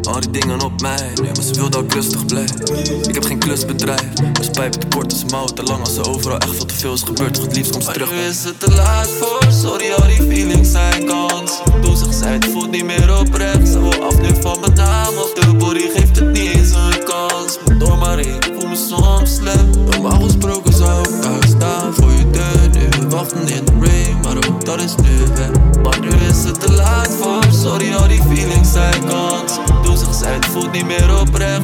Al 0.03 0.19
die 0.19 0.29
dingen 0.29 0.61
op 0.61 0.81
mij, 0.81 1.11
nee, 1.21 1.31
maar 1.33 1.43
ze 1.43 1.53
wil 1.53 1.69
dat 1.69 1.83
ik 1.83 1.93
rustig 1.93 2.25
blijf. 2.25 2.51
Ik 3.07 3.13
heb 3.13 3.23
geen 3.23 3.39
klusbedrijf, 3.39 4.13
dus 4.31 4.49
pijp 4.49 4.71
te 4.71 4.87
kort 4.87 5.13
als 5.13 5.25
mouw, 5.25 5.45
te 5.45 5.63
lang 5.63 5.79
als 5.79 5.97
er 5.97 6.09
overal 6.09 6.37
echt 6.37 6.55
veel 6.55 6.65
te 6.65 6.73
veel 6.73 6.93
is 6.93 7.01
gebeurd. 7.01 7.33
Toch 7.33 7.43
het 7.43 7.55
liefst 7.55 7.71
komt 7.71 7.83
ze 7.83 7.91
terug. 7.91 8.11
Nu 8.11 8.17
is 8.17 8.43
het 8.43 8.59
te 8.59 8.71
laat 8.71 9.09
voor, 9.09 9.51
sorry, 9.51 9.91
al 9.91 10.07
die 10.07 10.21
feelings 10.21 10.71
zijn 10.71 11.05
kans. 11.05 11.61
Toen 11.81 11.97
zegt 11.97 12.15
zij, 12.15 12.33
het 12.33 12.45
voelt 12.45 12.71
niet 12.71 12.85
meer 12.85 13.19
oprecht. 13.19 13.67
Ze 13.67 13.79
wil 13.79 14.03
af 14.03 14.21
nu 14.21 14.29
van 14.41 14.59
mijn 14.59 14.73
naam, 14.73 15.17
of 15.17 15.33
de 15.33 15.53
body 15.53 15.89
geeft 15.95 16.15
het 16.19 16.31
niet 16.31 16.53
eens 16.53 16.71
een 16.71 17.03
kans. 17.03 17.57
Door 17.79 17.97
maar 17.97 18.19
ik 18.19 18.51
voel 18.59 18.69
me 18.69 18.75
soms 18.75 19.35
slecht. 19.35 19.75
Normaal 19.89 20.21
gesproken 20.21 20.73
zou 20.73 21.09
ik 21.09 21.21
daar 21.21 21.47
staan 21.47 21.93
voor 21.93 22.11
je 22.11 22.16
wachten 23.17 23.47
in 23.47 23.65
de 23.65 23.71
rain, 23.79 24.19
maar 24.21 24.37
ook 24.37 24.65
dat 24.65 24.81
is 24.81 24.95
nu 24.95 25.17
weg. 25.35 25.49
Maar 25.83 25.99
nu 25.99 26.07
is 26.07 26.43
het 26.43 26.59
te 26.59 26.71
laat 26.71 27.07
voor, 27.07 27.43
sorry, 27.51 27.93
al 27.93 28.07
die 28.07 28.21
feelings 28.21 28.71
zijn 28.71 29.05
kans. 29.05 29.53
Toen 29.83 29.97
zegt 29.97 30.15
zij, 30.15 30.33
het 30.33 30.45
voelt 30.45 30.71
niet 30.71 30.85
meer 30.85 31.19
oprecht. 31.19 31.61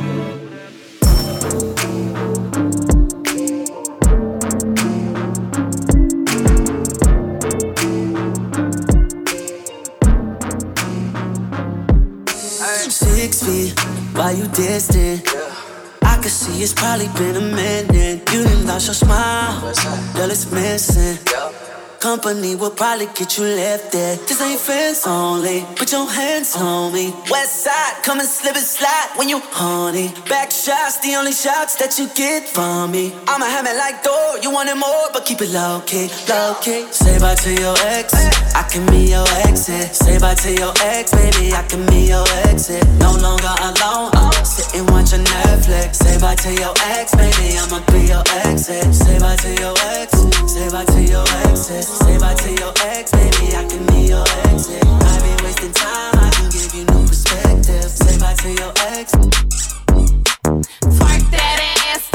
Six 12.88 13.38
feet, 13.44 13.74
why 14.14 14.32
you 14.32 14.48
distant? 14.50 15.36
I 16.02 16.18
can 16.22 16.30
see 16.30 16.62
it's 16.62 16.74
probably 16.74 17.10
been 17.18 17.36
a 17.36 17.56
minute. 17.56 18.13
You 18.34 18.44
didn't 18.44 18.66
lost 18.66 18.88
your 18.88 18.96
smile, 18.96 19.62
girl, 20.16 20.32
it's 20.32 20.52
missing. 20.52 21.20
Company 22.04 22.54
will 22.58 22.70
probably 22.70 23.06
get 23.16 23.38
you 23.38 23.46
left 23.46 23.94
there. 23.94 24.18
This 24.28 24.42
ain't 24.42 24.60
fans 24.60 25.08
only. 25.08 25.64
Put 25.78 25.94
your 25.94 26.06
hands 26.06 26.54
on 26.54 26.92
me. 26.92 27.14
West 27.32 27.64
side, 27.64 28.04
come 28.04 28.20
and 28.20 28.28
slip 28.28 28.58
and 28.58 28.66
slide 28.66 29.12
when 29.16 29.30
you 29.30 29.40
horny. 29.40 30.12
Back 30.28 30.52
shots, 30.52 31.00
the 31.00 31.16
only 31.16 31.32
shots 31.32 31.76
that 31.80 31.98
you 31.98 32.10
get 32.10 32.44
from 32.50 32.92
me. 32.92 33.14
I'ma 33.26 33.46
have 33.46 33.66
it 33.66 33.78
like 33.78 34.04
door. 34.04 34.36
You 34.44 34.52
want 34.52 34.68
it 34.68 34.76
more, 34.76 35.08
but 35.14 35.24
keep 35.24 35.40
it 35.40 35.52
low 35.56 35.80
key, 35.88 36.12
low 36.28 36.58
key. 36.60 36.92
Say 36.92 37.18
bye 37.20 37.36
to 37.36 37.52
your 37.56 37.78
ex. 37.96 38.12
I 38.54 38.64
can 38.68 38.84
be 38.92 39.08
your 39.16 39.24
exit. 39.48 39.96
Say 39.96 40.20
bye 40.20 40.36
to 40.36 40.52
your 40.52 40.74
ex, 40.84 41.08
baby. 41.16 41.56
I 41.56 41.64
can 41.72 41.88
be 41.88 42.12
your 42.12 42.28
exit. 42.52 42.84
No 43.00 43.16
longer 43.16 43.56
alone. 43.64 44.12
Uh, 44.12 44.44
sitting 44.44 44.86
watching 44.92 45.24
Netflix. 45.24 46.04
Say 46.04 46.20
bye 46.20 46.36
to 46.36 46.52
your 46.52 46.76
ex, 47.00 47.16
baby. 47.16 47.56
I'ma 47.56 47.80
be 47.96 48.12
your 48.12 48.28
exit. 48.44 48.92
Say 48.92 49.20
bye 49.24 49.40
to 49.40 49.52
your 49.56 49.76
ex. 49.96 50.12
Say 50.52 50.68
bye 50.68 50.84
to 50.84 51.00
your 51.00 51.24
exit. 51.48 51.93
Say 51.94 52.18
bye 52.18 52.34
to 52.34 52.52
your 52.54 52.74
ex, 52.86 53.12
baby. 53.12 53.56
I 53.56 53.66
can 53.70 53.86
be 53.88 54.08
your 54.10 54.26
exit. 54.50 54.84
I 54.86 55.20
be 55.22 55.44
wasting 55.44 55.72
time. 55.74 56.16
I 56.16 56.30
can 56.34 56.50
give 56.50 56.74
you 56.74 56.86
new 56.86 57.08
perspective. 57.08 57.90
Say 57.90 58.18
bye 58.20 58.34
to 58.34 58.50
your 58.52 58.74
ex. 58.98 59.12
Twerk 60.96 61.24
that 61.32 61.60
ass 61.94 62.10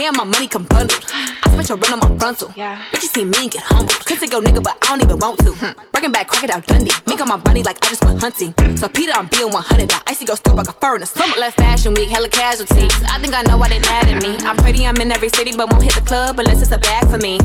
My 0.00 0.24
money 0.24 0.48
come 0.48 0.64
bundled. 0.64 1.04
I 1.12 1.50
spent 1.52 1.68
your 1.68 1.78
rent 1.78 1.92
on 1.92 1.98
my 2.00 2.18
frontal. 2.18 2.52
Yeah. 2.56 2.82
Bitch, 2.90 3.02
you 3.02 3.08
see 3.08 3.24
me 3.24 3.36
and 3.42 3.50
get 3.50 3.62
humbled. 3.62 4.04
Could 4.06 4.18
take 4.18 4.32
your 4.32 4.40
nigga, 4.42 4.62
but 4.62 4.76
I 4.82 4.96
don't 4.96 5.02
even 5.02 5.18
want 5.18 5.38
to. 5.40 5.52
Hmm. 5.52 5.78
Breaking 5.92 6.10
back, 6.10 6.26
crocodile 6.26 6.62
Dundee. 6.62 6.90
Make 7.06 7.20
on 7.20 7.28
my 7.28 7.36
body 7.36 7.62
like 7.62 7.76
I 7.84 7.88
just 7.90 8.04
went 8.04 8.18
hunting. 8.18 8.52
So 8.76 8.88
Peter, 8.88 9.12
I'm 9.12 9.28
being 9.28 9.52
100. 9.52 9.88
That 9.90 10.02
icy 10.06 10.24
go 10.24 10.34
still 10.34 10.56
like 10.56 10.68
a 10.68 10.72
furnace. 10.72 11.10
Summer 11.10 11.36
left 11.36 11.58
fashion 11.58 11.94
week, 11.94 12.08
hella 12.08 12.28
casualties. 12.28 12.92
I 13.04 13.20
think 13.20 13.34
I 13.34 13.42
know 13.42 13.56
why 13.56 13.68
they 13.68 13.78
mad 13.78 14.08
at 14.08 14.22
me. 14.22 14.36
I'm 14.44 14.56
pretty, 14.56 14.86
I'm 14.86 14.96
in 14.96 15.12
every 15.12 15.28
city, 15.28 15.54
but 15.54 15.70
won't 15.70 15.84
hit 15.84 15.94
the 15.94 16.00
club 16.00 16.38
unless 16.38 16.60
it's 16.60 16.72
a 16.72 16.78
bag 16.78 17.06
for 17.08 17.18
me. 17.18 17.38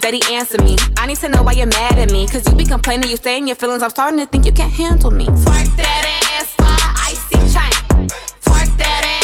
Daddy, 0.00 0.20
answer 0.30 0.62
me. 0.62 0.76
I 0.98 1.06
need 1.06 1.16
to 1.18 1.28
know 1.28 1.42
why 1.42 1.52
you're 1.52 1.66
mad 1.66 1.98
at 1.98 2.12
me. 2.12 2.28
Cause 2.28 2.46
you 2.48 2.54
be 2.54 2.64
complaining, 2.64 3.10
you 3.10 3.16
stay 3.16 3.38
in 3.38 3.46
your 3.48 3.56
feelings. 3.56 3.82
I'm 3.82 3.90
starting 3.90 4.18
to 4.20 4.26
think 4.26 4.46
you 4.46 4.52
can't 4.52 4.72
handle 4.72 5.10
me. 5.10 5.26
Twerk 5.26 5.76
that 5.76 6.04
ass 6.36 6.54
a 6.60 6.70
icy 7.10 7.38
chain. 7.52 8.06
Twerk 8.44 8.76
that 8.78 9.02
ass 9.04 9.18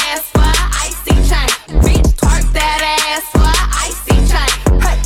that 2.64 2.80
ass 3.12 3.24
for 3.32 3.52
icy 3.84 4.16
chain. 4.30 4.52
Hey, 4.80 4.96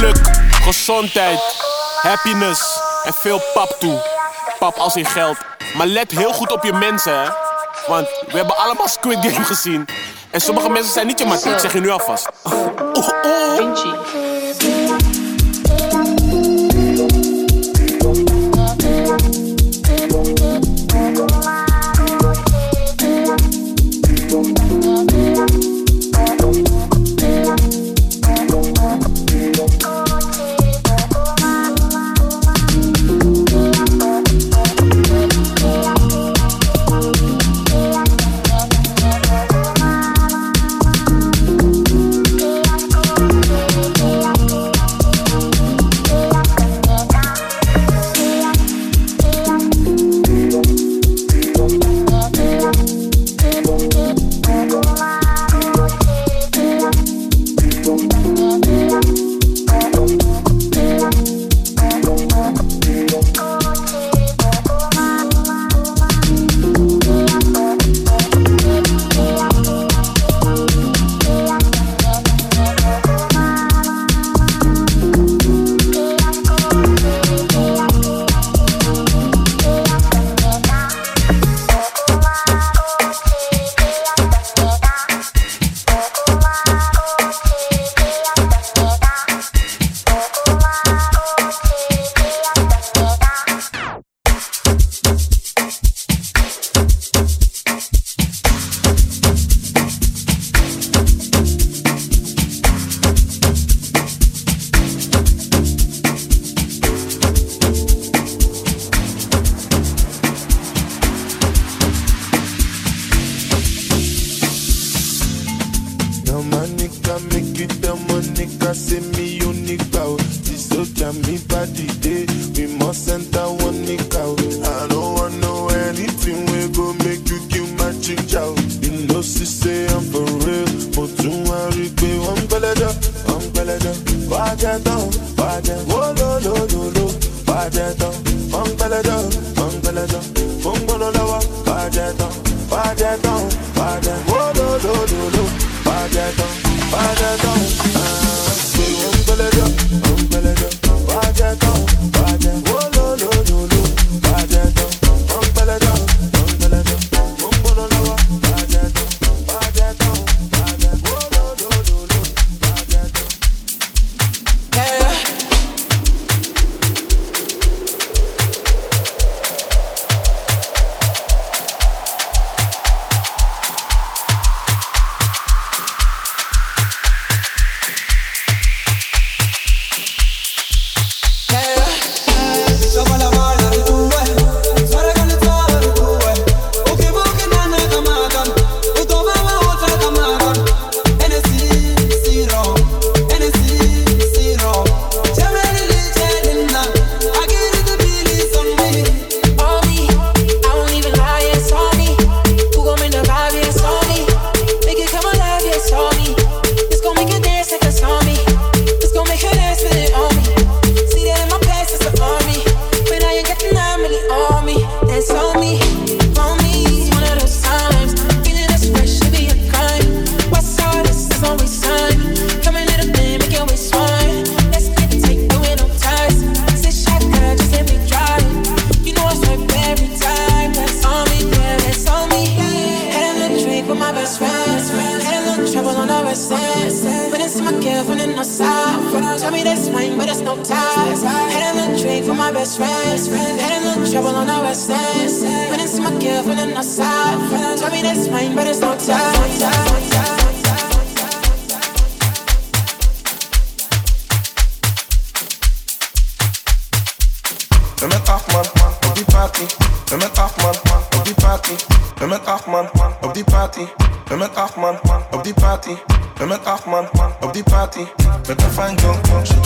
geluk, 0.00 0.30
gezondheid, 0.62 1.40
happiness 2.02 2.80
en 3.04 3.12
veel 3.12 3.40
pap 3.54 3.76
toe. 3.78 4.02
Pap 4.58 4.76
als 4.76 4.96
in 4.96 5.06
geld. 5.06 5.36
Maar 5.76 5.86
let 5.86 6.10
heel 6.10 6.32
goed 6.32 6.52
op 6.52 6.64
je 6.64 6.72
mensen, 6.72 7.20
hè. 7.20 7.28
Want 7.86 8.08
we 8.26 8.36
hebben 8.36 8.56
allemaal 8.56 8.88
Squid 8.88 9.18
Game 9.20 9.44
gezien. 9.44 9.88
En 10.30 10.40
sommige 10.40 10.68
mensen 10.68 10.92
zijn 10.92 11.06
niet 11.06 11.18
je 11.18 11.24
maat. 11.24 11.44
Ik 11.44 11.58
zeg 11.58 11.72
je 11.72 11.80
nu 11.80 11.90
alvast. 11.90 12.28
Oh, 12.42 12.52
oh. 12.92 14.09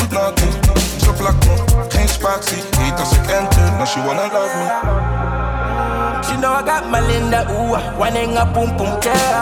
goed 0.04 0.12
naartoe. 0.12 0.52
Ze 0.96 1.14
vlak 1.14 1.34
me, 1.44 1.84
geen 1.88 2.08
spaak 2.08 2.42
zie. 2.42 2.62
Heet 2.78 3.00
als 3.00 3.12
ik 3.12 3.30
enter, 3.30 3.72
now 3.78 3.86
she 3.86 4.02
wanna 4.06 4.22
love 4.22 4.56
me. 4.58 4.66
She 6.24 6.36
know 6.36 6.52
I 6.52 6.62
got 6.62 6.90
my 6.90 7.00
Linda, 7.00 7.46
ooh, 7.50 7.76
whining 7.98 8.34
wanneer 8.34 8.52
boom 8.52 8.76
pum 8.76 8.98
care. 9.00 9.40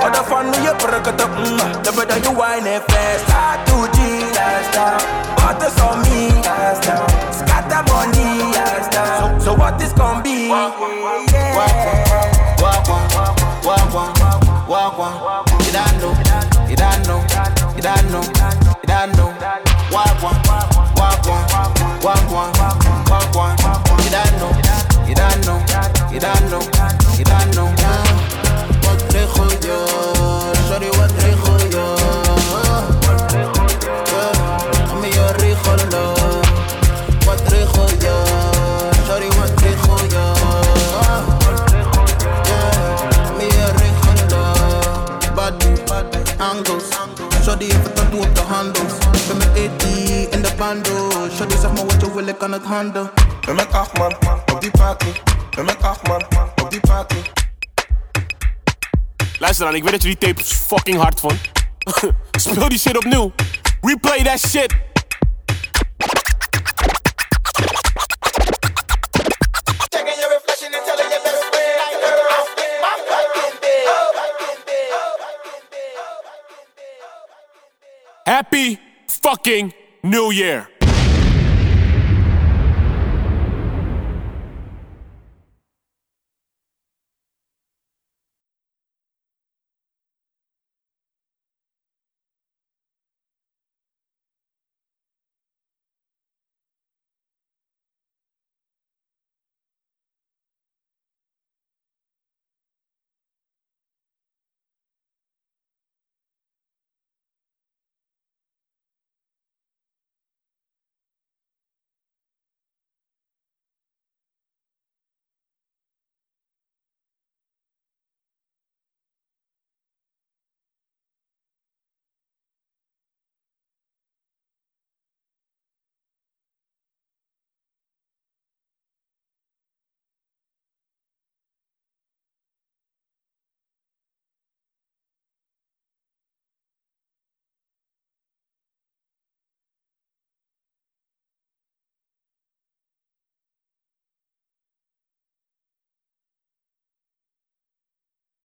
Other 0.00 0.24
fun 0.24 0.50
when 0.50 0.62
you 0.62 0.74
perk 0.74 1.06
it 1.06 1.20
up, 1.20 1.30
mm, 1.30 1.82
the 1.84 1.92
better 1.92 2.18
you 2.24 2.32
whine 2.38 2.66
it 2.66 2.82
fast. 2.90 3.24
I 3.28 3.62
do 3.66 3.76
G 3.94 3.98
last 4.36 4.72
time, 4.74 5.00
bottles 5.36 5.80
on 5.80 6.00
me 6.02 6.28
last 6.42 6.82
time, 6.82 7.08
scatter 7.32 7.82
money 7.92 8.52
last 8.56 8.92
time. 8.92 9.40
So, 9.40 9.52
so 9.52 9.54
what 9.54 9.78
this 9.78 9.92
gon' 9.92 10.22
be? 10.22 10.48
wah 10.48 10.72
wah 10.78 10.88
wah 11.48 11.68
wah 12.62 13.12
wah 13.64 13.84
wah 13.92 14.10
wah 14.68 14.98
wah. 14.98 15.44
You 15.64 15.72
don't 15.72 15.94
know, 16.00 16.12
you 16.68 16.76
don't 16.76 17.06
know, 17.06 17.20
you 17.76 17.82
don't 17.82 18.10
know, 18.10 18.22
you 18.82 18.86
don't 18.86 19.16
know. 19.16 19.31
One. 23.32 23.56
You 24.02 24.10
don't 24.10 24.32
know, 24.38 24.52
don't 25.14 25.40
know, 25.46 25.58
don't 26.20 27.52
don't? 27.52 27.82
Sorry? 39.06 39.28
Sorry, 39.86 40.08
je? 40.08 40.24
Me 43.36 43.48
a 43.48 43.72
regelen. 43.76 45.34
Body, 45.34 45.70
angles. 46.38 46.84
Heeft 47.58 47.82
het 47.82 47.94
tattoo 47.94 48.20
op 48.20 48.34
de 48.34 48.40
handels. 48.40 48.91
Zeg 51.62 51.72
maar 51.72 51.86
wat 51.86 52.00
je 52.00 52.12
wil, 52.12 52.26
ik 52.26 52.38
kan 52.38 52.52
het 52.52 52.64
handelen. 52.64 53.10
Ben 53.46 53.54
met 53.54 53.72
acht 53.72 53.98
man 53.98 54.14
op 54.52 54.60
die 54.60 54.70
party. 54.70 55.12
Ben 55.56 55.64
met 55.64 55.82
acht 55.82 56.06
man 56.06 56.22
op 56.62 56.70
die 56.70 56.80
party. 56.80 57.16
Luister 59.38 59.66
dan, 59.66 59.74
ik 59.74 59.82
weet 59.82 59.92
dat 59.92 60.02
je 60.02 60.08
die 60.08 60.18
tape 60.18 60.44
fucking 60.44 60.96
hard 60.96 61.20
vond. 61.20 61.40
Speel 62.40 62.68
die 62.68 62.78
shit 62.78 62.96
opnieuw. 62.96 63.32
Replay 63.80 64.22
that 64.22 64.38
shit. 64.38 64.74
Happy 78.24 78.78
fucking 79.06 79.74
New 80.02 80.32
Year. 80.32 80.71